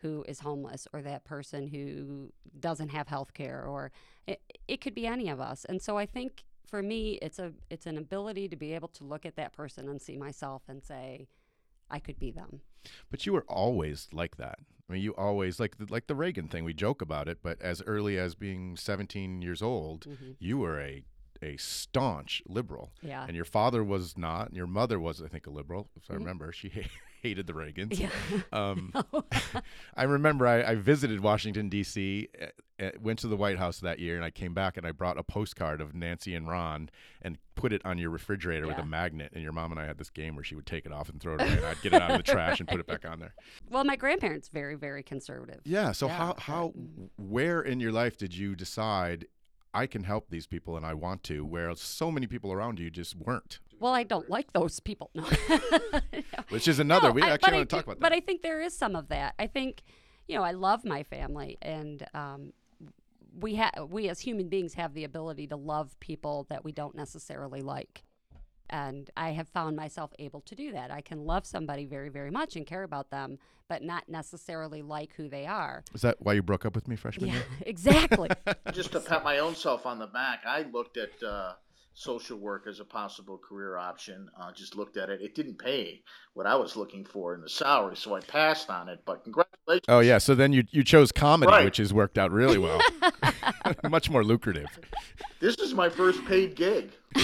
who 0.02 0.24
is 0.28 0.40
homeless 0.40 0.86
or 0.92 1.02
that 1.02 1.24
person 1.24 1.68
who 1.68 2.32
doesn't 2.58 2.88
have 2.88 3.08
health 3.08 3.34
care 3.34 3.64
or 3.64 3.92
it, 4.26 4.40
it 4.66 4.80
could 4.80 4.94
be 4.94 5.06
any 5.06 5.28
of 5.28 5.38
us 5.40 5.66
and 5.68 5.82
so 5.82 5.98
i 5.98 6.06
think 6.06 6.44
for 6.66 6.82
me 6.82 7.18
it's 7.20 7.38
a 7.38 7.52
it's 7.68 7.84
an 7.84 7.98
ability 7.98 8.48
to 8.48 8.56
be 8.56 8.72
able 8.72 8.88
to 8.88 9.04
look 9.04 9.26
at 9.26 9.36
that 9.36 9.52
person 9.52 9.90
and 9.90 10.00
see 10.00 10.16
myself 10.16 10.62
and 10.68 10.82
say 10.82 11.28
i 11.90 11.98
could 11.98 12.18
be 12.18 12.30
them 12.30 12.62
But 13.10 13.26
you 13.26 13.32
were 13.32 13.44
always 13.48 14.08
like 14.12 14.36
that. 14.36 14.58
I 14.90 14.94
mean, 14.94 15.02
you 15.02 15.14
always 15.14 15.60
like 15.60 15.78
the, 15.78 15.86
like 15.88 16.08
the 16.08 16.16
Reagan 16.16 16.48
thing. 16.48 16.64
We 16.64 16.74
joke 16.74 17.00
about 17.00 17.28
it, 17.28 17.38
but 17.44 17.62
as 17.62 17.80
early 17.86 18.18
as 18.18 18.34
being 18.34 18.76
17 18.76 19.40
years 19.40 19.62
old, 19.62 20.04
Mhm. 20.06 20.34
you 20.40 20.58
were 20.58 20.80
a 20.80 21.04
a 21.42 21.56
staunch 21.56 22.42
liberal, 22.46 22.92
yeah 23.00 23.24
and 23.26 23.34
your 23.34 23.46
father 23.46 23.82
was 23.82 24.18
not. 24.18 24.48
And 24.48 24.56
your 24.58 24.66
mother 24.66 25.00
was, 25.00 25.22
I 25.22 25.28
think, 25.28 25.46
a 25.46 25.50
liberal, 25.50 25.88
if 25.96 26.10
I 26.10 26.14
Mhm. 26.14 26.18
remember. 26.18 26.52
She 26.52 26.68
hated 27.22 27.46
the 27.46 27.52
Reagans. 27.52 27.98
Yeah. 27.98 28.10
Um, 28.52 28.92
I 29.96 30.04
remember 30.04 30.46
I, 30.46 30.62
I 30.62 30.74
visited 30.74 31.20
Washington 31.20 31.68
D.C. 31.68 32.28
uh, 32.40 32.46
uh, 32.82 32.90
went 33.00 33.18
to 33.20 33.28
the 33.28 33.36
White 33.36 33.58
House 33.58 33.78
that 33.80 33.98
year, 33.98 34.16
and 34.16 34.24
I 34.24 34.30
came 34.30 34.54
back 34.54 34.76
and 34.76 34.86
I 34.86 34.92
brought 34.92 35.18
a 35.18 35.22
postcard 35.22 35.80
of 35.80 35.94
Nancy 35.94 36.34
and 36.34 36.48
Ron 36.48 36.90
and 37.22 37.38
put 37.54 37.72
it 37.72 37.82
on 37.84 37.98
your 37.98 38.10
refrigerator 38.10 38.66
with 38.66 38.78
a 38.78 38.84
magnet. 38.84 39.32
And 39.34 39.42
your 39.42 39.52
mom 39.52 39.70
and 39.70 39.80
I 39.80 39.86
had 39.86 39.98
this 39.98 40.10
game 40.10 40.34
where 40.34 40.44
she 40.44 40.54
would 40.54 40.66
take 40.66 40.86
it 40.86 40.92
off 40.92 41.08
and 41.10 41.20
throw 41.20 41.34
it 41.34 41.42
away, 41.42 41.52
and 41.52 41.66
I'd 41.66 41.80
get 41.82 41.92
it 41.92 42.02
out 42.02 42.10
of 42.12 42.16
the 42.16 42.22
trash 42.22 42.58
and 42.58 42.68
put 42.68 42.80
it 42.80 42.86
back 42.86 43.04
on 43.04 43.20
there. 43.20 43.34
well, 43.70 43.84
my 43.84 43.96
grandparents 43.96 44.48
very 44.48 44.74
very 44.74 45.02
conservative. 45.02 45.60
Yeah. 45.64 45.92
So 45.92 46.06
Yeah, 46.06 46.16
how 46.16 46.34
how 46.38 46.72
where 47.16 47.60
in 47.60 47.80
your 47.80 47.92
life 47.92 48.16
did 48.16 48.34
you 48.34 48.56
decide 48.56 49.26
I 49.72 49.86
can 49.86 50.04
help 50.04 50.30
these 50.30 50.46
people 50.46 50.76
and 50.76 50.84
I 50.84 50.94
want 50.94 51.22
to, 51.24 51.44
where 51.44 51.74
so 51.76 52.10
many 52.10 52.26
people 52.26 52.52
around 52.52 52.78
you 52.78 52.90
just 52.90 53.14
weren't? 53.16 53.60
Well, 53.80 53.94
I 53.94 54.02
don't 54.04 54.28
like 54.30 54.52
those 54.52 54.78
people. 54.78 55.10
No. 55.14 55.24
Which 56.50 56.68
is 56.68 56.78
another. 56.78 57.08
No, 57.08 57.12
we 57.14 57.22
actually 57.22 57.38
but 57.40 57.52
I 57.52 57.56
want 57.56 57.70
to 57.70 57.76
talk 57.76 57.84
do- 57.86 57.90
about 57.92 58.00
But. 58.00 58.12
I 58.12 58.20
think 58.20 58.42
there 58.42 58.60
is 58.60 58.76
some 58.76 58.94
of 58.94 59.08
that. 59.08 59.34
I 59.38 59.46
think, 59.46 59.82
you 60.28 60.36
know, 60.36 60.42
I 60.42 60.52
love 60.52 60.84
my 60.84 61.02
family, 61.02 61.56
and 61.62 62.06
um, 62.14 62.52
we 63.38 63.54
have 63.56 63.72
we 63.88 64.08
as 64.08 64.20
human 64.20 64.48
beings 64.48 64.74
have 64.74 64.92
the 64.94 65.04
ability 65.04 65.46
to 65.48 65.56
love 65.56 65.98
people 66.00 66.46
that 66.50 66.64
we 66.64 66.72
don't 66.72 66.94
necessarily 66.94 67.62
like. 67.62 68.02
And 68.72 69.10
I 69.16 69.30
have 69.32 69.48
found 69.48 69.74
myself 69.76 70.12
able 70.20 70.42
to 70.42 70.54
do 70.54 70.70
that. 70.72 70.92
I 70.92 71.00
can 71.00 71.24
love 71.24 71.44
somebody 71.44 71.86
very, 71.86 72.08
very 72.08 72.30
much 72.30 72.54
and 72.54 72.64
care 72.64 72.84
about 72.84 73.10
them, 73.10 73.38
but 73.68 73.82
not 73.82 74.08
necessarily 74.08 74.80
like 74.80 75.12
who 75.16 75.28
they 75.28 75.44
are. 75.44 75.82
is 75.92 76.02
that 76.02 76.16
why 76.20 76.34
you 76.34 76.42
broke 76.42 76.64
up 76.64 76.76
with 76.76 76.86
me 76.86 76.94
freshman 76.94 77.28
Yeah, 77.30 77.34
year? 77.34 77.44
exactly. 77.66 78.28
Just 78.72 78.92
to 78.92 79.00
pat 79.00 79.24
my 79.24 79.38
own 79.38 79.56
self 79.56 79.86
on 79.86 79.98
the 79.98 80.06
back, 80.06 80.42
I 80.46 80.62
looked 80.62 80.98
at 80.98 81.20
uh, 81.20 81.54
social 81.94 82.38
work 82.38 82.66
as 82.68 82.80
a 82.80 82.84
possible 82.84 83.38
career 83.38 83.76
option. 83.76 84.28
Uh, 84.40 84.52
just 84.52 84.76
looked 84.76 84.96
at 84.96 85.10
it. 85.10 85.20
It 85.20 85.34
didn't 85.34 85.58
pay 85.58 86.02
what 86.34 86.46
I 86.46 86.54
was 86.56 86.76
looking 86.76 87.04
for 87.04 87.34
in 87.34 87.40
the 87.40 87.48
salary, 87.48 87.96
so 87.96 88.14
I 88.14 88.20
passed 88.20 88.70
on 88.70 88.88
it. 88.88 89.00
But 89.04 89.24
congratulations. 89.24 89.84
Oh 89.88 90.00
yeah. 90.00 90.18
So 90.18 90.34
then 90.34 90.52
you 90.52 90.64
you 90.70 90.82
chose 90.84 91.12
comedy, 91.12 91.50
Right. 91.52 91.64
which 91.64 91.76
has 91.78 91.92
worked 91.92 92.18
out 92.18 92.30
really 92.30 92.58
well. 92.58 92.80
Much 93.90 94.08
more 94.10 94.24
lucrative. 94.24 94.68
This 95.40 95.56
is 95.56 95.74
my 95.74 95.88
first 95.88 96.24
paid 96.24 96.54
gig. 96.56 96.90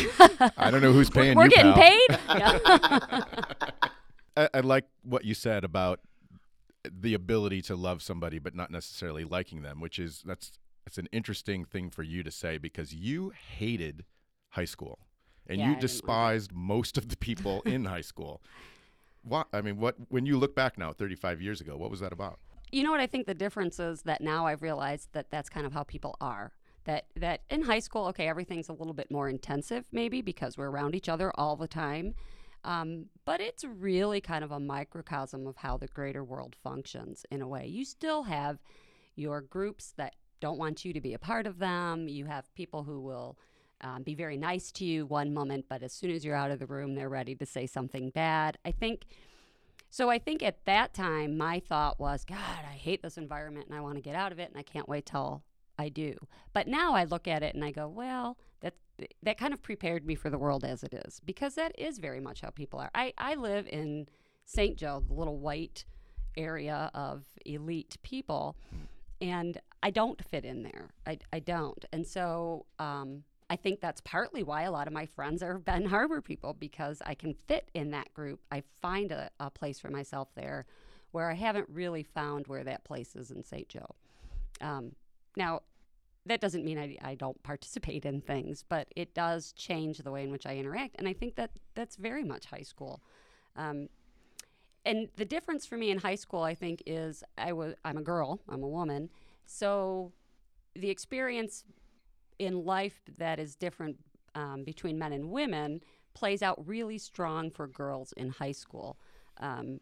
I 0.57 0.71
don't 0.71 0.83
know 0.83 0.93
who's 0.93 1.11
paying 1.11 1.37
We're 1.37 1.45
you, 1.45 1.51
getting 1.51 1.73
pal. 1.73 2.61
paid. 2.61 3.25
I, 4.37 4.49
I 4.55 4.61
like 4.61 4.85
what 5.03 5.25
you 5.25 5.35
said 5.35 5.65
about 5.65 6.01
the 6.91 7.15
ability 7.15 7.63
to 7.63 7.75
love 7.77 8.03
somebody 8.03 8.39
but 8.39 8.55
not 8.55 8.71
necessarily 8.71 9.25
liking 9.25 9.63
them, 9.63 9.81
which 9.81 9.99
is 9.99 10.23
that's 10.27 10.59
it's 10.87 10.99
an 10.99 11.09
interesting 11.13 11.65
thing 11.65 11.91
for 11.91 12.03
you 12.03 12.23
to 12.23 12.31
say 12.31 12.59
because 12.59 12.95
you 12.95 13.33
hated 13.57 14.05
high 14.57 14.65
school 14.65 14.99
and 15.47 15.59
Yeah, 15.59 15.67
you 15.69 15.75
didn't 15.75 15.83
like 15.83 15.85
it. 15.85 15.87
despised 15.87 16.51
most 16.53 16.99
of 16.99 17.09
the 17.09 17.17
people 17.17 17.63
in 17.63 17.85
high 17.85 18.01
school. 18.13 18.43
What 19.23 19.49
I 19.53 19.61
mean, 19.61 19.79
what 19.79 19.97
when 20.09 20.25
you 20.25 20.37
look 20.39 20.55
back 20.55 20.79
now, 20.79 20.93
35 20.93 21.43
years 21.43 21.61
ago, 21.61 21.77
what 21.77 21.91
was 21.91 22.01
that 22.01 22.13
about? 22.13 22.39
you 22.73 22.83
know 22.85 22.91
what 22.91 23.01
I 23.01 23.07
think 23.07 23.27
the 23.27 23.35
difference 23.35 23.79
is 23.81 24.03
that 24.03 24.21
now 24.21 24.47
I've 24.47 24.63
realized 24.63 25.09
that 25.13 25.31
that's 25.31 25.49
kind 25.49 25.67
of 25.67 25.73
how 25.73 25.83
people 25.85 26.15
are. 26.21 26.53
That 26.85 27.07
that 27.17 27.41
in 27.51 27.63
high 27.63 27.81
school, 27.81 28.07
okay, 28.11 28.29
everything's 28.29 28.69
a 28.69 28.73
little 28.73 28.93
bit 28.95 29.11
more 29.11 29.29
intensive, 29.29 29.85
maybe 29.91 30.23
because 30.23 30.57
we're 30.57 30.71
around 30.71 30.95
each 30.95 31.09
other 31.09 31.33
all 31.35 31.57
the 31.57 31.67
time. 31.67 32.15
Um, 32.65 33.07
but 33.25 33.41
it's 33.41 33.65
really 33.65 34.21
kind 34.21 34.45
of 34.45 34.53
a 34.53 34.61
microcosm 34.61 35.47
of 35.49 35.57
how 35.57 35.77
the 35.77 35.89
greater 35.89 36.23
world 36.23 36.55
functions 36.63 37.27
in 37.33 37.43
a 37.43 37.49
way. 37.49 37.67
You 37.67 37.85
still 37.85 38.23
have 38.25 38.61
your 39.17 39.41
groups 39.41 39.93
that 39.97 40.15
don't 40.41 40.59
want 40.59 40.85
you 40.85 40.93
to 40.93 41.01
be 41.01 41.15
a 41.15 41.19
part 41.19 41.47
of 41.49 41.59
them. 41.59 42.07
You 42.09 42.27
have 42.27 42.55
people 42.55 42.85
who 42.85 43.01
will 43.01 43.37
um, 43.81 44.03
be 44.03 44.15
very 44.15 44.37
nice 44.37 44.73
to 44.73 44.85
you 44.85 45.07
one 45.07 45.35
moment, 45.35 45.67
but 45.69 45.83
as 45.83 45.93
soon 45.93 46.11
as 46.11 46.25
you're 46.25 46.35
out 46.35 46.51
of 46.51 46.59
the 46.59 46.67
room, 46.67 46.95
they're 46.95 47.09
ready 47.09 47.35
to 47.35 47.47
say 47.47 47.67
something 47.67 48.11
bad. 48.11 48.59
I 48.65 48.73
think 48.73 49.07
so 49.91 50.11
I 50.11 50.19
think 50.19 50.43
at 50.43 50.65
that 50.67 50.93
time, 50.93 51.39
my 51.39 51.61
thought 51.61 51.99
was, 51.99 52.25
God, 52.25 52.37
I 52.39 52.75
hate 52.75 53.03
this 53.03 53.17
environment 53.17 53.67
and 53.69 53.77
I 53.77 53.81
want 53.81 53.95
to 53.95 54.03
get 54.03 54.15
out 54.15 54.33
of 54.33 54.39
it 54.39 54.51
and 54.51 54.59
I 54.59 54.63
can't 54.63 54.89
wait 54.89 55.07
till 55.07 55.43
I 55.79 55.89
do. 55.89 56.17
But 56.53 56.69
now 56.69 56.95
I 56.95 57.05
look 57.05 57.29
at 57.29 57.43
it 57.43 57.55
and 57.55 57.65
I 57.65 57.71
go, 57.71 57.89
well, 57.89 58.37
that 58.61 58.75
that 59.23 59.39
kind 59.39 59.53
of 59.53 59.63
prepared 59.63 60.07
me 60.07 60.15
for 60.15 60.31
the 60.31 60.39
world 60.39 60.65
as 60.65 60.83
it 60.83 60.93
is 60.93 61.21
because 61.25 61.55
that 61.55 61.79
is 61.79 61.99
very 61.99 62.21
much 62.21 62.41
how 62.41 62.51
people 62.51 62.79
are. 62.79 62.91
I, 62.95 63.13
I 63.19 63.35
live 63.35 63.67
in 63.69 64.07
St. 64.45 64.77
Joe, 64.77 65.03
the 65.07 65.15
little 65.15 65.39
white 65.39 65.85
area 66.37 66.91
of 66.95 67.25
elite 67.45 67.97
people, 68.03 68.57
and 69.21 69.59
I 69.83 69.91
don't 69.91 70.23
fit 70.25 70.45
in 70.45 70.63
there. 70.63 70.91
I, 71.07 71.19
I 71.33 71.39
don't. 71.41 71.85
And 71.93 72.07
so 72.07 72.67
um, 72.79 73.25
I 73.49 73.57
think 73.57 73.81
that's 73.81 74.01
partly 74.01 74.43
why 74.43 74.63
a 74.63 74.73
lot 74.73 74.87
of 74.87 74.93
my 74.93 75.07
friends 75.07 75.43
are 75.43 75.59
Benton 75.59 75.89
Harbor 75.89 76.21
people 76.21 76.55
because 76.55 77.01
I 77.07 77.15
can 77.15 77.33
fit 77.33 77.71
in 77.75 77.93
that 77.93 78.13
group. 78.13 78.41
I 78.51 78.63
find 78.83 79.13
a, 79.13 79.31
a 79.39 79.51
place 79.51 79.79
for 79.79 79.89
myself 79.89 80.29
there 80.35 80.67
where 81.13 81.31
I 81.31 81.35
haven't 81.35 81.69
really 81.71 82.03
found 82.03 82.47
where 82.49 82.65
that 82.65 82.85
place 82.85 83.15
is 83.15 83.31
in 83.31 83.45
St. 83.45 83.69
Joe. 83.69 83.95
Um, 84.61 84.97
now, 85.37 85.61
that 86.27 86.41
doesn't 86.41 86.65
mean 86.65 86.79
I, 86.79 86.97
I 87.03 87.15
don't 87.15 87.41
participate 87.45 88.05
in 88.05 88.21
things, 88.21 88.65
but 88.69 88.89
it 88.97 89.15
does 89.15 89.53
change 89.53 89.99
the 89.99 90.11
way 90.11 90.25
in 90.25 90.33
which 90.33 90.45
I 90.45 90.57
interact. 90.57 90.97
And 90.99 91.07
I 91.07 91.13
think 91.13 91.37
that 91.37 91.53
that's 91.75 91.95
very 91.95 92.25
much 92.25 92.47
high 92.47 92.63
school. 92.63 93.01
Um, 93.55 93.89
and 94.85 95.09
the 95.17 95.25
difference 95.25 95.67
for 95.67 95.77
me 95.77 95.91
in 95.91 95.99
high 95.99 96.17
school, 96.17 96.43
I 96.43 96.55
think, 96.55 96.83
is 96.85 97.23
I 97.39 97.53
was 97.53 97.75
I'm 97.85 97.97
a 97.97 98.03
girl, 98.03 98.41
I'm 98.49 98.63
a 98.63 98.69
woman, 98.69 99.11
so 99.47 100.13
the 100.75 100.91
experience 100.91 101.65
in 102.39 102.65
life 102.65 103.01
that 103.19 103.39
is 103.39 103.55
different 103.55 103.97
um, 104.35 104.65
between 104.65 104.99
men 104.99 105.13
and 105.13 105.31
women 105.31 105.81
plays 106.15 106.43
out 106.43 106.67
really 106.67 106.99
strong 106.99 107.51
for 107.51 107.67
girls 107.67 108.13
in 108.17 108.31
high 108.31 108.53
school. 108.53 108.99
Um, 109.39 109.81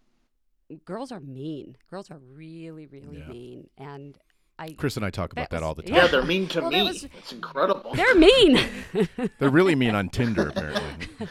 girls 0.85 1.13
are 1.13 1.21
mean. 1.21 1.77
Girls 1.91 2.11
are 2.11 2.19
really, 2.19 2.87
really 2.87 3.19
Yeah. 3.19 3.29
mean, 3.29 3.71
and 3.79 4.19
I 4.59 4.71
Chris 4.79 4.97
and 4.97 5.05
I 5.05 5.11
talk 5.11 5.33
about 5.33 5.51
That 5.51 5.61
that, 5.61 5.67
all 5.67 5.75
the 5.75 5.83
time. 5.85 5.95
Yeah. 5.97 6.03
Yeah, 6.05 6.09
they're 6.11 6.23
mean 6.25 6.47
to 6.49 6.61
Well, 6.61 6.71
me. 6.71 6.83
was- 6.83 7.05
It's 7.05 7.33
incredible. 7.33 7.95
they're 7.95 8.15
mean. 8.15 8.59
They're 9.39 9.51
really 9.51 9.75
mean 9.75 9.95
on 9.95 10.09
Tinder, 10.09 10.49
apparently. 10.49 11.29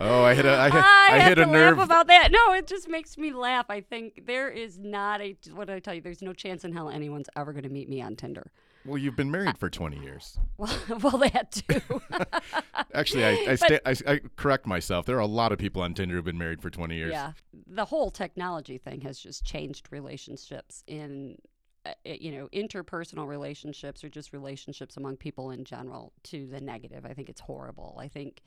oh, 0.03 0.23
I 0.25 0.35
hit 0.35 0.45
a, 0.45 0.59
I 0.59 0.65
hit, 0.71 0.85
I, 0.85 1.09
I 1.13 1.21
hit 1.21 1.39
a 1.39 1.47
nerve. 1.47 1.79
about 1.79 2.07
that. 2.09 2.31
No, 2.33 2.53
it 2.53 2.67
just 2.67 2.89
makes 2.89 3.17
me 3.17 3.33
laugh. 3.33 3.67
I 3.69 3.81
think 3.81 4.27
there 4.27 4.49
is 4.51 4.79
not 4.79 5.21
a. 5.21 5.37
What 5.55 5.69
did 5.69 5.77
I 5.77 5.81
tell 5.81 5.95
you? 5.95 6.01
There's 6.01 6.23
no 6.23 6.33
chance 6.33 6.65
in 6.65 6.73
hell 6.73 6.89
anyone's 6.91 7.29
ever 7.37 7.53
going 7.53 7.65
to 7.65 7.69
meet 7.71 7.89
me 7.89 8.01
on 8.03 8.17
Tinder. 8.17 8.51
well, 8.85 8.99
you've 8.99 9.17
been 9.17 9.31
married 9.31 9.57
for 9.59 9.71
20 9.71 9.99
years. 10.01 10.39
Well, 10.57 10.77
well, 11.03 11.19
that 11.19 11.53
too. 11.53 11.81
Actually, 12.95 13.25
I 13.25 13.31
I, 13.53 13.55
sta- 13.55 13.81
I 13.87 13.95
I 14.07 14.21
correct 14.37 14.67
myself. 14.67 15.07
There 15.07 15.17
are 15.17 15.21
a 15.21 15.27
lot 15.27 15.53
of 15.53 15.59
people 15.59 15.83
on 15.83 15.95
Tinder 15.95 16.17
who've 16.17 16.25
been 16.25 16.39
married 16.39 16.61
for 16.63 16.71
20 16.71 16.95
years. 16.97 17.13
yeah, 17.13 17.33
the 17.67 17.85
whole 17.85 18.11
technology 18.11 18.79
thing 18.79 19.01
has 19.03 19.19
just 19.19 19.45
changed 19.45 19.89
relationships 19.91 20.85
in. 20.87 21.39
Uh, 21.85 21.91
you 22.05 22.31
know, 22.31 22.49
interpersonal 22.53 23.27
relationships 23.27 24.05
or 24.05 24.09
just 24.09 24.33
relationships 24.33 24.97
among 24.97 25.17
people 25.17 25.51
in 25.51 25.65
general 25.65 26.13
to 26.23 26.47
the 26.47 26.61
negative. 26.61 27.05
I 27.05 27.13
think 27.13 27.29
it's 27.29 27.41
horrible. 27.41 27.99
I 27.99 28.07
think 28.07 28.41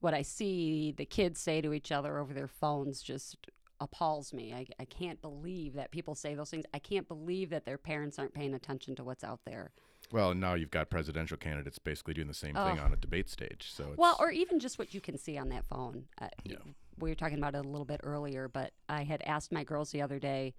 what 0.00 0.14
I 0.14 0.22
see 0.22 0.92
the 0.96 1.04
kids 1.04 1.40
say 1.40 1.60
to 1.60 1.72
each 1.72 1.92
other 1.92 2.18
over 2.18 2.32
their 2.34 2.48
phones 2.48 3.02
just 3.02 3.36
appalls 3.80 4.32
me. 4.34 4.52
I, 4.52 4.66
I 4.78 4.84
can't 4.84 5.20
believe 5.22 5.74
that 5.74 5.90
people 5.90 6.14
say 6.14 6.34
those 6.34 6.50
things. 6.50 6.64
I 6.74 6.78
can't 6.78 7.08
believe 7.08 7.50
that 7.50 7.64
their 7.64 7.78
parents 7.78 8.18
aren't 8.18 8.34
paying 8.34 8.54
attention 8.54 8.94
to 8.96 9.04
what's 9.04 9.24
out 9.24 9.40
there. 9.46 9.70
Well, 10.12 10.34
now 10.34 10.54
you've 10.54 10.70
got 10.70 10.90
presidential 10.90 11.36
candidates 11.36 11.78
basically 11.78 12.14
doing 12.14 12.26
the 12.28 12.34
same 12.34 12.54
thing 12.54 12.78
Oh. 12.78 12.82
on 12.82 12.92
a 12.92 12.96
debate 12.96 13.30
stage. 13.30 13.70
So 13.72 13.88
it's, 13.90 13.96
Well, 13.98 14.16
or 14.18 14.30
even 14.30 14.58
just 14.58 14.78
what 14.78 14.92
you 14.92 15.00
can 15.00 15.16
see 15.16 15.38
on 15.38 15.48
that 15.50 15.64
phone. 15.66 16.06
Uh, 16.20 16.28
Yeah. 16.44 16.56
We 16.98 17.10
were 17.10 17.14
talking 17.14 17.38
about 17.38 17.54
it 17.54 17.64
a 17.64 17.68
little 17.68 17.86
bit 17.86 18.00
earlier, 18.02 18.46
but 18.48 18.72
I 18.88 19.04
had 19.04 19.22
asked 19.22 19.52
my 19.52 19.64
girls 19.64 19.90
the 19.92 20.02
other 20.02 20.18
day, 20.18 20.54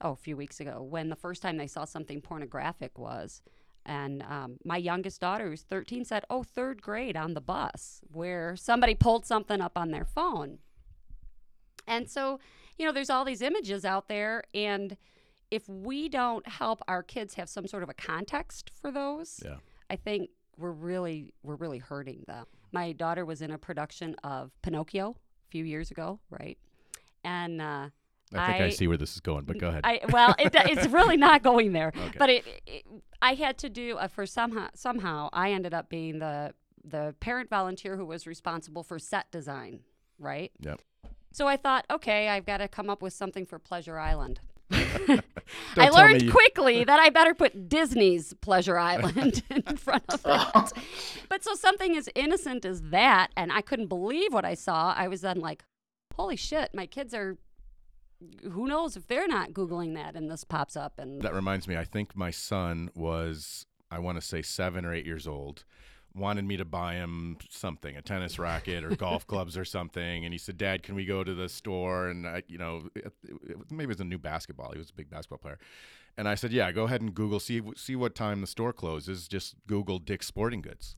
oh, 0.00 0.12
a 0.12 0.16
few 0.16 0.34
weeks 0.36 0.60
ago, 0.60 0.82
when 0.82 1.10
the 1.10 1.16
first 1.16 1.42
time 1.42 1.58
they 1.58 1.66
saw 1.66 1.84
something 1.84 2.20
pornographic 2.22 2.98
was. 2.98 3.42
And 3.86 4.22
um, 4.24 4.58
my 4.64 4.76
youngest 4.76 5.20
daughter, 5.20 5.48
who's 5.48 5.62
13, 5.62 6.04
said, 6.04 6.24
oh, 6.28 6.42
third 6.42 6.82
grade 6.82 7.16
on 7.16 7.34
the 7.34 7.40
bus, 7.40 8.00
where 8.12 8.56
somebody 8.56 8.94
pulled 8.94 9.24
something 9.24 9.60
up 9.60 9.78
on 9.78 9.92
their 9.92 10.04
phone. 10.04 10.58
And 11.86 12.10
so, 12.10 12.40
you 12.78 12.84
know, 12.84 12.92
there's 12.92 13.10
all 13.10 13.24
these 13.24 13.42
images 13.42 13.84
out 13.84 14.08
there. 14.08 14.42
And 14.52 14.96
if 15.52 15.68
we 15.68 16.08
don't 16.08 16.46
help 16.48 16.82
our 16.88 17.02
kids 17.02 17.34
have 17.34 17.48
some 17.48 17.68
sort 17.68 17.84
of 17.84 17.88
a 17.88 17.94
context 17.94 18.72
for 18.80 18.90
those, 18.90 19.40
yeah. 19.44 19.56
I 19.88 19.94
think 19.96 20.30
we're 20.58 20.72
really 20.72 21.32
we're 21.44 21.54
really 21.54 21.78
hurting 21.78 22.24
them. 22.26 22.46
My 22.72 22.92
daughter 22.92 23.24
was 23.24 23.40
in 23.40 23.52
a 23.52 23.58
production 23.58 24.16
of 24.24 24.50
Pinocchio 24.62 25.10
a 25.10 25.50
few 25.50 25.64
years 25.64 25.92
ago, 25.92 26.18
right? 26.28 26.58
And 27.22 27.62
uh, 27.62 27.88
I 28.34 28.46
think 28.46 28.60
I, 28.60 28.64
I- 28.66 28.70
see 28.70 28.86
where 28.88 28.96
this 28.96 29.14
is 29.14 29.20
going, 29.20 29.44
but 29.44 29.58
go 29.58 29.68
ahead. 29.68 29.82
I 29.84 30.00
well, 30.10 30.34
it, 30.38 30.52
it's 30.54 30.86
really 30.88 31.16
not 31.16 31.42
going 31.42 31.72
there. 31.72 31.92
Okay. 31.96 32.18
But 32.18 32.30
it, 32.30 32.44
it, 32.66 32.84
I 33.22 33.34
had 33.34 33.58
to 33.58 33.68
do 33.70 33.96
uh, 33.96 34.08
for 34.08 34.26
somehow 34.26 34.68
somehow 34.74 35.28
I 35.32 35.52
ended 35.52 35.72
up 35.74 35.88
being 35.88 36.18
the 36.18 36.52
the 36.84 37.14
parent 37.20 37.50
volunteer 37.50 37.96
who 37.96 38.04
was 38.04 38.26
responsible 38.26 38.82
for 38.82 38.98
set 38.98 39.30
design, 39.30 39.80
right? 40.18 40.52
Yep. 40.60 40.80
So 41.32 41.46
I 41.46 41.56
thought, 41.56 41.84
okay, 41.90 42.28
I've 42.28 42.46
got 42.46 42.58
to 42.58 42.68
come 42.68 42.88
up 42.88 43.02
with 43.02 43.12
something 43.12 43.44
for 43.44 43.58
Pleasure 43.58 43.98
Island. 43.98 44.40
I 45.76 45.88
learned 45.90 46.22
you- 46.22 46.32
quickly 46.32 46.84
that 46.90 46.98
I 46.98 47.10
better 47.10 47.34
put 47.34 47.68
Disney's 47.68 48.34
Pleasure 48.34 48.78
Island 48.78 49.42
in 49.50 49.62
front 49.76 50.04
of 50.08 50.20
it. 50.24 50.72
But 51.28 51.44
so 51.44 51.54
something 51.54 51.96
as 51.96 52.08
innocent 52.14 52.64
as 52.64 52.82
that, 52.90 53.28
and 53.36 53.52
I 53.52 53.60
couldn't 53.60 53.88
believe 53.88 54.32
what 54.32 54.44
I 54.44 54.54
saw. 54.54 54.94
I 54.96 55.08
was 55.08 55.20
then 55.20 55.40
like, 55.40 55.64
holy 56.14 56.36
shit, 56.36 56.70
my 56.74 56.86
kids 56.86 57.14
are. 57.14 57.36
Who 58.50 58.66
knows 58.66 58.96
if 58.96 59.06
they're 59.06 59.28
not 59.28 59.50
Googling 59.50 59.94
that 59.94 60.16
and 60.16 60.30
this 60.30 60.44
pops 60.44 60.76
up 60.76 60.98
and 60.98 61.22
That 61.22 61.34
reminds 61.34 61.66
me, 61.68 61.76
I 61.76 61.84
think 61.84 62.16
my 62.16 62.30
son 62.30 62.90
was, 62.94 63.66
I 63.90 63.98
want 63.98 64.20
to 64.20 64.26
say 64.26 64.42
seven 64.42 64.84
or 64.84 64.94
eight 64.94 65.06
years 65.06 65.26
old, 65.26 65.64
wanted 66.14 66.44
me 66.44 66.56
to 66.56 66.64
buy 66.64 66.94
him 66.94 67.36
something, 67.50 67.96
a 67.96 68.02
tennis 68.02 68.38
racket 68.38 68.84
or 68.84 68.96
golf 68.96 69.26
clubs 69.28 69.56
or 69.56 69.64
something. 69.64 70.24
And 70.24 70.32
he 70.32 70.38
said, 70.38 70.56
Dad, 70.56 70.82
can 70.82 70.94
we 70.94 71.04
go 71.04 71.22
to 71.22 71.34
the 71.34 71.48
store? 71.48 72.08
And, 72.08 72.26
I, 72.26 72.42
you 72.48 72.58
know, 72.58 72.88
it, 72.94 73.12
it, 73.24 73.56
maybe 73.70 73.84
it 73.84 73.88
was 73.88 74.00
a 74.00 74.04
new 74.04 74.18
basketball. 74.18 74.72
He 74.72 74.78
was 74.78 74.90
a 74.90 74.94
big 74.94 75.10
basketball 75.10 75.38
player. 75.38 75.58
And 76.16 76.28
I 76.28 76.34
said, 76.34 76.52
Yeah, 76.52 76.72
go 76.72 76.84
ahead 76.84 77.02
and 77.02 77.14
Google, 77.14 77.40
see, 77.40 77.60
see 77.76 77.94
what 77.94 78.14
time 78.14 78.40
the 78.40 78.46
store 78.46 78.72
closes. 78.72 79.28
Just 79.28 79.54
Google 79.66 79.98
Dick's 79.98 80.26
Sporting 80.26 80.62
Goods. 80.62 80.96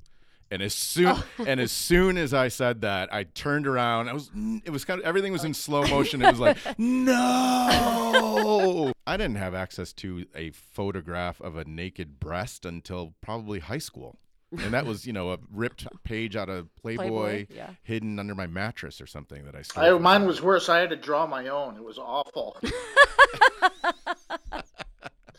And 0.50 0.62
as 0.62 0.74
soon 0.74 1.08
oh. 1.08 1.24
and 1.46 1.60
as 1.60 1.70
soon 1.70 2.16
as 2.16 2.32
I 2.32 2.48
said 2.48 2.82
that, 2.82 3.12
I 3.12 3.24
turned 3.24 3.66
around. 3.66 4.08
I 4.08 4.12
was 4.12 4.30
it 4.64 4.70
was 4.70 4.84
kind 4.84 5.00
of 5.00 5.06
everything 5.06 5.32
was 5.32 5.44
in 5.44 5.54
slow 5.54 5.86
motion. 5.86 6.22
It 6.22 6.30
was 6.30 6.40
like 6.40 6.56
no. 6.78 8.92
I 9.06 9.16
didn't 9.16 9.36
have 9.36 9.54
access 9.54 9.92
to 9.94 10.26
a 10.34 10.50
photograph 10.50 11.40
of 11.40 11.56
a 11.56 11.64
naked 11.64 12.20
breast 12.20 12.64
until 12.64 13.14
probably 13.20 13.60
high 13.60 13.78
school. 13.78 14.18
And 14.50 14.72
that 14.72 14.86
was, 14.86 15.06
you 15.06 15.12
know, 15.12 15.32
a 15.32 15.38
ripped 15.52 15.86
page 16.04 16.34
out 16.34 16.48
of 16.48 16.74
Playboy, 16.76 17.02
Playboy, 17.02 17.46
yeah. 17.50 17.68
hidden 17.82 18.18
under 18.18 18.34
my 18.34 18.46
mattress 18.46 18.98
or 18.98 19.06
something 19.06 19.44
that 19.44 19.54
I 19.54 19.60
stole. 19.60 19.84
I, 19.84 19.98
mine 19.98 20.26
was 20.26 20.40
worse. 20.40 20.70
I 20.70 20.78
had 20.78 20.88
to 20.90 20.96
draw 20.96 21.26
my 21.26 21.48
own. 21.48 21.76
It 21.76 21.84
was 21.84 21.98
awful. 21.98 22.56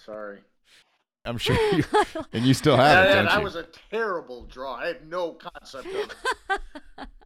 Sorry. 0.06 0.40
I'm 1.30 1.38
sure 1.38 1.56
you, 1.74 1.84
and 2.34 2.44
you 2.46 2.54
still 2.54 2.76
have 2.76 3.06
it, 3.06 3.10
don't 3.10 3.18
and 3.20 3.30
I 3.30 3.40
was 3.40 3.56
a 3.56 3.68
terrible 3.92 4.46
draw. 4.46 4.76
I 4.76 4.88
had 4.88 5.08
no 5.08 5.34
concept 5.34 5.88
of 5.88 5.96
it. 5.96 7.08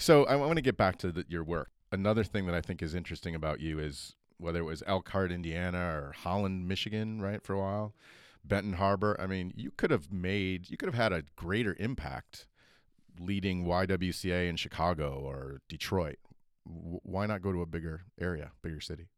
So 0.00 0.24
I 0.24 0.36
want 0.36 0.56
to 0.56 0.62
get 0.62 0.78
back 0.78 0.96
to 1.00 1.12
the, 1.12 1.26
your 1.28 1.44
work. 1.44 1.68
Another 1.92 2.24
thing 2.24 2.46
that 2.46 2.54
I 2.54 2.62
think 2.62 2.82
is 2.82 2.94
interesting 2.94 3.34
about 3.34 3.60
you 3.60 3.78
is 3.78 4.14
whether 4.38 4.60
it 4.60 4.64
was 4.64 4.82
Elkhart, 4.86 5.30
Indiana, 5.30 5.78
or 5.78 6.14
Holland, 6.16 6.66
Michigan, 6.66 7.20
right, 7.20 7.44
for 7.44 7.52
a 7.52 7.58
while, 7.58 7.94
Benton 8.42 8.72
Harbor. 8.72 9.14
I 9.20 9.26
mean, 9.26 9.52
you 9.54 9.70
could 9.70 9.90
have 9.90 10.10
made, 10.10 10.70
you 10.70 10.78
could 10.78 10.86
have 10.86 10.94
had 10.94 11.12
a 11.12 11.24
greater 11.36 11.76
impact 11.78 12.46
leading 13.18 13.66
YWCA 13.66 14.48
in 14.48 14.56
Chicago 14.56 15.20
or 15.22 15.60
Detroit. 15.68 16.16
W- 16.66 17.00
why 17.02 17.26
not 17.26 17.42
go 17.42 17.52
to 17.52 17.60
a 17.60 17.66
bigger 17.66 18.04
area, 18.18 18.52
bigger 18.62 18.80
city? 18.80 19.08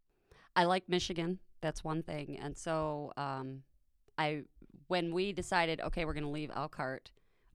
I 0.56 0.64
like 0.64 0.88
Michigan. 0.88 1.38
That's 1.60 1.84
one 1.84 2.02
thing. 2.02 2.40
And 2.42 2.58
so 2.58 3.12
um, 3.16 3.62
I, 4.18 4.42
when 4.88 5.12
we 5.14 5.32
decided, 5.32 5.80
okay, 5.80 6.04
we're 6.04 6.14
going 6.14 6.24
to 6.24 6.30
leave 6.30 6.50
Elkhart, 6.54 7.10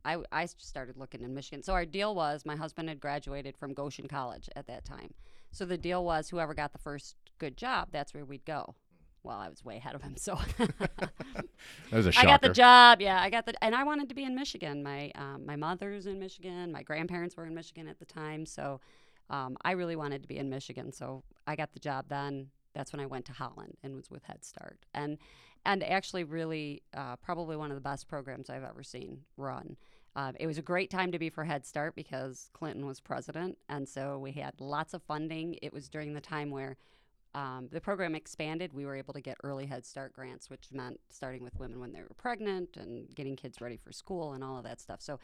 I, 0.05 0.17
I 0.31 0.45
started 0.45 0.97
looking 0.97 1.21
in 1.21 1.33
Michigan. 1.33 1.61
So 1.63 1.73
our 1.73 1.85
deal 1.85 2.15
was 2.15 2.45
my 2.45 2.55
husband 2.55 2.89
had 2.89 2.99
graduated 2.99 3.57
from 3.57 3.73
Goshen 3.73 4.07
College 4.07 4.49
at 4.55 4.67
that 4.67 4.85
time. 4.85 5.13
So 5.51 5.65
the 5.65 5.77
deal 5.77 6.03
was 6.03 6.29
whoever 6.29 6.53
got 6.53 6.71
the 6.71 6.79
first 6.79 7.15
good 7.39 7.57
job, 7.57 7.89
that's 7.91 8.13
where 8.13 8.25
we'd 8.25 8.45
go. 8.45 8.75
Well, 9.23 9.37
I 9.37 9.49
was 9.49 9.65
way 9.65 9.77
ahead 9.77 9.95
of 9.95 10.01
him, 10.01 10.15
so 10.15 10.39
That 10.57 11.11
was 11.91 12.05
a 12.05 12.09
I 12.09 12.11
shocker. 12.11 12.27
got 12.27 12.41
the 12.41 12.49
job. 12.49 13.01
Yeah, 13.01 13.21
I 13.21 13.29
got 13.29 13.45
the, 13.45 13.61
and 13.63 13.75
I 13.75 13.83
wanted 13.83 14.07
to 14.09 14.15
be 14.15 14.23
in 14.23 14.35
Michigan. 14.35 14.83
My 14.83 15.11
um, 15.15 15.45
my 15.45 15.55
mother's 15.55 16.05
in 16.05 16.19
Michigan. 16.19 16.71
My 16.71 16.83
grandparents 16.83 17.35
were 17.35 17.45
in 17.45 17.53
Michigan 17.53 17.87
at 17.87 17.99
the 17.99 18.05
time, 18.05 18.45
so 18.45 18.79
um, 19.29 19.57
I 19.63 19.71
really 19.71 19.95
wanted 19.97 20.21
to 20.21 20.27
be 20.27 20.37
in 20.37 20.49
Michigan. 20.49 20.91
So 20.93 21.23
I 21.45 21.55
got 21.57 21.73
the 21.73 21.79
job 21.79 22.05
then. 22.07 22.47
That's 22.73 22.93
when 22.93 22.99
I 23.01 23.05
went 23.05 23.25
to 23.25 23.33
Holland 23.33 23.75
and 23.83 23.95
was 23.95 24.09
with 24.09 24.23
Head 24.23 24.45
Start, 24.45 24.79
and 24.93 25.17
and 25.67 25.83
actually 25.83 26.23
really 26.23 26.81
uh, 26.95 27.17
probably 27.17 27.57
one 27.57 27.69
of 27.69 27.75
the 27.75 27.81
best 27.81 28.07
programs 28.07 28.49
I've 28.49 28.63
ever 28.63 28.83
seen 28.83 29.19
run. 29.35 29.75
Um, 30.15 30.33
it 30.39 30.47
was 30.47 30.57
a 30.57 30.63
great 30.63 30.89
time 30.89 31.11
to 31.11 31.19
be 31.19 31.29
for 31.29 31.43
Head 31.43 31.65
Start 31.65 31.93
because 31.93 32.49
Clinton 32.53 32.87
was 32.87 32.99
president, 32.99 33.57
and 33.69 33.87
so 33.87 34.17
we 34.17 34.31
had 34.31 34.59
lots 34.59 34.95
of 34.95 35.03
funding. 35.03 35.59
It 35.61 35.73
was 35.73 35.89
during 35.89 36.13
the 36.13 36.21
time 36.21 36.49
where 36.49 36.77
um, 37.35 37.67
the 37.71 37.81
program 37.81 38.15
expanded. 38.15 38.73
We 38.73 38.85
were 38.85 38.95
able 38.95 39.13
to 39.13 39.21
get 39.21 39.37
early 39.43 39.67
Head 39.67 39.85
Start 39.85 40.13
grants, 40.13 40.49
which 40.49 40.69
meant 40.71 40.99
starting 41.09 41.43
with 41.43 41.59
women 41.59 41.79
when 41.79 41.91
they 41.91 41.99
were 41.99 42.15
pregnant 42.17 42.77
and 42.77 43.13
getting 43.13 43.35
kids 43.35 43.61
ready 43.61 43.77
for 43.77 43.91
school 43.91 44.33
and 44.33 44.43
all 44.43 44.57
of 44.57 44.63
that 44.63 44.79
stuff. 44.79 45.01
So, 45.01 45.19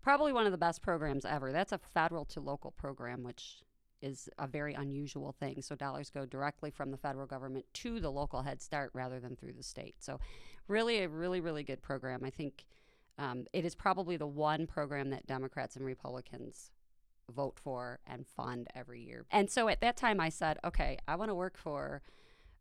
probably 0.00 0.32
one 0.32 0.46
of 0.46 0.52
the 0.52 0.58
best 0.58 0.80
programs 0.80 1.24
ever. 1.26 1.50
That's 1.52 1.72
a 1.72 1.78
federal 1.78 2.24
to 2.26 2.40
local 2.40 2.70
program, 2.70 3.24
which 3.24 3.58
is 4.00 4.28
a 4.38 4.46
very 4.46 4.74
unusual 4.74 5.32
thing. 5.32 5.62
So, 5.62 5.74
dollars 5.74 6.10
go 6.10 6.26
directly 6.26 6.70
from 6.70 6.90
the 6.90 6.96
federal 6.96 7.26
government 7.26 7.66
to 7.74 8.00
the 8.00 8.10
local 8.10 8.42
Head 8.42 8.62
Start 8.62 8.90
rather 8.94 9.20
than 9.20 9.36
through 9.36 9.54
the 9.54 9.62
state. 9.62 9.96
So, 10.00 10.20
really, 10.68 10.98
a 10.98 11.08
really, 11.08 11.40
really 11.40 11.62
good 11.62 11.82
program. 11.82 12.24
I 12.24 12.30
think 12.30 12.64
um, 13.18 13.46
it 13.52 13.64
is 13.64 13.74
probably 13.74 14.16
the 14.16 14.26
one 14.26 14.66
program 14.66 15.10
that 15.10 15.26
Democrats 15.26 15.76
and 15.76 15.84
Republicans 15.84 16.70
vote 17.34 17.58
for 17.62 17.98
and 18.06 18.26
fund 18.26 18.68
every 18.74 19.02
year. 19.02 19.26
And 19.30 19.50
so 19.50 19.68
at 19.68 19.80
that 19.80 19.96
time, 19.96 20.20
I 20.20 20.28
said, 20.28 20.58
okay, 20.64 20.98
I 21.06 21.16
want 21.16 21.30
to 21.30 21.34
work 21.34 21.58
for 21.58 22.02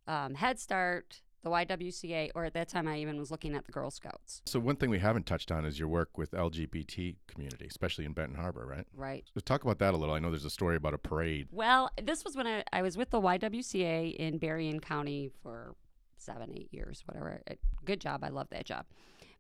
um, 0.08 0.34
Head 0.34 0.60
Start, 0.60 1.22
the 1.48 1.76
YWCA, 1.76 2.32
or 2.36 2.46
at 2.46 2.54
that 2.54 2.68
time, 2.68 2.88
I 2.88 3.00
even 3.00 3.18
was 3.18 3.32
looking 3.32 3.56
at 3.56 3.66
the 3.66 3.72
Girl 3.72 3.90
Scouts. 3.90 4.42
So 4.46 4.60
one 4.60 4.76
thing 4.76 4.90
we 4.90 5.00
haven't 5.00 5.26
touched 5.26 5.52
on 5.52 5.66
is 5.66 5.80
your 5.80 5.88
work 5.88 6.18
with 6.18 6.32
LGBT 6.32 7.16
community, 7.28 7.68
especially 7.70 8.06
in 8.06 8.14
Benton 8.14 8.36
Harbor, 8.36 8.66
right? 8.66 8.86
Right. 8.96 9.26
So 9.34 9.40
talk 9.40 9.64
about 9.64 9.80
that 9.80 9.94
a 9.94 9.98
little. 9.98 10.16
I 10.16 10.20
know 10.20 10.30
there's 10.30 10.46
a 10.46 10.50
story 10.50 10.76
about 10.76 10.94
a 10.94 10.98
parade. 10.98 11.48
Well, 11.52 11.90
this 12.02 12.24
was 12.24 12.36
when 12.36 12.48
I, 12.48 12.64
I 12.74 12.82
was 12.82 12.98
with 12.98 13.10
the 13.10 13.22
YWCA 13.22 14.16
in 14.16 14.38
Berrien 14.38 14.80
County 14.80 15.32
for 15.42 15.76
seven, 16.18 16.52
eight 16.56 16.70
years, 16.72 17.04
whatever. 17.06 17.42
Uh, 17.50 17.56
Good 17.86 18.02
job. 18.02 18.24
I 18.24 18.30
love 18.30 18.50
that 18.50 18.66
job. 18.66 18.86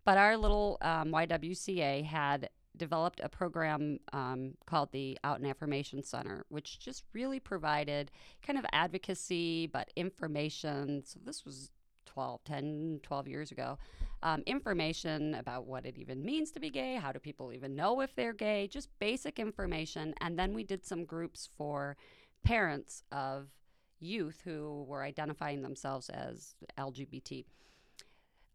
But 0.05 0.18
our 0.18 0.38
little 0.38 0.78
um, 0.82 1.12
YWCA 1.12 2.05
had 2.05 2.49
developed 2.78 3.20
a 3.24 3.28
program 3.28 3.99
um, 4.14 4.53
called 4.66 4.91
the 4.91 5.18
Out 5.24 5.39
and 5.39 5.47
Affirmation 5.47 6.03
Center, 6.03 6.45
which 6.49 6.80
just 6.80 7.03
really 7.14 7.39
provided 7.39 8.12
kind 8.45 8.58
of 8.58 8.66
advocacy, 8.72 9.68
but 9.68 9.91
information. 9.95 11.03
So 11.05 11.20
this 11.26 11.43
was 11.43 11.72
12, 12.08 12.43
10, 12.43 12.99
12 13.03 13.28
years 13.28 13.51
ago. 13.51 13.78
Um, 14.24 14.41
information 14.47 15.36
about 15.36 15.68
what 15.68 15.86
it 15.86 15.97
even 15.97 16.26
means 16.26 16.51
to 16.51 16.60
be 16.60 16.72
gay, 16.72 16.95
how 16.95 17.12
do 17.12 17.20
people 17.20 17.53
even 17.53 17.76
know 17.76 18.01
if 18.01 18.16
they're 18.16 18.34
gay, 18.34 18.68
just 18.68 18.89
basic 18.99 19.38
information. 19.38 20.16
And 20.22 20.39
then 20.39 20.53
we 20.53 20.64
did 20.64 20.86
some 20.86 21.05
groups 21.05 21.47
for 21.58 21.95
parents 22.43 23.03
of 23.12 23.49
youth 23.99 24.41
who 24.43 24.86
were 24.88 25.03
identifying 25.03 25.62
themselves 25.62 26.10
as 26.10 26.55
LGBT. 26.78 27.45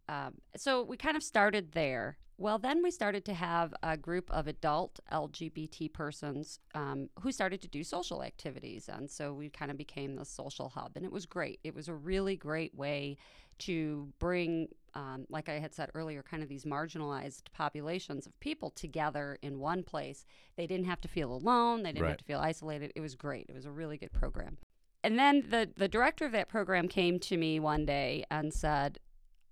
Um, 0.09 0.35
so 0.57 0.83
we 0.83 0.97
kind 0.97 1.17
of 1.17 1.23
started 1.23 1.73
there. 1.73 2.19
Well, 2.39 2.59
then 2.59 2.83
we 2.83 2.91
started 2.91 3.25
to 3.27 3.35
have 3.35 3.73
a 3.83 3.97
group 3.97 4.29
of 4.31 4.49
adult 4.49 4.99
LGBT 5.13 5.93
persons 5.93 6.59
um, 6.75 7.09
who 7.21 7.31
started 7.31 7.63
to 7.63 7.69
do 7.69 7.85
social 7.85 8.23
activities. 8.23 8.89
And 8.89 9.09
so 9.09 9.33
we 9.33 9.49
kind 9.49 9.71
of 9.71 9.77
became 9.77 10.17
the 10.17 10.25
social 10.25 10.71
hub. 10.71 10.93
And 10.97 11.05
it 11.05 11.13
was 11.13 11.25
great. 11.27 11.61
It 11.63 11.75
was 11.75 11.89
a 11.89 11.95
really 11.95 12.37
great 12.37 12.75
way 12.75 13.17
to 13.59 14.09
bring, 14.19 14.69
um, 14.95 15.25
like 15.29 15.49
I 15.49 15.61
had 15.61 15.73
said 15.73 15.91
earlier, 15.95 16.23
kind 16.23 16.43
of 16.43 16.49
these 16.49 16.65
marginalized 16.65 17.43
populations 17.53 18.27
of 18.27 18.39
people 18.41 18.71
together 18.71 19.39
in 19.43 19.61
one 19.61 19.85
place. 19.85 20.25
They 20.57 20.67
didn't 20.67 20.87
have 20.87 21.01
to 21.03 21.09
feel 21.09 21.33
alone, 21.33 21.83
they 21.85 21.91
didn't 21.93 22.03
Right. 22.03 22.09
have 22.11 22.19
to 22.19 22.25
feel 22.25 22.41
isolated. 22.41 22.93
It 22.97 23.01
was 23.01 23.15
great. 23.15 23.47
It 23.49 23.55
was 23.55 23.67
a 23.67 23.71
really 23.71 23.99
good 23.99 24.13
program. 24.13 24.59
And 25.05 25.17
then 25.19 25.45
the, 25.49 25.71
the 25.77 25.87
director 25.87 26.25
of 26.25 26.33
that 26.33 26.49
program 26.49 26.89
came 26.89 27.21
to 27.21 27.37
me 27.37 27.61
one 27.61 27.85
day 27.85 28.25
and 28.31 28.53
said, 28.53 28.99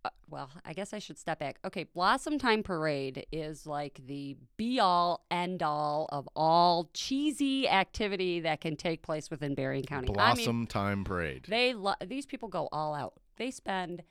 uh, 0.04 0.10
well, 0.28 0.50
I 0.64 0.72
guess 0.72 0.92
I 0.94 0.98
should 0.98 1.18
step 1.18 1.38
back. 1.40 1.58
Okay, 1.64 1.84
Blossom 1.84 2.38
Time 2.38 2.62
Parade 2.62 3.26
is 3.32 3.66
like 3.66 4.00
the 4.06 4.36
be 4.56 4.80
all 4.80 5.24
end 5.30 5.62
all 5.62 6.08
of 6.10 6.28
all 6.34 6.90
cheesy 6.94 7.68
activity 7.68 8.40
that 8.40 8.60
can 8.60 8.76
take 8.76 9.02
place 9.02 9.30
within 9.30 9.54
Berrien 9.54 9.84
County. 9.84 10.06
I 10.08 10.34
mean, 10.34 10.44
Blossom 10.44 10.66
Time 10.66 11.04
Parade. 11.04 11.46
they 11.48 11.74
lo- 11.74 11.94
these 12.06 12.26
people 12.26 12.48
go 12.48 12.68
all 12.72 12.94
out. 12.94 13.14
They 13.36 13.50
spend 13.50 14.02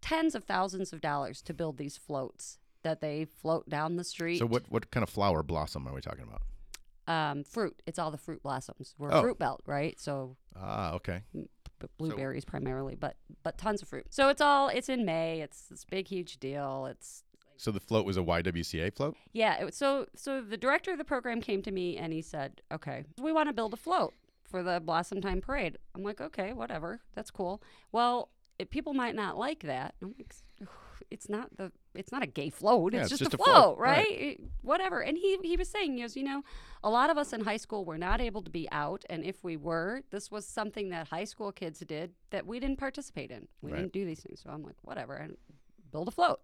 tens 0.00 0.34
of 0.34 0.44
thousands 0.44 0.92
of 0.92 1.00
dollars 1.00 1.40
to 1.42 1.54
build 1.54 1.78
these 1.78 1.96
floats 1.96 2.58
that 2.82 3.00
they 3.00 3.24
float 3.24 3.68
down 3.68 3.96
the 3.96 4.04
street. 4.04 4.38
So 4.38 4.46
what 4.46 4.64
what 4.70 4.90
kind 4.90 5.02
of 5.04 5.08
flower 5.10 5.42
blossom 5.42 5.86
are 5.86 5.94
we 5.94 6.00
talking 6.00 6.24
about? 6.24 6.42
Um, 7.06 7.44
fruit. 7.44 7.80
It's 7.86 7.98
all 7.98 8.10
the 8.10 8.18
fruit 8.18 8.42
blossoms. 8.42 8.94
We're 8.98 9.12
Oh. 9.12 9.18
a 9.18 9.22
fruit 9.22 9.38
belt, 9.38 9.62
right? 9.66 9.98
So 10.00 10.36
Ah, 10.56 10.92
okay. 10.94 11.22
Blueberries 11.98 12.44
primarily, 12.44 12.94
but 12.94 13.16
but 13.42 13.58
tons 13.58 13.82
of 13.82 13.88
fruit. 13.88 14.06
So 14.10 14.28
it's 14.28 14.40
all 14.40 14.68
it's 14.68 14.88
in 14.88 15.04
May. 15.04 15.40
It's 15.40 15.62
this 15.68 15.84
big 15.84 16.08
huge 16.08 16.38
deal. 16.38 16.86
It's 16.86 17.24
So 17.56 17.70
the 17.70 17.80
float 17.80 18.04
was 18.06 18.16
a 18.16 18.20
YWCA 18.22 18.94
float. 18.94 19.16
yeah. 19.32 19.60
It, 19.60 19.64
was- 19.64 19.76
so 19.76 20.06
so 20.14 20.40
the 20.40 20.56
director 20.56 20.92
of 20.92 20.98
the 20.98 21.04
program 21.04 21.40
came 21.40 21.62
to 21.62 21.70
me 21.70 21.96
and 21.96 22.12
he 22.12 22.22
said, 22.22 22.60
"Okay, 22.72 23.04
we 23.20 23.32
want 23.32 23.48
to 23.48 23.52
build 23.52 23.72
a 23.74 23.76
float 23.76 24.14
for 24.44 24.62
the 24.62 24.80
Blossom 24.80 25.20
Time 25.20 25.40
Parade." 25.40 25.78
I'm 25.94 26.02
like, 26.02 26.20
"Okay, 26.20 26.52
whatever. 26.52 27.00
That's 27.14 27.30
cool." 27.30 27.62
Well, 27.92 28.30
it, 28.58 28.70
people 28.70 28.92
might 28.94 29.14
not 29.14 29.38
like 29.38 29.60
that. 29.64 29.94
I'm 30.02 30.14
like, 30.18 30.34
it's 31.12 31.28
not 31.28 31.56
the 31.56 31.70
it's 31.94 32.10
not 32.10 32.22
a 32.22 32.26
gay 32.26 32.50
float. 32.50 32.94
Yeah, 32.94 33.02
it's, 33.02 33.12
it's 33.12 33.20
just, 33.20 33.30
just 33.32 33.40
a 33.40 33.42
a 33.42 33.44
float, 33.44 33.64
float, 33.64 33.78
right. 33.78 34.06
right? 34.08 34.40
Whatever. 34.62 35.00
And 35.00 35.16
he 35.16 35.38
he 35.42 35.56
was 35.56 35.68
saying, 35.68 35.96
he 35.96 36.02
goes, 36.02 36.16
you 36.16 36.24
know, 36.24 36.42
a 36.82 36.90
lot 36.90 37.10
of 37.10 37.18
us 37.18 37.32
in 37.32 37.42
high 37.42 37.58
school 37.58 37.84
were 37.84 37.98
not 37.98 38.20
able 38.20 38.42
to 38.42 38.50
be 38.50 38.68
out, 38.72 39.04
and 39.10 39.24
if 39.24 39.44
we 39.44 39.56
were, 39.56 40.02
this 40.10 40.30
was 40.30 40.46
something 40.46 40.88
that 40.90 41.08
high 41.08 41.24
school 41.24 41.52
kids 41.52 41.80
did 41.80 42.12
that 42.30 42.46
we 42.46 42.58
didn't 42.58 42.78
participate 42.78 43.30
in. 43.30 43.46
We 43.60 43.72
Right. 43.72 43.78
didn't 43.78 43.92
do 43.92 44.04
these 44.04 44.20
things. 44.20 44.40
So 44.42 44.50
I'm 44.50 44.62
like, 44.62 44.76
whatever, 44.82 45.14
and 45.14 45.36
build 45.90 46.08
a 46.08 46.10
float. 46.10 46.40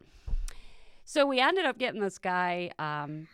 So 1.04 1.26
we 1.26 1.40
ended 1.40 1.64
up 1.64 1.78
getting 1.78 2.00
this 2.00 2.18
guy. 2.18 2.70
Um, 2.78 3.28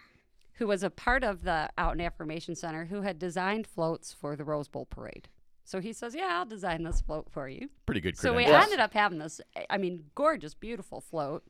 who 0.58 0.68
was 0.68 0.84
a 0.84 0.90
part 0.90 1.24
of 1.24 1.42
the 1.42 1.68
Out 1.76 1.92
and 1.92 2.02
Affirmation 2.02 2.54
Center 2.54 2.84
who 2.84 3.02
had 3.02 3.18
designed 3.18 3.66
floats 3.66 4.12
for 4.12 4.36
the 4.36 4.44
Rose 4.44 4.68
Bowl 4.68 4.86
parade. 4.86 5.26
So 5.64 5.80
he 5.80 5.92
says, 5.92 6.14
Yeah, 6.14 6.28
I'll 6.30 6.44
design 6.46 6.82
this 6.82 7.00
float 7.00 7.28
for 7.30 7.48
you. 7.48 7.68
Pretty 7.86 8.00
good 8.00 8.16
So 8.16 8.34
we 8.34 8.44
ended 8.44 8.80
up 8.80 8.92
having 8.92 9.18
this, 9.18 9.40
I 9.70 9.78
mean, 9.78 10.04
gorgeous, 10.14 10.54
beautiful 10.54 11.00
float. 11.00 11.44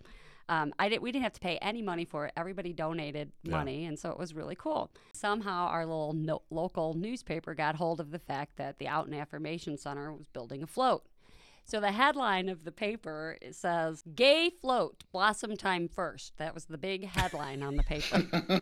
Um, 0.48 0.74
I 0.78 0.88
didn't, 0.90 1.02
we 1.02 1.10
didn't 1.10 1.24
have 1.24 1.32
to 1.34 1.40
pay 1.40 1.56
any 1.58 1.80
money 1.80 2.04
for 2.04 2.26
it. 2.26 2.32
Everybody 2.36 2.72
donated 2.74 3.32
Yeah. 3.44 3.52
money, 3.56 3.86
and 3.86 3.98
so 3.98 4.10
it 4.10 4.18
was 4.18 4.34
really 4.34 4.54
cool. 4.54 4.90
Somehow, 5.14 5.68
our 5.68 5.86
little 5.86 6.12
no- 6.12 6.42
local 6.50 6.92
newspaper 6.92 7.54
got 7.54 7.76
hold 7.76 7.98
of 7.98 8.10
the 8.10 8.18
fact 8.18 8.56
that 8.56 8.78
the 8.78 8.86
Out 8.86 9.06
and 9.06 9.14
Affirmation 9.14 9.78
Center 9.78 10.12
was 10.12 10.26
building 10.28 10.62
a 10.62 10.66
float. 10.66 11.06
So 11.66 11.80
the 11.80 11.92
headline 11.92 12.48
of 12.48 12.64
the 12.64 12.72
paper 12.72 13.38
it 13.40 13.54
says 13.54 14.02
"Gay 14.14 14.50
Float 14.50 15.04
Blossom 15.12 15.56
Time 15.56 15.88
First. 15.88 16.36
That 16.38 16.54
was 16.54 16.66
the 16.66 16.78
big 16.78 17.06
headline 17.06 17.62
on 17.62 17.76
the 17.76 17.82
paper. 17.82 18.22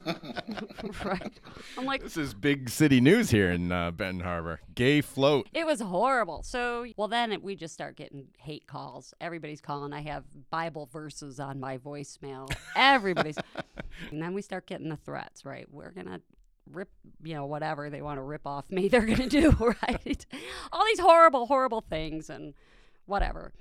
right? 1.05 1.41
I'm 1.77 1.85
like, 1.85 2.03
This 2.03 2.17
is 2.17 2.35
big 2.35 2.69
city 2.69 3.01
news 3.01 3.31
here 3.31 3.51
in 3.51 3.73
uh, 3.73 3.91
Benton 3.91 4.21
Harbor. 4.21 4.61
Gay 4.75 5.01
float. 5.01 5.49
It 5.53 5.67
was 5.67 5.81
horrible. 5.81 6.43
So, 6.43 6.87
well, 6.97 7.09
then 7.09 7.33
it, 7.33 7.43
we 7.43 7.57
just 7.57 7.75
start 7.75 7.97
getting 7.97 8.29
hate 8.39 8.67
calls. 8.67 9.15
Everybody's 9.21 9.61
calling. 9.61 9.93
I 9.93 10.03
have 10.03 10.25
Bible 10.51 10.89
verses 10.93 11.41
on 11.41 11.61
my 11.61 11.79
voicemail. 11.79 12.53
Everybody's. 12.77 13.39
and 14.11 14.23
then 14.23 14.35
we 14.35 14.43
start 14.43 14.67
getting 14.67 14.89
the 14.89 14.97
threats, 14.97 15.45
right? 15.45 15.67
We're 15.71 15.91
going 15.91 16.07
to 16.07 16.21
rip, 16.71 16.91
you 17.23 17.35
know, 17.35 17.47
whatever 17.47 17.91
they 17.91 18.03
want 18.03 18.19
to 18.19 18.23
rip 18.23 18.47
off 18.47 18.71
me, 18.71 18.89
they're 18.89 19.07
going 19.07 19.29
to 19.29 19.29
do, 19.29 19.51
right? 19.83 20.27
All 20.73 20.85
these 20.87 21.01
horrible, 21.01 21.47
horrible 21.47 21.81
things 21.81 22.31
and 22.31 22.55
whatever. 23.07 23.53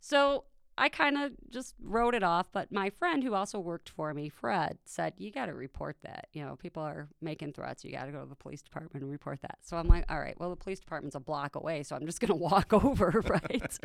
So 0.00 0.44
I 0.78 0.90
kind 0.90 1.16
of 1.16 1.32
just 1.50 1.74
wrote 1.82 2.14
it 2.14 2.22
off. 2.22 2.46
But 2.52 2.70
my 2.70 2.90
friend 2.90 3.22
who 3.22 3.34
also 3.34 3.58
worked 3.58 3.88
for 3.88 4.12
me, 4.12 4.28
Fred, 4.28 4.78
said, 4.84 5.14
You 5.16 5.30
got 5.30 5.46
to 5.46 5.54
report 5.54 5.96
that. 6.02 6.28
You 6.32 6.44
know, 6.44 6.56
people 6.56 6.82
are 6.82 7.08
making 7.22 7.54
threats. 7.54 7.84
You 7.84 7.92
got 7.92 8.06
to 8.06 8.12
go 8.12 8.20
to 8.20 8.28
the 8.28 8.34
police 8.34 8.62
department 8.62 9.02
and 9.02 9.10
report 9.10 9.40
that. 9.42 9.58
So 9.62 9.76
I'm 9.76 9.88
like, 9.88 10.04
All 10.10 10.18
right, 10.18 10.38
well, 10.38 10.50
the 10.50 10.56
police 10.56 10.80
department's 10.80 11.16
a 11.16 11.20
block 11.20 11.56
away. 11.56 11.82
So 11.82 11.96
I'm 11.96 12.06
just 12.06 12.20
going 12.20 12.28
to 12.28 12.34
walk 12.34 12.72
over, 12.72 13.22
right? 13.26 13.78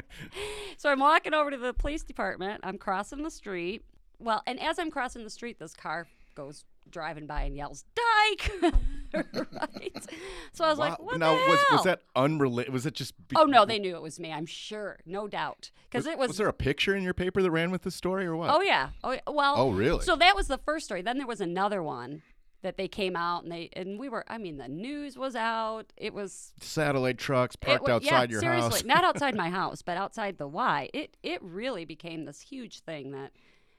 so 0.77 0.89
I'm 0.89 0.99
walking 0.99 1.33
over 1.33 1.51
to 1.51 1.57
the 1.57 1.73
police 1.73 2.03
department. 2.03 2.61
I'm 2.63 2.77
crossing 2.77 3.23
the 3.23 3.31
street. 3.31 3.83
Well, 4.19 4.43
and 4.45 4.59
as 4.59 4.77
I'm 4.77 4.91
crossing 4.91 5.23
the 5.23 5.29
street, 5.29 5.59
this 5.59 5.73
car 5.73 6.07
goes 6.35 6.65
driving 6.89 7.27
by 7.27 7.43
and 7.43 7.55
yells, 7.55 7.85
Dyke! 7.95 8.51
right? 9.13 10.07
So 10.53 10.65
I 10.65 10.69
was 10.69 10.79
like, 10.79 10.99
Wow. 10.99 11.05
What 11.05 11.19
now 11.19 11.33
the 11.35 11.49
was 11.49 11.59
hell? 11.69 11.77
was 11.77 11.83
that 11.85 12.01
unrelated? 12.15 12.73
Was 12.73 12.85
it 12.85 12.93
just? 12.93 13.15
be- 13.27 13.35
Oh 13.37 13.45
no, 13.45 13.65
they 13.65 13.79
knew 13.79 13.95
it 13.95 14.01
was 14.01 14.19
me. 14.19 14.31
I'm 14.31 14.45
sure, 14.45 14.99
no 15.05 15.27
doubt, 15.27 15.71
because 15.89 16.05
it 16.05 16.17
was. 16.17 16.29
Was 16.29 16.37
there 16.37 16.47
a 16.47 16.53
picture 16.53 16.95
in 16.95 17.03
your 17.03 17.13
paper 17.13 17.41
that 17.41 17.51
ran 17.51 17.71
with 17.71 17.83
the 17.83 17.91
story 17.91 18.25
or 18.25 18.35
what? 18.35 18.49
oh 18.53 18.61
yeah. 18.61 18.89
Oh 19.03 19.17
well. 19.27 19.55
Oh, 19.57 19.71
really? 19.71 20.03
So 20.03 20.15
that 20.15 20.35
was 20.35 20.47
the 20.47 20.57
first 20.57 20.85
story. 20.85 21.01
Then 21.01 21.17
there 21.17 21.27
was 21.27 21.41
another 21.41 21.81
one 21.83 22.21
that 22.63 22.77
they 22.77 22.87
came 22.87 23.15
out 23.15 23.43
and 23.43 23.51
they 23.51 23.69
and 23.73 23.99
we 23.99 24.07
were. 24.07 24.23
I 24.27 24.37
mean, 24.37 24.57
the 24.57 24.67
news 24.67 25.17
was 25.17 25.35
out. 25.35 25.91
It 25.97 26.13
was 26.13 26.53
Satellite 26.61 27.17
trucks 27.17 27.55
parked 27.55 27.83
wa- 27.87 27.95
outside 27.95 28.29
yeah, 28.29 28.33
your 28.33 28.39
seriously, 28.41 28.61
house 28.61 28.79
seriously 28.79 28.87
not 28.87 29.03
outside 29.09 29.35
my 29.35 29.49
house, 29.49 29.81
but 29.81 29.97
outside 29.97 30.37
the 30.37 30.47
Y. 30.47 30.89
It 30.93 31.17
it 31.23 31.41
really 31.41 31.85
became 31.85 32.25
this 32.25 32.41
huge 32.41 32.81
thing 32.81 33.11
that 33.11 33.31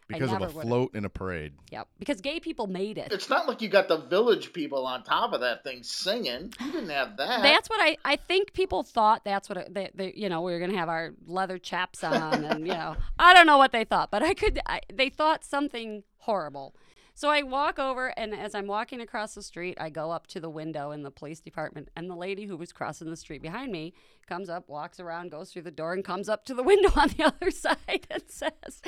because 0.08 0.30
I 0.30 0.36
of 0.36 0.42
a 0.42 0.44
never 0.46 0.52
would've- 0.54 0.68
float 0.68 0.94
in 0.94 1.04
a 1.04 1.08
parade. 1.08 1.52
Yep, 1.70 1.88
because 1.98 2.20
gay 2.20 2.40
people 2.40 2.66
made 2.66 2.98
it. 2.98 3.12
It's 3.12 3.28
not 3.30 3.46
like 3.48 3.62
you 3.62 3.68
got 3.68 3.88
the 3.88 3.98
village 3.98 4.52
people 4.52 4.86
on 4.86 5.02
top 5.04 5.32
of 5.32 5.40
that 5.40 5.64
thing 5.64 5.82
singing. 5.82 6.52
You 6.60 6.72
didn't 6.72 6.90
have 6.90 7.16
that. 7.16 7.42
That's 7.42 7.68
what 7.70 7.80
I, 7.80 7.96
I 8.04 8.16
think 8.16 8.52
people 8.52 8.82
thought. 8.82 9.24
That's 9.24 9.48
what 9.48 9.58
it, 9.58 9.74
they, 9.74 9.90
they, 9.94 10.12
you 10.16 10.28
know, 10.28 10.42
we 10.42 10.52
were 10.52 10.60
gonna 10.60 10.76
have 10.78 10.88
our 10.88 11.12
leather 11.26 11.58
chaps 11.58 12.02
on, 12.04 12.44
and 12.44 12.60
you 12.66 12.74
know, 12.74 12.96
I 13.18 13.34
don't 13.34 13.46
know 13.46 13.58
what 13.58 13.72
they 13.72 13.84
thought, 13.84 14.10
but 14.10 14.22
I 14.22 14.34
could. 14.34 14.58
I, 14.66 14.80
they 14.92 15.08
thought 15.08 15.44
something 15.44 16.02
horrible. 16.18 16.74
So 17.14 17.28
I 17.28 17.42
walk 17.42 17.78
over, 17.78 18.08
and 18.18 18.34
as 18.34 18.54
I'm 18.54 18.66
walking 18.66 19.00
across 19.00 19.34
the 19.34 19.42
street, 19.42 19.76
I 19.80 19.90
go 19.90 20.10
up 20.10 20.26
to 20.28 20.40
the 20.40 20.48
window 20.50 20.90
in 20.92 21.02
the 21.02 21.10
police 21.10 21.40
department, 21.40 21.88
and 21.94 22.08
the 22.10 22.16
lady 22.16 22.46
who 22.46 22.56
was 22.56 22.72
crossing 22.72 23.10
the 23.10 23.16
street 23.16 23.42
behind 23.42 23.70
me 23.70 23.92
comes 24.26 24.48
up, 24.48 24.68
walks 24.68 24.98
around, 24.98 25.30
goes 25.30 25.52
through 25.52 25.62
the 25.62 25.70
door, 25.70 25.92
and 25.92 26.04
comes 26.04 26.28
up 26.28 26.44
to 26.46 26.54
the 26.54 26.62
window 26.72 26.90
on 26.96 27.08
the 27.10 27.24
other 27.24 27.50
side 27.50 28.06
and 28.10 28.22
says, 28.26 28.80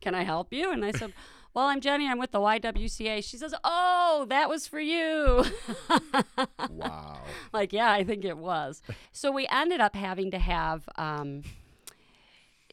"Can 0.00 0.14
I 0.14 0.24
help 0.24 0.52
you?" 0.52 0.70
And 0.72 0.84
I 0.84 0.92
said. 0.92 1.12
Well, 1.52 1.66
I'm 1.66 1.80
Jenny. 1.80 2.06
I'm 2.06 2.20
with 2.20 2.30
the 2.30 2.38
YWCA. 2.38 3.24
She 3.24 3.36
says, 3.36 3.52
"Oh, 3.64 4.24
that 4.28 4.48
was 4.48 4.68
for 4.68 4.78
you." 4.78 5.44
Wow. 6.70 7.18
like, 7.52 7.72
yeah, 7.72 7.90
I 7.90 8.04
think 8.04 8.24
it 8.24 8.38
was. 8.38 8.82
So 9.10 9.32
we 9.32 9.48
ended 9.50 9.80
up 9.80 9.96
having 9.96 10.30
to 10.30 10.38
have, 10.38 10.88
um, 10.96 11.42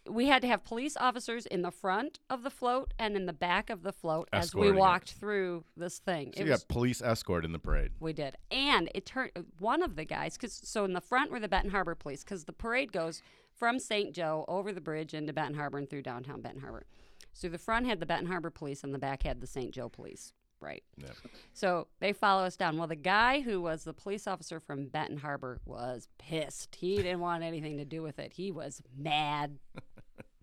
we 0.10 0.28
had 0.28 0.42
to 0.42 0.48
have 0.48 0.64
police 0.64 0.96
officers 0.98 1.46
in 1.46 1.62
the 1.62 1.72
front 1.72 2.20
of 2.30 2.44
the 2.44 2.50
float 2.50 2.94
and 2.98 3.16
in 3.16 3.26
the 3.26 3.34
back 3.34 3.70
of 3.70 3.84
the 3.84 3.92
float 3.92 4.28
as 4.34 4.54
we 4.54 4.62
Escorting 4.62 4.76
it. 4.76 4.80
walked 4.80 5.12
through 5.14 5.64
this 5.76 6.00
thing. 6.00 6.32
So 6.36 6.42
it 6.42 6.46
you 6.46 6.52
was, 6.52 6.62
got 6.62 6.68
police 6.70 7.02
escort 7.02 7.46
in 7.46 7.52
the 7.52 7.60
parade. 7.60 7.92
we 8.00 8.14
did, 8.14 8.36
and 8.52 8.90
it 8.96 9.06
turned 9.06 9.32
one 9.60 9.82
of 9.84 9.96
the 9.96 10.06
guys 10.06 10.34
because 10.38 10.60
so 10.64 10.86
in 10.86 10.94
the 10.94 11.02
front 11.02 11.32
were 11.32 11.40
the 11.40 11.48
Benton 11.50 11.72
Harbor 11.72 11.96
police 11.96 12.24
because 12.24 12.46
the 12.46 12.54
parade 12.54 12.92
goes 12.92 13.22
from 13.54 13.80
St. 13.80 14.14
Joe 14.14 14.46
over 14.48 14.72
the 14.72 14.82
bridge 14.82 15.14
into 15.14 15.34
Benton 15.34 15.56
Harbor 15.56 15.78
and 15.80 15.90
through 15.90 16.04
downtown 16.04 16.42
Benton 16.42 16.62
Harbor. 16.62 16.86
So 17.34 17.50
the 17.50 17.58
front 17.58 17.86
had 17.86 18.00
the 18.00 18.06
Benton 18.06 18.28
Harbor 18.28 18.50
police 18.50 18.84
and 18.84 18.94
the 18.94 19.00
back 19.00 19.24
had 19.24 19.42
the 19.42 19.48
St. 19.48 19.72
Joe 19.74 19.90
police. 19.90 20.34
Right. 20.60 20.82
Yeah. 20.98 21.10
So 21.54 21.86
they 22.00 22.14
follow 22.14 22.44
us 22.44 22.56
down. 22.58 22.78
Well, 22.78 22.88
the 22.88 22.96
guy 22.96 23.42
who 23.42 23.62
was 23.62 23.84
the 23.84 23.94
police 23.94 24.26
officer 24.26 24.60
from 24.60 24.88
Benton 24.88 25.18
Harbor 25.18 25.60
was 25.66 26.08
pissed. 26.18 26.76
He 26.80 26.96
didn't 26.98 27.20
want 27.20 27.44
anything 27.44 27.78
to 27.78 27.86
do 27.86 28.02
with 28.02 28.18
it. 28.18 28.34
He 28.34 28.52
was 28.52 28.82
mad. 28.98 29.60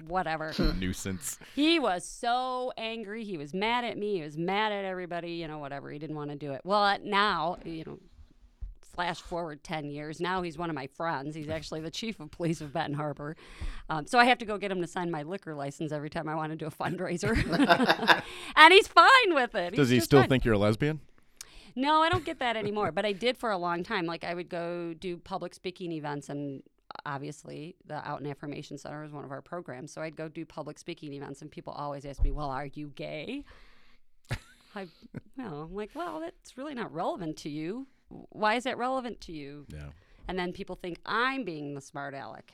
Whatever. 0.07 0.53
Nuisance. 0.79 1.39
he 1.55 1.79
was 1.79 2.05
so 2.05 2.73
angry. 2.77 3.25
He 3.25 3.37
was 3.39 3.55
mad 3.55 3.85
at 3.85 3.97
me. 3.99 4.17
He 4.17 4.23
was 4.23 4.37
mad 4.37 4.73
at 4.73 4.85
everybody. 4.85 5.33
You 5.33 5.49
know, 5.49 5.59
whatever. 5.59 5.91
He 5.91 5.99
didn't 5.99 6.17
want 6.17 6.31
to 6.31 6.37
do 6.37 6.53
it. 6.53 6.61
Well, 6.65 6.83
uh, 6.83 6.99
now, 7.03 7.59
you 7.65 7.85
know, 7.85 7.99
flash 8.95 9.21
forward 9.21 9.65
10 9.65 9.91
years. 9.91 10.21
Now 10.21 10.43
he's 10.43 10.57
one 10.57 10.71
of 10.71 10.77
my 10.77 10.87
friends. 10.87 11.35
He's 11.35 11.49
actually 11.49 11.81
the 11.81 11.91
chief 11.91 12.21
of 12.21 12.31
police 12.31 12.61
of 12.61 12.73
Benton 12.73 12.95
Harbor. 12.95 13.35
Um, 13.91 14.07
so 14.07 14.19
I 14.19 14.25
have 14.25 14.39
to 14.39 14.45
go 14.45 14.57
get 14.57 14.71
him 14.71 14.81
to 14.83 14.87
sign 14.87 15.11
my 15.11 15.25
liquor 15.25 15.55
license 15.55 15.91
every 15.91 16.11
time 16.11 16.29
I 16.29 16.37
want 16.37 16.53
to 16.53 16.57
do 16.57 16.67
a 16.67 16.71
fundraiser. 16.71 17.35
and 18.57 18.73
he's 18.73 18.87
fine 18.87 19.35
with 19.35 19.55
it. 19.57 19.75
Does 19.75 19.89
He's 19.89 20.03
he 20.03 20.05
still 20.05 20.21
fine. 20.21 20.29
think 20.29 20.45
you're 20.45 20.55
a 20.55 20.59
lesbian? 20.59 21.01
No, 21.77 22.03
I 22.03 22.09
don't 22.09 22.25
get 22.25 22.39
that 22.39 22.57
anymore, 22.57 22.93
but 22.93 23.05
I 23.05 23.11
did 23.13 23.37
for 23.37 23.51
a 23.51 23.59
long 23.59 23.83
time. 23.83 24.07
Like 24.07 24.23
I 24.23 24.33
would 24.33 24.49
go 24.49 24.95
do 24.95 25.17
public 25.17 25.55
speaking 25.55 25.91
events 25.91 26.29
and 26.29 26.63
obviously 27.07 27.77
the 27.87 28.07
Out 28.07 28.21
and 28.21 28.29
Affirmation 28.29 28.79
Center 28.79 29.05
is 29.05 29.13
one 29.13 29.25
of 29.25 29.31
our 29.31 29.43
programs. 29.43 29.93
So 29.93 30.03
I'd 30.03 30.17
go 30.17 30.29
do 30.29 30.45
public 30.45 30.79
speaking 30.79 31.13
events 31.13 31.43
and 31.43 31.51
people 31.51 31.73
always 31.73 32.05
ask 32.05 32.23
me, 32.23 32.31
"Well, 32.31 32.51
are 32.51 32.67
you 32.67 32.89
gay?" 32.95 33.45
I 34.75 34.87
well, 35.37 35.63
I'm 35.63 35.75
like, 35.75 35.91
"Well, 35.95 36.21
that's 36.21 36.57
really 36.57 36.75
not 36.75 36.93
relevant 36.93 37.37
to 37.39 37.49
you. 37.49 37.87
Why 38.09 38.55
is 38.55 38.65
that 38.65 38.79
relevant 38.79 39.21
to 39.23 39.33
you?" 39.33 39.67
Yeah. 39.69 39.91
And 40.29 40.39
then 40.39 40.53
people 40.53 40.77
think 40.77 40.99
I'm 41.05 41.45
being 41.45 41.75
the 41.75 41.81
smart 41.81 42.15
aleck. 42.15 42.53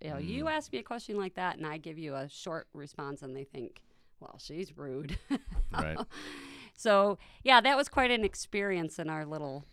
You 0.00 0.10
know, 0.10 0.18
you 0.18 0.44
mm. 0.44 0.50
ask 0.50 0.72
me 0.72 0.78
a 0.78 0.82
question 0.82 1.16
like 1.16 1.34
that 1.34 1.56
and 1.56 1.66
I 1.66 1.78
give 1.78 1.98
you 1.98 2.14
a 2.14 2.28
short 2.28 2.68
response 2.72 3.22
and 3.22 3.34
they 3.36 3.44
think, 3.44 3.82
"Well, 4.20 4.38
she's 4.38 4.76
rude." 4.76 5.18
Right. 5.72 5.98
So, 6.76 7.18
yeah, 7.42 7.60
that 7.60 7.76
was 7.76 7.88
quite 7.88 8.10
an 8.10 8.24
experience 8.24 8.98
in 8.98 9.08
our 9.08 9.24
little. 9.24 9.64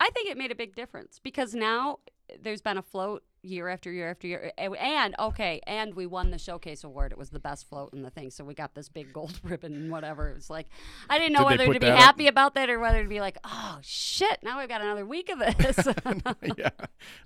I 0.00 0.10
think 0.10 0.28
it 0.28 0.36
made 0.36 0.50
a 0.50 0.56
big 0.56 0.74
difference 0.74 1.20
because 1.22 1.54
now 1.54 1.98
there's 2.42 2.60
been 2.60 2.78
a 2.78 2.82
float 2.82 3.22
year 3.44 3.68
after 3.68 3.92
year 3.92 4.10
after 4.10 4.26
year. 4.26 4.52
And, 4.58 5.14
okay, 5.18 5.60
and 5.66 5.94
we 5.94 6.06
won 6.06 6.30
the 6.30 6.38
Showcase 6.38 6.82
Award. 6.84 7.12
It 7.12 7.18
was 7.18 7.30
the 7.30 7.38
best 7.38 7.68
float 7.68 7.92
in 7.92 8.02
the 8.02 8.10
thing. 8.10 8.30
So 8.30 8.44
we 8.44 8.54
got 8.54 8.74
this 8.74 8.88
big 8.88 9.12
gold 9.12 9.38
ribbon 9.44 9.74
and 9.74 9.90
whatever. 9.90 10.30
It 10.30 10.34
was 10.34 10.50
like, 10.50 10.68
I 11.08 11.18
didn't 11.18 11.34
know 11.34 11.48
Did 11.48 11.58
whether 11.60 11.72
to 11.72 11.80
be 11.80 11.86
that 11.86 11.94
up? 11.94 12.00
happy 12.00 12.26
about 12.26 12.54
that 12.54 12.70
or 12.70 12.78
whether 12.78 13.02
to 13.02 13.08
be 13.08 13.20
like, 13.20 13.38
oh, 13.44 13.78
shit, 13.82 14.38
now 14.42 14.58
we've 14.58 14.68
got 14.68 14.80
another 14.80 15.06
week 15.06 15.28
of 15.30 15.38
this. 15.38 15.78
yeah. 16.56 16.70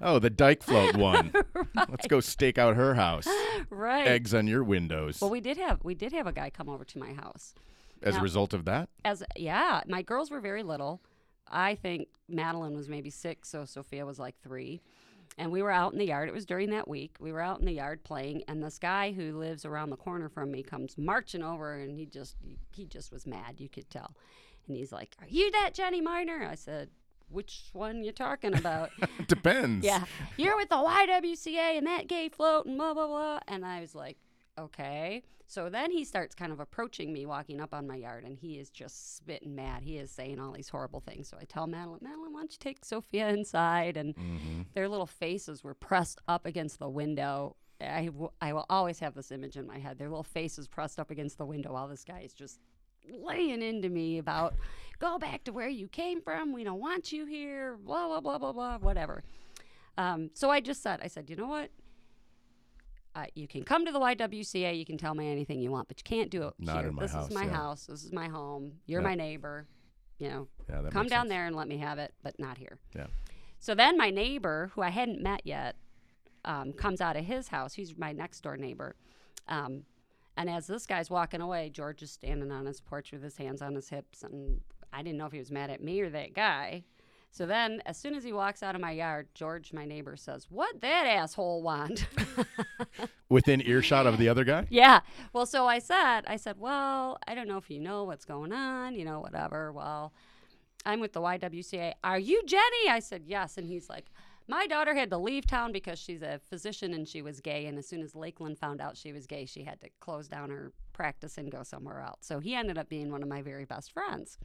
Oh, 0.00 0.18
the 0.18 0.30
Dyke 0.30 0.62
float 0.62 0.96
one. 0.96 1.32
Let's 1.74 2.06
go 2.06 2.20
stake 2.20 2.59
out 2.59 2.76
her 2.76 2.94
house. 2.94 3.28
right. 3.70 4.06
Eggs 4.06 4.34
on 4.34 4.46
your 4.46 4.64
windows. 4.64 5.20
Well, 5.20 5.30
we 5.30 5.40
did 5.40 5.56
have 5.56 5.82
we 5.84 5.94
did 5.94 6.12
have 6.12 6.26
a 6.26 6.32
guy 6.32 6.50
come 6.50 6.68
over 6.68 6.84
to 6.84 6.98
my 6.98 7.12
house. 7.12 7.54
As 8.00 8.16
a 8.16 8.20
result 8.20 8.54
of 8.54 8.64
that, 8.66 8.88
as 9.04 9.24
yeah, 9.34 9.80
my 9.88 10.02
girls 10.02 10.30
were 10.30 10.40
very 10.40 10.62
little. 10.62 11.02
I 11.50 11.74
think 11.74 12.09
Madeline 12.28 12.76
was 12.76 12.88
maybe 12.88 13.11
six, 13.11 13.48
so 13.48 13.64
Sophia 13.64 14.06
was 14.06 14.18
like 14.18 14.36
three. 14.40 14.80
And 15.39 15.53
we 15.53 15.62
were 15.62 15.70
out 15.70 15.93
in 15.93 15.99
the 15.99 16.07
yard. 16.07 16.28
It 16.28 16.34
was 16.34 16.45
during 16.45 16.70
that 16.70 16.89
week. 16.89 17.16
We 17.20 17.30
were 17.32 17.41
out 17.41 17.61
in 17.61 17.66
the 17.66 17.72
yard 17.72 18.03
playing, 18.03 18.43
and 18.49 18.62
this 18.62 18.78
guy 18.78 19.12
who 19.12 19.39
lives 19.39 19.64
around 19.64 19.91
the 19.91 19.97
corner 19.97 20.28
from 20.28 20.51
me 20.51 20.62
comes 20.64 20.99
marching 20.99 21.45
over, 21.45 21.74
and 21.74 21.97
he 21.97 22.07
just 22.07 22.36
he 22.72 22.84
just 22.86 23.12
was 23.12 23.24
mad. 23.26 23.55
You 23.59 23.68
could 23.68 23.89
tell. 23.89 24.14
And 24.66 24.76
he's 24.76 24.91
like, 24.93 25.14
"Are 25.20 25.28
you 25.28 25.51
that 25.53 25.74
Jenny 25.74 26.01
Miner?" 26.01 26.47
I 26.51 26.57
said, 26.57 26.91
"Which 27.28 27.70
one 27.72 28.03
you 28.03 28.11
talking 28.12 28.55
about?" 28.55 28.91
depends. 29.28 29.86
yeah, 29.86 30.05
you're 30.36 30.57
with 30.57 30.70
the 30.70 30.76
YWCA 30.76 31.78
and 31.78 31.86
that 31.86 32.09
gay 32.09 32.28
float 32.28 32.66
and 32.66 32.76
blah 32.76 32.93
blah 32.93 33.07
blah. 33.07 33.39
And 33.47 33.64
I 33.64 33.80
was 33.80 33.95
like, 33.95 34.18
okay. 34.59 35.22
So 35.51 35.70
then 35.70 35.90
he 35.90 36.05
starts 36.05 36.34
kind 36.34 36.53
of 36.53 36.61
approaching 36.61 37.11
me, 37.11 37.24
walking 37.24 37.59
up 37.59 37.72
on 37.72 37.86
my 37.86 37.96
yard, 37.96 38.24
and 38.24 38.36
he 38.38 38.59
is 38.59 38.68
just 38.70 39.16
spitting 39.16 39.55
mad. 39.55 39.82
He 39.82 39.96
is 39.96 40.11
saying 40.11 40.38
all 40.38 40.53
these 40.53 40.68
horrible 40.68 41.01
things. 41.01 41.26
So 41.28 41.38
I 41.40 41.44
tell 41.44 41.66
Madeline, 41.66 42.01
Madeline, 42.03 42.34
why 42.34 42.40
don't 42.40 42.53
you 42.53 42.59
take 42.61 42.84
Sophia 42.84 43.28
inside? 43.30 43.96
And 43.96 44.14
Mm-hmm. 44.14 44.62
their 44.74 44.88
little 44.90 45.07
faces 45.07 45.64
were 45.64 45.72
pressed 45.74 46.20
up 46.28 46.44
against 46.44 46.78
the 46.78 46.88
window. 46.88 47.57
I, 47.80 48.07
w- 48.07 48.30
I 48.42 48.53
will 48.53 48.66
always 48.68 48.99
have 48.99 49.14
this 49.14 49.30
image 49.32 49.57
in 49.57 49.66
my 49.66 49.78
head. 49.78 49.99
Their 49.99 50.09
little 50.11 50.22
faces 50.22 50.68
pressed 50.68 51.01
up 51.01 51.11
against 51.11 51.38
the 51.38 51.46
window 51.46 51.72
while 51.72 51.88
this 51.88 52.05
guy 52.05 52.20
is 52.20 52.34
just 52.34 52.59
laying 53.11 53.62
into 53.62 53.88
me 53.88 54.18
about 54.18 54.55
go 54.99 55.18
back 55.18 55.44
to 55.44 55.53
where 55.53 55.68
you 55.68 55.88
came 55.88 56.20
from. 56.20 56.53
We 56.53 56.62
don't 56.64 56.80
want 56.80 57.11
you 57.11 57.24
here. 57.24 57.76
Blah 57.78 58.07
blah 58.09 58.20
blah 58.20 58.36
blah 58.38 58.53
blah. 58.53 58.78
Whatever. 58.78 59.22
Um, 59.96 60.30
so 60.34 60.51
I 60.51 60.61
just 60.61 60.82
said, 60.82 61.01
I 61.03 61.09
said, 61.09 61.30
you 61.30 61.36
know 61.36 61.49
what? 61.49 61.70
Uh, 63.18 63.24
you 63.34 63.48
can 63.48 63.64
come 63.64 63.84
to 63.84 63.90
the 63.92 63.98
YWCA. 63.98 64.78
You 64.78 64.84
can 64.86 64.96
tell 64.98 65.14
me 65.14 65.30
anything 65.30 65.60
you 65.60 65.70
want, 65.72 65.88
but 65.88 65.98
you 65.98 66.04
can't 66.04 66.30
do 66.30 66.44
it 66.44 66.54
Not 66.58 66.78
here. 66.80 66.88
in 66.88 66.94
my 66.94 67.02
this 67.02 67.12
house, 67.12 67.28
is 67.28 67.34
my 67.34 67.44
yeah. 67.44 67.50
house. 67.52 67.86
This 67.86 68.04
is 68.04 68.12
my 68.12 68.28
home. 68.28 68.72
You're 68.86 69.00
Yeah. 69.00 69.08
my 69.08 69.14
neighbor. 69.14 69.66
You 70.18 70.28
know, 70.28 70.48
Yeah, 70.68 70.82
come 70.90 71.06
down 71.06 71.22
sense. 71.26 71.28
there 71.30 71.46
and 71.46 71.54
let 71.56 71.68
me 71.68 71.78
have 71.78 71.98
it, 71.98 72.12
but 72.22 72.38
not 72.38 72.58
here. 72.58 72.78
Yeah. 72.94 73.06
So 73.60 73.74
then 73.74 73.96
my 73.96 74.10
neighbor, 74.10 74.70
who 74.74 74.82
I 74.82 74.90
hadn't 74.90 75.20
met 75.22 75.42
yet, 75.44 75.76
um, 76.44 76.72
comes 76.72 77.00
out 77.00 77.16
of 77.16 77.24
his 77.24 77.48
house. 77.48 77.74
He's 77.74 77.96
my 77.96 78.12
next 78.12 78.40
door 78.42 78.56
neighbor. 78.56 78.94
Um, 79.48 79.84
and 80.36 80.48
as 80.50 80.66
this 80.66 80.86
guy's 80.86 81.10
walking 81.10 81.40
away, 81.40 81.70
George 81.70 82.02
is 82.02 82.10
standing 82.12 82.50
on 82.52 82.66
his 82.66 82.80
porch 82.80 83.10
with 83.12 83.22
his 83.22 83.36
hands 83.36 83.62
on 83.62 83.74
his 83.74 83.88
hips. 83.88 84.22
And 84.22 84.60
I 84.92 85.02
didn't 85.02 85.18
know 85.18 85.26
if 85.26 85.32
he 85.32 85.38
was 85.38 85.50
mad 85.50 85.70
at 85.70 85.82
me 85.82 86.00
or 86.00 86.10
that 86.10 86.34
guy. 86.34 86.84
So 87.31 87.47
then, 87.47 87.83
as 87.87 87.97
soon 87.97 88.14
as 88.14 88.24
he 88.24 88.33
walks 88.33 88.62
out 88.62 88.74
of 88.74 88.81
my 88.81 88.91
yard, 88.91 89.29
George, 89.35 89.72
my 89.72 89.85
neighbor, 89.85 90.16
says, 90.16 90.47
What 90.49 90.81
that 90.81 91.07
asshole 91.07 91.62
want? 91.62 92.07
Within 93.29 93.61
earshot 93.66 94.07
of 94.07 94.18
the 94.18 94.29
other 94.29 94.45
guy? 94.45 94.66
Yeah. 94.70 95.01
Well, 95.33 95.47
so 95.47 95.66
I 95.66 95.79
said, 95.79 96.22
I 96.26 96.37
said, 96.37 96.59
well, 96.59 97.18
I 97.26 97.35
don't 97.35 97.47
know 97.47 97.59
if 97.59 97.70
you 97.70 97.79
know 97.79 98.05
what's 98.05 98.24
going 98.24 98.53
on, 98.53 98.95
you 98.95 99.05
know, 99.05 99.20
whatever. 99.20 99.70
Well, 99.70 100.12
I'm 100.87 101.01
with 101.01 101.12
the 101.12 101.20
YWCA. 101.20 101.95
Are 102.03 102.18
you 102.18 102.43
Jenny? 102.47 102.89
I 102.89 103.01
said, 103.01 103.24
yes. 103.26 103.59
And 103.59 103.66
he's 103.66 103.91
like, 103.91 104.07
my 104.49 104.66
daughter 104.66 104.95
had 104.95 105.11
to 105.11 105.18
leave 105.18 105.47
town 105.47 105.72
because 105.72 105.99
she's 105.99 106.22
a 106.22 106.41
physician 106.49 106.95
and 106.95 107.07
she 107.07 107.20
was 107.20 107.41
gay. 107.41 107.66
And 107.66 107.79
as 107.79 107.87
soon 107.87 108.01
as 108.01 108.14
Lakeland 108.14 108.59
found 108.59 108.81
out 108.81 108.97
she 108.97 109.12
was 109.12 109.26
gay, 109.26 109.45
she 109.45 109.62
had 109.62 109.79
to 109.83 109.91
close 110.01 110.26
down 110.26 110.49
her 110.49 110.72
practice 110.95 111.37
and 111.37 111.53
go 111.53 111.62
somewhere 111.62 112.01
else. 112.01 112.20
So 112.22 112.39
he 112.39 112.55
ended 112.55 112.79
up 112.79 112.89
being 112.89 113.12
one 113.12 113.22
of 113.22 113.29
my 113.29 113.43
very 113.43 113.66
best 113.66 113.93
friends. 113.93 114.39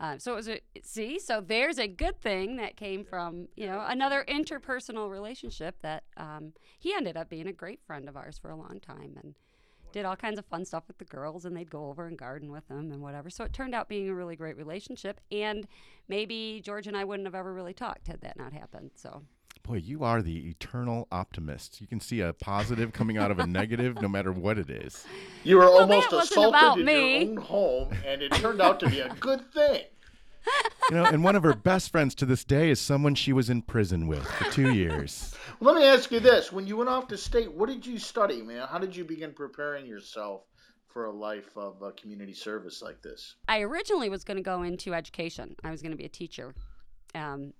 Uh, 0.00 0.16
so 0.16 0.32
it 0.32 0.36
was 0.36 0.48
a 0.48 0.60
see. 0.82 1.18
So 1.18 1.40
there's 1.40 1.78
a 1.78 1.88
good 1.88 2.20
thing 2.20 2.56
that 2.56 2.76
came 2.76 3.04
from 3.04 3.48
you 3.56 3.66
know 3.66 3.84
another 3.86 4.24
interpersonal 4.28 5.10
relationship 5.10 5.76
that 5.82 6.04
um, 6.16 6.52
he 6.78 6.94
ended 6.94 7.16
up 7.16 7.28
being 7.28 7.48
a 7.48 7.52
great 7.52 7.80
friend 7.86 8.08
of 8.08 8.16
ours 8.16 8.38
for 8.38 8.50
a 8.50 8.56
long 8.56 8.78
time 8.80 9.16
and 9.22 9.34
did 9.92 10.04
all 10.04 10.16
kinds 10.16 10.38
of 10.38 10.44
fun 10.46 10.64
stuff 10.64 10.84
with 10.86 10.98
the 10.98 11.04
girls 11.04 11.44
and 11.44 11.56
they'd 11.56 11.70
go 11.70 11.88
over 11.88 12.06
and 12.06 12.18
garden 12.18 12.50
with 12.52 12.66
them 12.68 12.92
and 12.92 13.00
whatever. 13.00 13.30
So 13.30 13.44
it 13.44 13.52
turned 13.52 13.74
out 13.74 13.88
being 13.88 14.08
a 14.08 14.14
really 14.14 14.36
great 14.36 14.56
relationship 14.56 15.20
and 15.32 15.66
maybe 16.08 16.60
George 16.62 16.86
and 16.86 16.96
I 16.96 17.04
wouldn't 17.04 17.26
have 17.26 17.34
ever 17.34 17.52
really 17.52 17.72
talked 17.72 18.06
had 18.06 18.20
that 18.20 18.36
not 18.36 18.52
happened. 18.52 18.90
So 18.94 19.22
Boy, 19.68 19.82
you 19.84 20.02
are 20.02 20.22
the 20.22 20.48
eternal 20.48 21.06
optimist. 21.12 21.78
You 21.78 21.86
can 21.86 22.00
see 22.00 22.22
a 22.22 22.32
positive 22.32 22.94
coming 22.94 23.18
out 23.18 23.30
of 23.30 23.38
a 23.38 23.46
negative 23.46 24.00
no 24.00 24.08
matter 24.08 24.32
what 24.32 24.56
it 24.56 24.70
is. 24.70 25.04
You 25.44 25.56
were 25.56 25.64
Well, 25.64 25.80
almost 25.82 26.08
that 26.08 26.22
assaulted 26.22 26.58
about 26.58 26.78
in 26.78 26.86
me. 26.86 27.18
your 27.18 27.28
own 27.32 27.36
home, 27.36 27.88
and 28.06 28.22
it 28.22 28.32
turned 28.32 28.62
out 28.62 28.80
to 28.80 28.88
be 28.88 29.00
a 29.00 29.10
good 29.20 29.52
thing. 29.52 29.82
You 30.88 30.96
know, 30.96 31.04
and 31.04 31.22
one 31.22 31.36
of 31.36 31.42
her 31.42 31.52
best 31.52 31.92
friends 31.92 32.14
to 32.14 32.24
this 32.24 32.44
day 32.44 32.70
is 32.70 32.80
someone 32.80 33.14
she 33.14 33.34
was 33.34 33.50
in 33.50 33.60
prison 33.60 34.06
with 34.06 34.24
for 34.24 34.50
two 34.50 34.72
years. 34.72 35.34
Let 35.60 35.76
me 35.76 35.84
ask 35.84 36.10
you 36.10 36.20
this: 36.20 36.50
When 36.50 36.66
you 36.66 36.78
went 36.78 36.88
off 36.88 37.06
to 37.08 37.18
state, 37.18 37.52
what 37.52 37.68
did 37.68 37.84
you 37.86 37.98
study, 37.98 38.40
man? 38.40 38.66
How 38.70 38.78
did 38.78 38.96
you 38.96 39.04
begin 39.04 39.32
preparing 39.34 39.84
yourself 39.84 40.44
for 40.86 41.04
a 41.04 41.12
life 41.12 41.54
of 41.58 41.82
uh, 41.82 41.90
community 42.00 42.32
service 42.32 42.80
like 42.80 43.02
this? 43.02 43.34
I 43.48 43.60
originally 43.60 44.08
was 44.08 44.24
going 44.24 44.38
to 44.38 44.42
go 44.42 44.62
into 44.62 44.94
education. 44.94 45.56
I 45.62 45.70
was 45.70 45.82
going 45.82 45.92
to 45.92 45.98
be 45.98 46.06
a 46.06 46.08
teacher. 46.08 46.54
Um, 47.14 47.52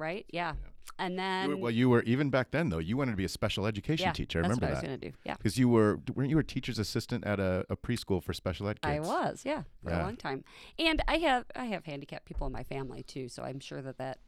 right? 0.00 0.26
Yeah. 0.30 0.54
And 0.98 1.18
then 1.18 1.48
You 1.50 1.56
were- 1.56 1.62
well, 1.62 1.70
you 1.70 1.88
were 1.90 2.02
even 2.02 2.30
back 2.30 2.50
then 2.50 2.68
though. 2.68 2.78
You 2.78 2.96
wanted 2.96 3.12
to 3.12 3.16
be 3.16 3.24
a 3.24 3.28
special 3.28 3.64
education 3.66 4.06
yeah, 4.08 4.12
teacher. 4.12 4.40
I 4.40 4.42
that's 4.42 4.58
remember 4.60 4.66
what 4.66 4.70
I 4.70 4.72
was 4.74 4.80
that 4.82 4.86
going 4.88 5.00
to 5.00 5.10
do. 5.10 5.16
Yeah. 5.24 5.34
because 5.36 5.56
you 5.58 5.68
were 5.68 6.00
weren't 6.14 6.30
you 6.30 6.38
a 6.38 6.42
teacher's 6.44 6.78
assistant 6.78 7.24
at 7.24 7.38
a, 7.40 7.64
a 7.70 7.76
preschool 7.76 8.22
for 8.22 8.32
special 8.34 8.68
ed 8.68 8.80
kids? 8.82 8.96
I 8.96 9.00
was, 9.00 9.42
yeah, 9.44 9.62
for 9.82 9.90
Yeah. 9.90 10.02
a 10.02 10.04
long 10.04 10.16
time. 10.16 10.44
And 10.78 11.00
I 11.06 11.18
have 11.18 11.44
I 11.54 11.66
have 11.66 11.84
handicapped 11.84 12.26
people 12.26 12.46
in 12.46 12.52
my 12.52 12.64
family 12.64 13.02
too, 13.02 13.28
so 13.28 13.42
I'm 13.42 13.60
sure 13.60 13.80
that 13.82 13.98
that 13.98 14.18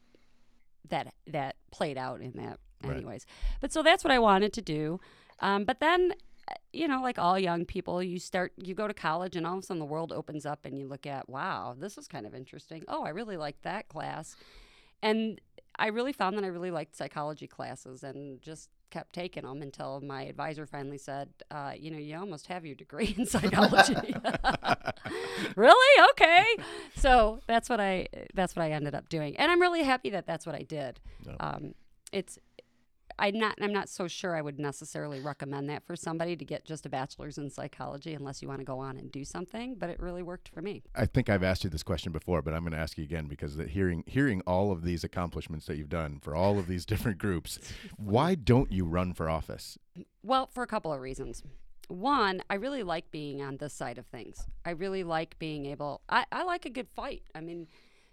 that 0.88 1.14
that 1.26 1.56
played 1.70 1.98
out 1.98 2.20
in 2.20 2.32
that 2.36 2.58
Right. 2.84 2.96
anyways. 2.96 3.26
But 3.60 3.72
so 3.72 3.82
that's 3.82 4.02
what 4.04 4.10
I 4.12 4.18
wanted 4.18 4.52
to 4.54 4.62
do. 4.62 5.00
Um, 5.40 5.64
but 5.64 5.78
then 5.80 6.14
uh, 6.48 6.54
you 6.72 6.88
know, 6.88 7.00
like 7.02 7.18
all 7.18 7.38
young 7.38 7.64
people, 7.64 8.02
you 8.02 8.18
start 8.18 8.52
you 8.56 8.74
go 8.74 8.88
to 8.88 8.94
college 8.94 9.36
and 9.36 9.46
all 9.46 9.54
of 9.58 9.62
a 9.62 9.66
sudden 9.66 9.78
the 9.78 9.84
world 9.84 10.10
opens 10.12 10.44
up 10.46 10.64
and 10.64 10.78
you 10.78 10.88
look 10.88 11.06
at, 11.06 11.28
wow, 11.28 11.76
this 11.78 11.96
is 11.98 12.08
kind 12.08 12.26
of 12.26 12.34
interesting. 12.34 12.82
Oh, 12.88 13.04
I 13.04 13.10
really 13.10 13.36
like 13.36 13.60
that 13.62 13.88
class. 13.88 14.36
And 15.02 15.40
I 15.78 15.88
really 15.88 16.12
found 16.12 16.36
that 16.36 16.44
I 16.44 16.48
really 16.48 16.70
liked 16.70 16.96
psychology 16.96 17.46
classes 17.46 18.02
and 18.02 18.40
just 18.40 18.68
kept 18.90 19.14
taking 19.14 19.44
them 19.44 19.62
until 19.62 20.00
my 20.00 20.22
advisor 20.24 20.66
finally 20.66 20.98
said, 20.98 21.30
uh, 21.50 21.72
you 21.76 21.90
know, 21.90 21.96
you 21.98 22.16
almost 22.16 22.46
have 22.46 22.64
your 22.66 22.74
degree 22.74 23.14
in 23.16 23.26
psychology. 23.34 23.94
really? 25.56 26.10
Okay. 26.10 26.44
So 26.96 27.40
that's 27.46 27.68
what 27.68 27.80
I 27.80 28.08
that's 28.34 28.54
what 28.54 28.62
I 28.64 28.70
ended 28.72 28.94
up 28.94 29.08
doing, 29.08 29.36
and 29.36 29.50
I'm 29.50 29.60
really 29.60 29.82
happy 29.82 30.10
that 30.10 30.26
that's 30.26 30.46
what 30.46 30.54
I 30.54 30.62
did. 30.62 31.00
Um, 31.40 31.74
it's 32.12 32.38
I'm 33.18 33.38
not 33.38 33.56
I'm 33.60 33.72
not 33.72 33.88
so 33.88 34.08
sure 34.08 34.36
I 34.36 34.42
would 34.42 34.58
necessarily 34.58 35.20
recommend 35.20 35.68
that 35.70 35.84
for 35.84 35.96
somebody 35.96 36.36
to 36.36 36.44
get 36.44 36.64
just 36.64 36.86
a 36.86 36.88
bachelor's 36.88 37.38
in 37.38 37.50
psychology 37.50 38.14
unless 38.14 38.42
you 38.42 38.48
want 38.48 38.60
to 38.60 38.64
go 38.64 38.78
on 38.78 38.96
and 38.96 39.10
do 39.10 39.24
something, 39.24 39.74
but 39.74 39.90
it 39.90 40.00
really 40.00 40.22
worked 40.22 40.48
for 40.48 40.62
me. 40.62 40.82
I 40.94 41.06
think 41.06 41.28
I've 41.28 41.42
asked 41.42 41.64
you 41.64 41.70
this 41.70 41.82
question 41.82 42.12
before, 42.12 42.42
but 42.42 42.54
I'm 42.54 42.60
going 42.60 42.72
to 42.72 42.78
ask 42.78 42.98
you 42.98 43.04
again 43.04 43.26
because 43.26 43.56
hearing 43.68 44.04
hearing 44.06 44.42
all 44.46 44.72
of 44.72 44.82
these 44.82 45.04
accomplishments 45.04 45.66
that 45.66 45.76
you've 45.76 45.88
done 45.88 46.18
for 46.20 46.34
all 46.34 46.58
of 46.58 46.66
these 46.66 46.86
different 46.92 47.18
groups, 47.18 47.58
why 47.96 48.34
don't 48.34 48.72
you 48.72 48.84
run 48.84 49.12
for 49.14 49.28
office? 49.28 49.78
Well, 50.22 50.46
for 50.46 50.62
a 50.62 50.66
couple 50.66 50.92
of 50.92 51.00
reasons. 51.00 51.42
One, 51.88 52.42
I 52.48 52.54
really 52.54 52.82
like 52.82 53.10
being 53.10 53.42
on 53.42 53.58
this 53.58 53.74
side 53.74 53.98
of 53.98 54.06
things. 54.06 54.46
I 54.64 54.70
really 54.70 55.04
like 55.04 55.38
being 55.38 55.66
able. 55.66 56.00
I, 56.08 56.24
I 56.32 56.44
like 56.44 56.64
a 56.64 56.70
good 56.70 56.88
fight. 56.94 57.22
I 57.34 57.40
mean, 57.40 57.66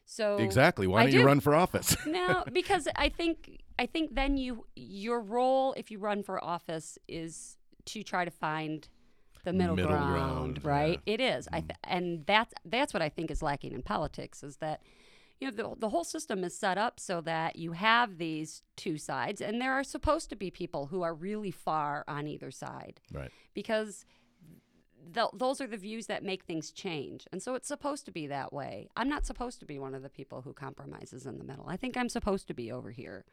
so 0.10 0.38
Exactly. 0.38 0.88
Why 0.88 1.02
I 1.02 1.04
don't 1.04 1.14
you 1.14 1.24
run 1.24 1.40
for 1.40 1.54
office? 1.54 1.96
no, 2.08 2.44
because 2.52 2.88
I 2.96 3.10
think 3.10 3.62
I 3.78 3.86
think 3.86 4.16
then 4.16 4.38
you 4.38 4.66
your 4.76 5.22
role 5.22 5.74
if 5.78 5.92
you 5.92 6.00
run 6.00 6.24
for 6.24 6.44
office 6.44 6.98
is 7.08 7.58
to 7.86 8.02
try 8.02 8.26
to 8.26 8.32
find 8.32 8.88
the 9.44 9.54
middle, 9.54 9.76
Middle 9.76 9.92
ground, 9.92 10.12
ground, 10.12 10.66
right? 10.66 11.00
yeah. 11.06 11.14
It 11.14 11.22
is. 11.22 11.48
I 11.54 11.62
mm. 11.62 11.68
th- 11.68 11.80
and 11.84 12.26
that's 12.26 12.56
that's 12.66 12.92
what 12.92 13.04
I 13.04 13.10
think 13.10 13.30
is 13.30 13.44
lacking 13.44 13.72
in 13.72 13.84
politics 13.84 14.42
is 14.42 14.58
that 14.58 14.82
you 15.40 15.52
know 15.52 15.56
the, 15.56 15.80
the 15.80 15.90
whole 15.90 16.04
system 16.04 16.44
is 16.44 16.58
set 16.58 16.80
up 16.80 17.00
so 17.00 17.22
that 17.22 17.56
you 17.56 17.74
have 17.74 18.18
these 18.18 18.64
two 18.76 18.98
sides 18.98 19.42
and 19.42 19.62
there 19.62 19.74
are 19.74 19.84
supposed 19.84 20.32
to 20.32 20.36
be 20.36 20.50
people 20.50 20.88
who 20.88 21.04
are 21.04 21.14
really 21.14 21.52
far 21.52 22.04
on 22.08 22.28
either 22.28 22.50
side 22.50 23.00
right. 23.14 23.32
because 23.54 24.06
th- 25.14 25.28
those 25.34 25.62
are 25.62 25.68
the 25.68 25.78
views 25.78 26.08
that 26.08 26.24
make 26.24 26.44
things 26.44 26.72
change. 26.72 27.28
And 27.32 27.42
so 27.42 27.56
it's 27.56 27.68
supposed 27.68 28.06
to 28.06 28.12
be 28.12 28.28
that 28.28 28.52
way. 28.54 28.90
I'm 28.96 29.10
not 29.10 29.26
supposed 29.26 29.60
to 29.60 29.66
be 29.66 29.80
one 29.80 29.94
of 29.96 30.02
the 30.04 30.10
people 30.10 30.42
who 30.42 30.54
compromises 30.54 31.26
in 31.26 31.38
the 31.38 31.44
middle. 31.44 31.66
I 31.68 31.78
think 31.78 31.98
I'm 31.98 32.10
supposed 32.10 32.48
to 32.48 32.54
be 32.54 32.72
over 32.72 32.92
here. 32.92 33.26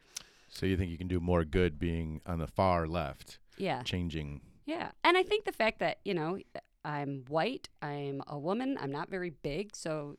So 0.49 0.65
you 0.65 0.77
think 0.77 0.91
you 0.91 0.97
can 0.97 1.07
do 1.07 1.19
more 1.19 1.43
good 1.43 1.77
being 1.79 2.21
on 2.25 2.39
the 2.39 2.47
far 2.47 2.87
left, 2.87 3.39
Yeah. 3.57 3.83
changing? 3.83 4.41
Yeah. 4.65 4.91
And 5.03 5.17
I 5.17 5.23
think 5.23 5.45
the 5.45 5.51
fact 5.51 5.79
that, 5.79 5.99
you 6.05 6.13
know, 6.13 6.39
I'm 6.85 7.25
white, 7.27 7.69
I'm 7.81 8.21
a 8.27 8.39
woman, 8.39 8.77
I'm 8.79 8.91
not 8.91 9.09
very 9.09 9.29
big, 9.29 9.75
so 9.75 10.15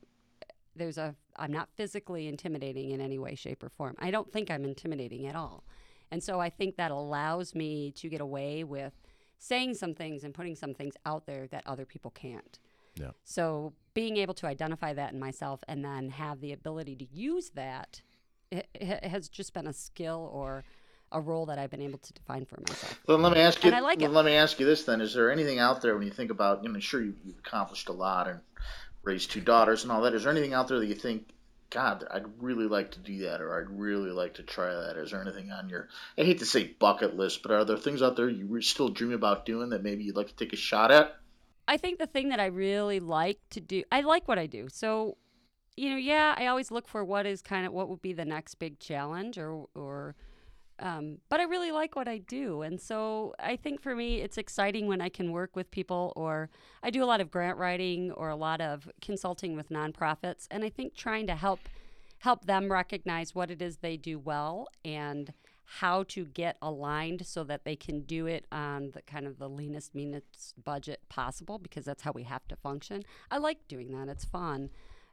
there's 0.75 0.97
a 0.97 1.15
I'm 1.35 1.51
not 1.51 1.69
physically 1.75 2.27
intimidating 2.27 2.91
in 2.91 2.99
any 3.01 3.17
way 3.17 3.33
shape 3.35 3.63
or 3.63 3.69
form. 3.69 3.95
I 3.99 4.11
don't 4.11 4.31
think 4.31 4.51
I'm 4.51 4.65
intimidating 4.65 5.25
at 5.25 5.35
all. 5.35 5.63
And 6.11 6.21
so 6.23 6.39
I 6.39 6.49
think 6.49 6.75
that 6.77 6.91
allows 6.91 7.55
me 7.55 7.91
to 7.93 8.09
get 8.09 8.19
away 8.21 8.63
with 8.63 8.93
saying 9.39 9.73
some 9.73 9.95
things 9.95 10.23
and 10.23 10.33
putting 10.33 10.55
some 10.55 10.73
things 10.73 10.95
out 11.05 11.25
there 11.25 11.47
that 11.47 11.63
other 11.65 11.85
people 11.85 12.11
can't. 12.11 12.59
Yeah. 12.95 13.11
So 13.23 13.73
being 13.93 14.17
able 14.17 14.33
to 14.35 14.47
identify 14.47 14.93
that 14.93 15.13
in 15.13 15.19
myself 15.19 15.61
and 15.67 15.83
then 15.83 16.09
have 16.09 16.41
the 16.41 16.53
ability 16.53 16.95
to 16.97 17.07
use 17.11 17.51
that 17.51 18.01
it, 18.51 18.67
it 18.73 19.03
has 19.05 19.29
just 19.29 19.53
been 19.53 19.67
a 19.67 19.73
skill 19.73 20.29
or 20.33 20.63
a 21.11 21.19
role 21.19 21.45
that 21.47 21.57
I've 21.57 21.71
been 21.71 21.81
able 21.81 21.97
to 21.99 22.13
define 22.13 22.45
for 22.45 22.59
myself. 22.67 22.99
Well, 23.07 23.17
let 23.17 23.33
me 23.33 23.39
ask 23.39 23.63
you. 23.63 23.67
And 23.67 23.75
I 23.75 23.79
like 23.79 23.99
well, 23.99 24.11
it. 24.11 24.13
Let 24.13 24.25
me 24.25 24.35
ask 24.35 24.59
you 24.59 24.65
this 24.65 24.83
then: 24.83 25.01
Is 25.01 25.13
there 25.13 25.31
anything 25.31 25.59
out 25.59 25.81
there 25.81 25.95
when 25.95 26.05
you 26.05 26.11
think 26.11 26.31
about? 26.31 26.63
You 26.63 26.69
know, 26.69 26.79
sure 26.79 27.01
you've 27.01 27.17
accomplished 27.39 27.89
a 27.89 27.93
lot 27.93 28.27
and 28.27 28.39
raised 29.03 29.31
two 29.31 29.41
daughters 29.41 29.83
and 29.83 29.91
all 29.91 30.01
that. 30.01 30.13
Is 30.13 30.23
there 30.23 30.31
anything 30.31 30.53
out 30.53 30.67
there 30.67 30.79
that 30.79 30.85
you 30.85 30.95
think, 30.95 31.29
God, 31.69 32.05
I'd 32.09 32.41
really 32.41 32.67
like 32.67 32.91
to 32.91 32.99
do 32.99 33.19
that, 33.19 33.41
or 33.41 33.59
I'd 33.59 33.69
really 33.69 34.09
like 34.09 34.35
to 34.35 34.43
try 34.43 34.73
that? 34.73 34.97
Is 34.97 35.11
there 35.11 35.21
anything 35.21 35.51
on 35.51 35.69
your? 35.69 35.87
I 36.17 36.23
hate 36.23 36.39
to 36.39 36.45
say 36.45 36.63
bucket 36.79 37.15
list, 37.15 37.43
but 37.43 37.51
are 37.51 37.63
there 37.63 37.77
things 37.77 38.01
out 38.01 38.15
there 38.15 38.29
you 38.29 38.61
still 38.61 38.89
dream 38.89 39.13
about 39.13 39.45
doing 39.45 39.69
that 39.69 39.83
maybe 39.83 40.03
you'd 40.03 40.15
like 40.15 40.29
to 40.29 40.35
take 40.35 40.53
a 40.53 40.57
shot 40.57 40.91
at? 40.91 41.15
I 41.67 41.77
think 41.77 41.99
the 41.99 42.07
thing 42.07 42.29
that 42.29 42.39
I 42.39 42.47
really 42.47 42.99
like 42.99 43.39
to 43.51 43.61
do, 43.61 43.83
I 43.91 44.01
like 44.01 44.27
what 44.27 44.39
I 44.39 44.47
do. 44.47 44.67
So, 44.71 45.17
you 45.77 45.91
know, 45.91 45.97
yeah, 45.97 46.33
I 46.35 46.47
always 46.47 46.71
look 46.71 46.87
for 46.87 47.05
what 47.05 47.27
is 47.27 47.43
kind 47.43 47.67
of 47.67 47.73
what 47.73 47.89
would 47.89 48.01
be 48.01 48.13
the 48.13 48.25
next 48.25 48.55
big 48.55 48.79
challenge 48.79 49.37
or 49.37 49.67
or 49.75 50.15
Um, 50.79 51.17
but 51.29 51.39
I 51.39 51.43
really 51.43 51.71
like 51.71 51.95
what 51.95 52.07
I 52.07 52.19
do. 52.19 52.61
And 52.61 52.79
so 52.79 53.33
I 53.39 53.55
think 53.55 53.81
for 53.81 53.95
me, 53.95 54.21
it's 54.21 54.37
exciting 54.37 54.87
when 54.87 55.01
I 55.01 55.09
can 55.09 55.31
work 55.31 55.55
with 55.55 55.69
people, 55.71 56.13
or 56.15 56.49
I 56.81 56.89
do 56.89 57.03
a 57.03 57.05
lot 57.05 57.21
of 57.21 57.29
grant 57.29 57.57
writing 57.57 58.11
or 58.11 58.29
a 58.29 58.35
lot 58.35 58.61
of 58.61 58.89
consulting 59.01 59.55
with 59.55 59.69
nonprofits. 59.69 60.47
And 60.49 60.63
I 60.63 60.69
think 60.69 60.95
trying 60.95 61.27
to 61.27 61.35
help 61.35 61.59
help 62.19 62.45
them 62.45 62.69
recognize 62.69 63.33
what 63.33 63.49
it 63.49 63.61
is 63.61 63.77
they 63.77 63.95
do 63.95 64.19
well 64.19 64.67
and 64.83 65.33
how 65.63 66.03
to 66.03 66.25
get 66.25 66.57
aligned 66.61 67.25
so 67.25 67.43
that 67.43 67.63
they 67.63 67.75
can 67.75 68.01
do 68.01 68.25
it 68.25 68.45
on 68.51 68.91
the 68.91 69.01
kind 69.03 69.27
of 69.27 69.37
the 69.37 69.47
leanest, 69.47 69.93
meanest 69.93 70.53
budget 70.63 70.99
possible 71.09 71.59
because 71.59 71.85
that's 71.85 72.01
how 72.01 72.11
we 72.11 72.23
have 72.23 72.45
to 72.47 72.55
function. 72.55 73.03
I 73.29 73.37
like 73.37 73.67
doing 73.67 73.91
that. 73.91 74.09
It's 74.09 74.25
fun. 74.25 74.69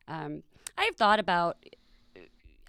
Um, 0.08 0.42
I've 0.78 0.96
thought 0.96 1.20
about 1.20 1.58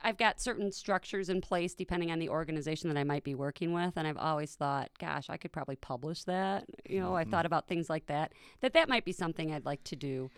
I've 0.02 0.18
got 0.18 0.40
certain 0.40 0.72
structures 0.72 1.30
in 1.30 1.42
place 1.42 1.74
depending 1.74 2.12
on 2.12 2.20
the 2.20 2.30
organization 2.30 2.90
that 2.90 2.98
I 2.98 3.04
might 3.04 3.24
be 3.24 3.36
working 3.36 3.74
with, 3.74 3.94
and 3.98 4.08
I've 4.08 4.18
always 4.18 4.54
thought, 4.56 4.90
gosh, 5.00 5.30
I 5.30 5.38
could 5.38 5.52
probably 5.52 5.76
publish 5.76 6.24
that. 6.26 6.66
You 6.88 7.00
know, 7.00 7.16
I 7.16 7.24
thought 7.24 7.46
about 7.46 7.68
things 7.68 7.90
like 7.90 8.06
that. 8.08 8.34
That 8.62 8.74
that 8.74 8.90
might 8.90 9.06
be 9.06 9.12
something 9.12 9.52
I'd 9.52 9.66
like 9.66 9.84
to 9.86 9.96
do. 9.96 10.30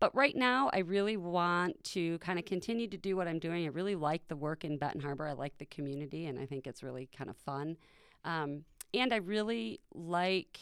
But 0.00 0.14
right 0.14 0.36
now, 0.36 0.70
I 0.72 0.78
really 0.78 1.16
want 1.16 1.82
to 1.84 2.18
kind 2.18 2.38
of 2.38 2.44
continue 2.44 2.86
to 2.88 2.96
do 2.96 3.16
what 3.16 3.26
I'm 3.26 3.38
doing. 3.40 3.64
I 3.64 3.68
really 3.68 3.96
like 3.96 4.28
the 4.28 4.36
work 4.36 4.64
in 4.64 4.78
Benton 4.78 5.00
Harbor. 5.00 5.26
I 5.26 5.32
like 5.32 5.58
the 5.58 5.66
community, 5.66 6.26
and 6.26 6.38
I 6.38 6.46
think 6.46 6.66
it's 6.66 6.82
really 6.82 7.08
kind 7.16 7.30
of 7.30 7.36
fun. 7.36 7.76
Um, 8.24 8.64
and 8.94 9.12
I 9.12 9.16
really 9.16 9.80
like 9.94 10.58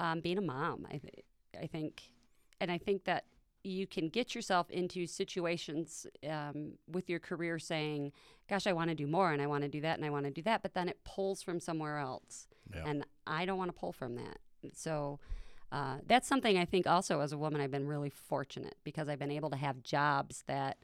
um, 0.00 0.20
being 0.20 0.38
a 0.38 0.42
mom. 0.42 0.86
I, 0.88 0.98
th- 0.98 1.24
I 1.60 1.66
think, 1.66 2.02
and 2.60 2.70
I 2.70 2.78
think 2.78 3.04
that 3.04 3.24
you 3.68 3.86
can 3.86 4.08
get 4.08 4.34
yourself 4.34 4.70
into 4.70 5.06
situations 5.06 6.06
um, 6.28 6.72
with 6.90 7.08
your 7.08 7.18
career 7.18 7.58
saying, 7.58 8.12
gosh, 8.48 8.66
I 8.66 8.72
want 8.72 8.90
to 8.90 8.94
do 8.94 9.06
more 9.06 9.32
and 9.32 9.42
I 9.42 9.46
want 9.46 9.62
to 9.62 9.68
do 9.68 9.80
that 9.82 9.96
and 9.96 10.04
I 10.04 10.10
want 10.10 10.24
to 10.24 10.30
do 10.30 10.42
that, 10.42 10.62
but 10.62 10.74
then 10.74 10.88
it 10.88 10.98
pulls 11.04 11.42
from 11.42 11.60
somewhere 11.60 11.98
else. 11.98 12.48
Yeah. 12.74 12.84
And 12.86 13.04
I 13.26 13.44
don't 13.44 13.58
want 13.58 13.74
to 13.74 13.78
pull 13.78 13.92
from 13.92 14.16
that. 14.16 14.38
So 14.74 15.20
uh, 15.70 15.98
that's 16.06 16.26
something 16.26 16.58
I 16.58 16.64
think 16.64 16.86
also 16.86 17.20
as 17.20 17.32
a 17.32 17.38
woman, 17.38 17.60
I've 17.60 17.70
been 17.70 17.86
really 17.86 18.10
fortunate 18.10 18.76
because 18.84 19.08
I've 19.08 19.18
been 19.18 19.30
able 19.30 19.50
to 19.50 19.56
have 19.56 19.82
jobs 19.82 20.44
that. 20.46 20.78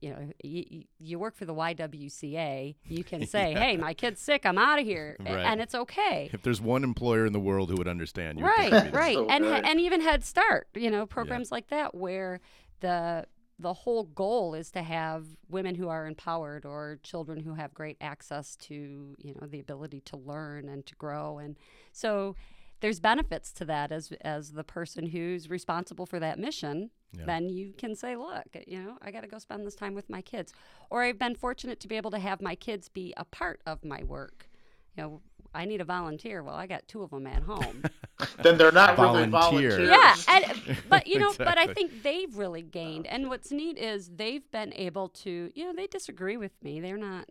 You 0.00 0.10
know, 0.10 0.30
you, 0.42 0.84
you 0.98 1.18
work 1.18 1.36
for 1.36 1.44
the 1.44 1.54
YWCA. 1.54 2.74
You 2.88 3.04
can 3.04 3.26
say, 3.34 3.52
"Hey, 3.54 3.76
my 3.76 3.94
kid's 3.94 4.20
sick. 4.20 4.44
I'm 4.46 4.58
out 4.58 4.78
of 4.78 4.84
here," 4.84 5.16
Right. 5.20 5.30
and 5.44 5.60
it's 5.60 5.74
okay. 5.74 6.30
If 6.32 6.42
there's 6.42 6.60
one 6.60 6.84
employer 6.84 7.26
in 7.26 7.32
the 7.32 7.40
world 7.40 7.70
who 7.70 7.76
would 7.76 7.88
understand, 7.88 8.38
you 8.38 8.44
right 8.46 8.92
right 8.92 9.14
So 9.16 9.28
and 9.28 9.44
good. 9.44 9.64
and 9.64 9.80
even 9.80 10.00
head 10.00 10.24
start 10.24 10.68
you 10.74 10.90
know 10.90 11.06
programs 11.06 11.50
like 11.52 11.68
that 11.68 11.94
where 11.94 12.40
the 12.80 13.26
the 13.60 13.72
whole 13.74 14.04
goal 14.04 14.54
is 14.54 14.70
to 14.70 14.82
have 14.82 15.24
women 15.48 15.74
who 15.74 15.88
are 15.88 16.06
empowered 16.06 16.64
or 16.64 16.98
children 17.02 17.40
who 17.40 17.54
have 17.54 17.74
great 17.74 17.96
access 18.00 18.54
to 18.56 19.16
you 19.18 19.34
know 19.34 19.46
the 19.48 19.58
ability 19.60 20.00
to 20.02 20.16
learn 20.16 20.68
and 20.68 20.86
to 20.86 20.94
grow 20.94 21.38
and 21.38 21.56
so 21.92 22.36
there's 22.80 23.00
benefits 23.00 23.50
to 23.52 23.64
that 23.64 23.90
as 23.90 24.12
as 24.20 24.52
the 24.52 24.62
person 24.62 25.08
who's 25.08 25.50
responsible 25.50 26.06
for 26.06 26.20
that 26.20 26.38
mission 26.38 26.90
Yeah. 27.12 27.24
then 27.24 27.48
you 27.48 27.72
can 27.76 27.94
say 27.94 28.16
look 28.16 28.44
you 28.66 28.82
know 28.82 28.98
i 29.00 29.10
got 29.10 29.22
to 29.22 29.28
go 29.28 29.38
spend 29.38 29.66
this 29.66 29.74
time 29.74 29.94
with 29.94 30.10
my 30.10 30.20
kids 30.20 30.52
or 30.90 31.02
i've 31.02 31.18
been 31.18 31.34
fortunate 31.34 31.80
to 31.80 31.88
be 31.88 31.96
able 31.96 32.10
to 32.10 32.18
have 32.18 32.42
my 32.42 32.54
kids 32.54 32.88
be 32.88 33.14
a 33.16 33.24
part 33.24 33.60
of 33.66 33.84
my 33.84 34.02
work 34.02 34.48
you 34.96 35.02
know 35.02 35.20
i 35.54 35.64
need 35.64 35.80
a 35.80 35.84
volunteer 35.84 36.42
well 36.42 36.54
i 36.54 36.66
got 36.66 36.86
two 36.86 37.02
of 37.02 37.10
them 37.10 37.26
at 37.26 37.42
home 37.42 37.82
Then 38.42 38.58
they're 38.58 38.72
not 38.72 38.98
really 38.98 39.26
volunteers. 39.26 39.88
yeah, 39.88 40.14
and, 40.28 40.76
but 40.88 41.06
you 41.06 41.18
know, 41.20 41.32
but 41.38 41.58
I 41.58 41.72
think 41.72 42.02
they've 42.02 42.36
really 42.36 42.62
gained. 42.62 43.06
And 43.06 43.28
what's 43.28 43.50
neat 43.50 43.78
is 43.78 44.10
they've 44.14 44.48
been 44.50 44.72
able 44.74 45.08
to, 45.10 45.50
you 45.54 45.64
know, 45.64 45.72
they 45.72 45.86
disagree 45.86 46.36
with 46.36 46.52
me. 46.62 46.80
They're 46.80 46.96
not 46.96 47.28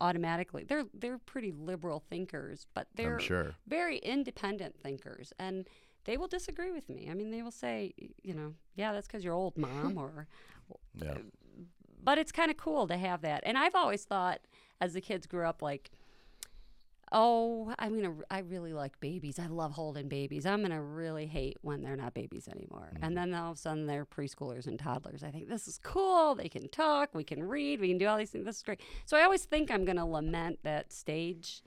automatically. 0.00 0.64
They're 0.64 0.86
they're 0.94 1.18
pretty 1.18 1.52
liberal 1.52 2.02
thinkers, 2.10 2.66
but 2.74 2.88
they're 2.94 3.20
sure. 3.20 3.54
very 3.66 3.98
independent 3.98 4.76
thinkers, 4.82 5.32
and 5.38 5.66
they 6.08 6.16
will 6.16 6.26
disagree 6.26 6.70
with 6.70 6.88
me. 6.88 7.06
I 7.10 7.14
mean, 7.14 7.30
they 7.30 7.42
will 7.42 7.50
say, 7.50 7.92
you 8.22 8.32
know, 8.32 8.54
yeah, 8.76 8.92
that's 8.92 9.06
because 9.06 9.22
you're 9.22 9.34
old, 9.34 9.58
mom, 9.58 9.98
or 9.98 10.26
Yeah. 10.94 11.10
Uh, 11.12 11.18
but 12.02 12.16
it's 12.16 12.32
kind 12.32 12.50
of 12.50 12.56
cool 12.56 12.86
to 12.86 12.96
have 12.96 13.20
that. 13.20 13.42
And 13.44 13.58
I've 13.58 13.74
always 13.74 14.04
thought, 14.04 14.40
as 14.80 14.94
the 14.94 15.02
kids 15.02 15.26
grew 15.26 15.44
up, 15.44 15.60
like, 15.60 15.90
oh, 17.12 17.74
I'm 17.78 17.94
gonna, 18.00 18.14
I 18.30 18.38
really 18.38 18.72
like 18.72 18.98
babies. 19.00 19.38
I 19.38 19.48
love 19.48 19.72
holding 19.72 20.08
babies. 20.08 20.46
I'm 20.46 20.62
gonna 20.62 20.82
really 20.82 21.26
hate 21.26 21.58
when 21.60 21.82
they're 21.82 21.96
not 21.96 22.14
babies 22.14 22.48
anymore. 22.48 22.88
And 22.94 23.14
mm-hmm. 23.14 23.14
then 23.14 23.34
all 23.34 23.50
of 23.50 23.58
a 23.58 23.60
sudden 23.60 23.86
they're 23.86 24.06
preschoolers 24.06 24.66
and 24.66 24.78
toddlers. 24.78 25.22
I 25.22 25.30
think 25.30 25.50
this 25.50 25.68
is 25.68 25.78
cool. 25.82 26.34
They 26.34 26.48
can 26.48 26.70
talk. 26.70 27.10
We 27.12 27.24
can 27.24 27.42
read. 27.42 27.80
We 27.80 27.88
can 27.88 27.98
do 27.98 28.06
all 28.06 28.16
these 28.16 28.30
things. 28.30 28.46
This 28.46 28.56
is 28.56 28.62
great. 28.62 28.80
So 29.04 29.18
I 29.18 29.24
always 29.24 29.44
think 29.44 29.70
I'm 29.70 29.84
gonna 29.84 30.06
lament 30.06 30.60
that 30.62 30.90
stage. 30.90 31.62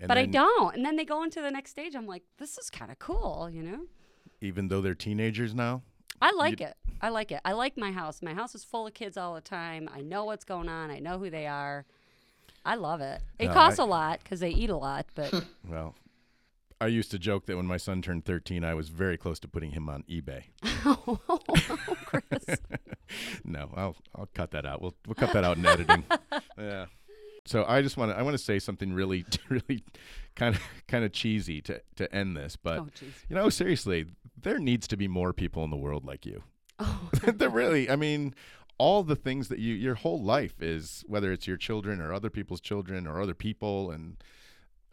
And 0.00 0.08
but 0.08 0.16
I 0.18 0.26
don't. 0.26 0.76
And 0.76 0.84
then 0.84 0.96
they 0.96 1.04
go 1.04 1.22
into 1.24 1.40
the 1.40 1.50
next 1.50 1.70
stage. 1.70 1.94
I'm 1.96 2.06
like, 2.06 2.22
this 2.38 2.56
is 2.58 2.70
kind 2.70 2.90
of 2.90 2.98
cool, 2.98 3.48
you 3.52 3.62
know? 3.62 3.80
Even 4.40 4.68
though 4.68 4.80
they're 4.80 4.94
teenagers 4.94 5.54
now, 5.54 5.82
I 6.22 6.30
like 6.32 6.60
it. 6.60 6.76
I 7.00 7.08
like 7.10 7.32
it. 7.32 7.40
I 7.44 7.52
like 7.52 7.76
my 7.76 7.90
house. 7.92 8.22
My 8.22 8.34
house 8.34 8.54
is 8.54 8.64
full 8.64 8.86
of 8.86 8.94
kids 8.94 9.16
all 9.16 9.34
the 9.34 9.40
time. 9.40 9.88
I 9.92 10.00
know 10.00 10.24
what's 10.24 10.44
going 10.44 10.68
on. 10.68 10.90
I 10.90 10.98
know 11.00 11.18
who 11.18 11.30
they 11.30 11.46
are. 11.46 11.84
I 12.64 12.74
love 12.76 13.00
it. 13.00 13.22
It 13.38 13.48
No, 13.48 13.54
costs 13.54 13.78
I- 13.80 13.84
a 13.84 13.86
lot 13.86 14.20
because 14.22 14.40
they 14.40 14.50
eat 14.50 14.70
a 14.70 14.76
lot, 14.76 15.06
but 15.14 15.32
well, 15.68 15.94
I 16.80 16.86
used 16.86 17.10
to 17.10 17.18
joke 17.18 17.46
that 17.46 17.56
when 17.56 17.66
my 17.66 17.76
son 17.76 18.02
turned 18.02 18.24
13, 18.24 18.62
I 18.62 18.74
was 18.74 18.88
very 18.88 19.16
close 19.16 19.40
to 19.40 19.48
putting 19.48 19.72
him 19.72 19.88
on 19.88 20.04
eBay. 20.08 20.44
oh, 20.64 21.18
Chris. 22.04 22.44
no, 23.44 23.70
I'll 23.74 23.96
I'll 24.14 24.28
cut 24.34 24.52
that 24.52 24.64
out. 24.64 24.80
We'll 24.80 24.94
we'll 25.06 25.14
cut 25.16 25.32
that 25.32 25.42
out 25.44 25.56
in 25.56 25.66
editing. 25.66 26.04
So 27.48 27.64
I 27.66 27.80
just 27.80 27.96
want 27.96 28.12
to 28.12 28.18
I 28.18 28.22
want 28.22 28.36
to 28.36 28.42
say 28.42 28.58
something 28.58 28.92
really 28.92 29.24
really 29.48 29.82
kind 30.36 30.54
of 30.54 30.62
kind 30.86 31.02
of 31.04 31.12
cheesy 31.12 31.62
to 31.62 31.80
to 31.96 32.14
end 32.14 32.36
this, 32.36 32.56
but 32.56 32.80
Oh, 32.80 32.88
you 33.28 33.34
know 33.36 33.48
seriously, 33.48 34.06
there 34.40 34.58
needs 34.58 34.86
to 34.88 34.96
be 34.96 35.08
more 35.08 35.32
people 35.32 35.64
in 35.64 35.70
the 35.70 35.76
world 35.76 36.04
like 36.04 36.26
you. 36.26 36.42
Oh, 36.78 37.08
there 37.22 37.48
really, 37.48 37.88
I 37.88 37.96
mean, 37.96 38.34
all 38.76 39.02
the 39.02 39.16
things 39.16 39.48
that 39.48 39.58
you 39.58 39.74
your 39.74 39.94
whole 39.94 40.22
life 40.22 40.60
is 40.60 41.04
whether 41.08 41.32
it's 41.32 41.46
your 41.46 41.56
children 41.56 42.02
or 42.02 42.12
other 42.12 42.28
people's 42.28 42.60
children 42.60 43.06
or 43.06 43.20
other 43.20 43.34
people 43.34 43.90
and 43.90 44.22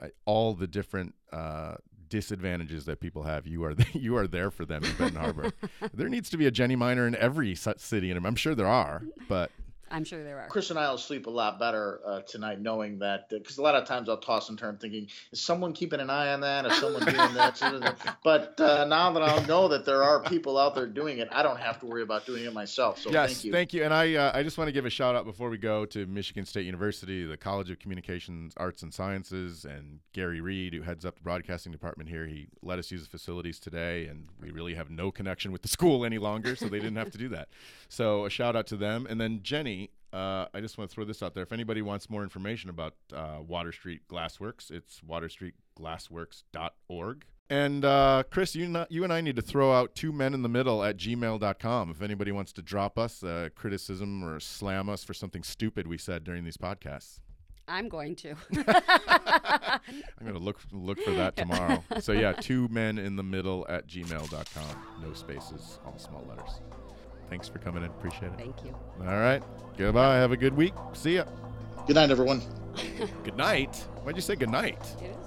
uh, 0.01 0.07
all 0.25 0.53
the 0.53 0.67
different 0.67 1.13
uh, 1.33 1.75
disadvantages 2.07 2.85
that 2.85 3.01
people 3.01 3.23
have. 3.23 3.45
You 3.45 3.65
are 3.65 3.75
you 3.91 4.15
are 4.15 4.27
there 4.27 4.49
for 4.49 4.65
them 4.65 4.81
in 4.85 4.93
Benton 4.93 5.19
Harbor. 5.19 5.51
there 5.93 6.07
needs 6.07 6.29
to 6.29 6.37
be 6.37 6.45
a 6.45 6.51
Jenny 6.51 6.77
Miner 6.77 7.05
in 7.05 7.15
every 7.15 7.53
city, 7.53 8.11
and 8.11 8.25
I'm 8.25 8.35
sure 8.35 8.55
there 8.55 8.65
are. 8.65 9.03
But 9.27 9.51
I'm 9.95 10.03
sure 10.03 10.23
there 10.23 10.39
are. 10.39 10.47
Chris 10.47 10.69
and 10.69 10.77
I 10.77 10.89
will 10.89 10.97
sleep 10.97 11.27
a 11.27 11.29
lot 11.29 11.57
better 11.57 12.01
uh, 12.05 12.21
tonight 12.21 12.59
knowing 12.59 12.99
that 12.99 13.29
because 13.29 13.57
a 13.57 13.61
lot 13.61 13.75
of 13.75 13.87
times 13.87 14.09
I'll 14.09 14.17
toss 14.17 14.49
and 14.49 14.59
turn 14.59 14.77
thinking 14.77 15.07
is 15.31 15.39
someone 15.39 15.71
keeping 15.71 16.01
an 16.01 16.09
eye 16.09 16.33
on 16.33 16.41
that 16.41 16.65
is 16.65 16.75
someone 16.77 17.05
doing 17.05 17.33
that 17.33 18.17
but 18.23 18.59
uh, 18.59 18.85
now 18.85 19.11
that 19.11 19.23
I'll 19.23 19.45
know 19.45 19.69
that 19.69 19.85
there 19.85 20.03
are 20.03 20.21
people 20.21 20.57
out 20.57 20.75
there 20.75 20.85
doing 20.85 21.19
it 21.19 21.29
I 21.31 21.43
don't 21.43 21.59
have 21.59 21.79
to 21.79 21.85
worry 21.85 22.01
about 22.01 22.25
doing 22.25 22.43
it 22.43 22.53
myself 22.53 22.99
so 22.99 23.09
yes, 23.09 23.43
thank 23.43 23.73
you 23.73 23.83
And 23.85 23.93
I 23.93 24.15
uh, 24.15 24.31
I 24.37 24.43
just 24.43 24.57
want 24.57 24.67
to 24.67 24.73
give 24.73 24.85
a 24.85 24.89
shout 24.89 25.15
out 25.15 25.25
before 25.25 25.49
we 25.49 25.57
go 25.57 25.85
to 25.85 26.05
Michigan 26.05 26.45
State 26.45 26.65
University, 26.65 27.25
the 27.25 27.37
College 27.37 27.69
of 27.71 27.79
Communications, 27.79 28.53
Arts 28.57 28.83
and 28.83 28.93
Sciences, 28.93 29.63
and 29.63 29.99
Gary 30.11 30.41
Reed, 30.41 30.73
who 30.73 30.81
heads 30.81 31.05
up 31.05 31.15
the 31.15 31.21
broadcasting 31.21 31.71
department 31.71 32.09
here. 32.09 32.25
He 32.25 32.47
let 32.61 32.79
us 32.79 32.91
use 32.91 33.03
the 33.03 33.09
facilities 33.09 33.59
today, 33.59 34.07
and 34.07 34.27
we 34.41 34.51
really 34.51 34.73
have 34.75 34.89
no 34.89 35.11
connection 35.11 35.51
with 35.51 35.61
the 35.61 35.67
school 35.67 36.03
any 36.03 36.17
longer, 36.17 36.55
so 36.55 36.67
they 36.67 36.79
didn't 36.79 36.97
have 36.97 37.11
to 37.11 37.17
do 37.17 37.29
that. 37.29 37.47
So 37.87 38.25
a 38.25 38.29
shout 38.29 38.55
out 38.55 38.67
to 38.67 38.75
them. 38.75 39.07
And 39.09 39.21
then 39.21 39.41
Jenny, 39.43 39.84
uh, 40.15 40.47
I 40.53 40.61
just 40.61 40.77
want 40.77 40.89
to 40.89 40.95
throw 40.95 41.03
this 41.03 41.21
out 41.21 41.33
there. 41.33 41.43
If 41.43 41.51
anybody 41.51 41.81
wants 41.81 42.09
more 42.09 42.23
information 42.23 42.69
about 42.69 42.93
uh, 43.13 43.39
Water 43.45 43.73
Street 43.73 44.03
Glassworks, 44.09 44.71
it's 44.71 45.01
waterstreetglassworks.org. 45.07 47.25
And 47.49 47.85
uh, 47.85 48.23
Chris, 48.31 48.55
you, 48.55 48.67
not, 48.67 48.91
you 48.91 49.03
and 49.03 49.11
I 49.11 49.19
need 49.21 49.35
to 49.35 49.41
throw 49.41 49.73
out 49.73 49.93
two 49.93 50.13
men 50.13 50.33
in 50.33 50.41
the 50.41 50.49
middle 50.49 50.83
at 50.83 50.97
gmail.com. 50.97 51.91
If 51.91 52.01
anybody 52.01 52.31
wants 52.31 52.53
to 52.53 52.61
drop 52.61 52.97
us 52.97 53.23
uh, 53.23 53.49
criticism 53.55 54.23
or 54.23 54.39
slam 54.39 54.89
us 54.89 55.03
for 55.03 55.13
something 55.13 55.43
stupid 55.43 55.85
we 55.85 55.97
said 55.97 56.23
during 56.23 56.45
these 56.45 56.57
podcasts, 56.57 57.19
I'm 57.67 57.89
going 57.89 58.15
to. 58.17 58.35
I'm 58.55 59.79
going 60.21 60.33
to 60.33 60.39
look 60.39 60.61
look 60.71 61.01
for 61.01 61.11
that 61.11 61.35
tomorrow. 61.35 61.83
so, 61.99 62.13
yeah, 62.13 62.31
two 62.31 62.67
men 62.69 62.99
in 62.99 63.15
the 63.15 63.23
middle 63.23 63.65
at 63.67 63.87
gmail.com. 63.87 64.83
No 65.01 65.13
spaces, 65.13 65.79
all 65.85 65.97
small 65.97 66.23
letters. 66.29 66.61
Thanks 67.29 67.47
for 67.47 67.59
coming 67.59 67.83
in. 67.83 67.89
Appreciate 67.89 68.31
it. 68.31 68.37
Thank 68.37 68.63
you. 68.63 68.75
All 69.01 69.19
right. 69.19 69.41
Goodbye. 69.77 70.15
Have 70.15 70.31
a 70.31 70.37
good 70.37 70.55
week. 70.55 70.73
See 70.93 71.15
ya. 71.15 71.25
good 71.87 71.95
night 71.95 72.11
everyone 72.11 72.41
Good 73.23 73.37
night. 73.37 73.75
Why'd 74.03 74.15
you 74.15 74.21
say 74.21 74.35
good 74.35 74.49
night? 74.49 74.77
It 75.01 75.05
is 75.05 75.15
late. 75.15 75.24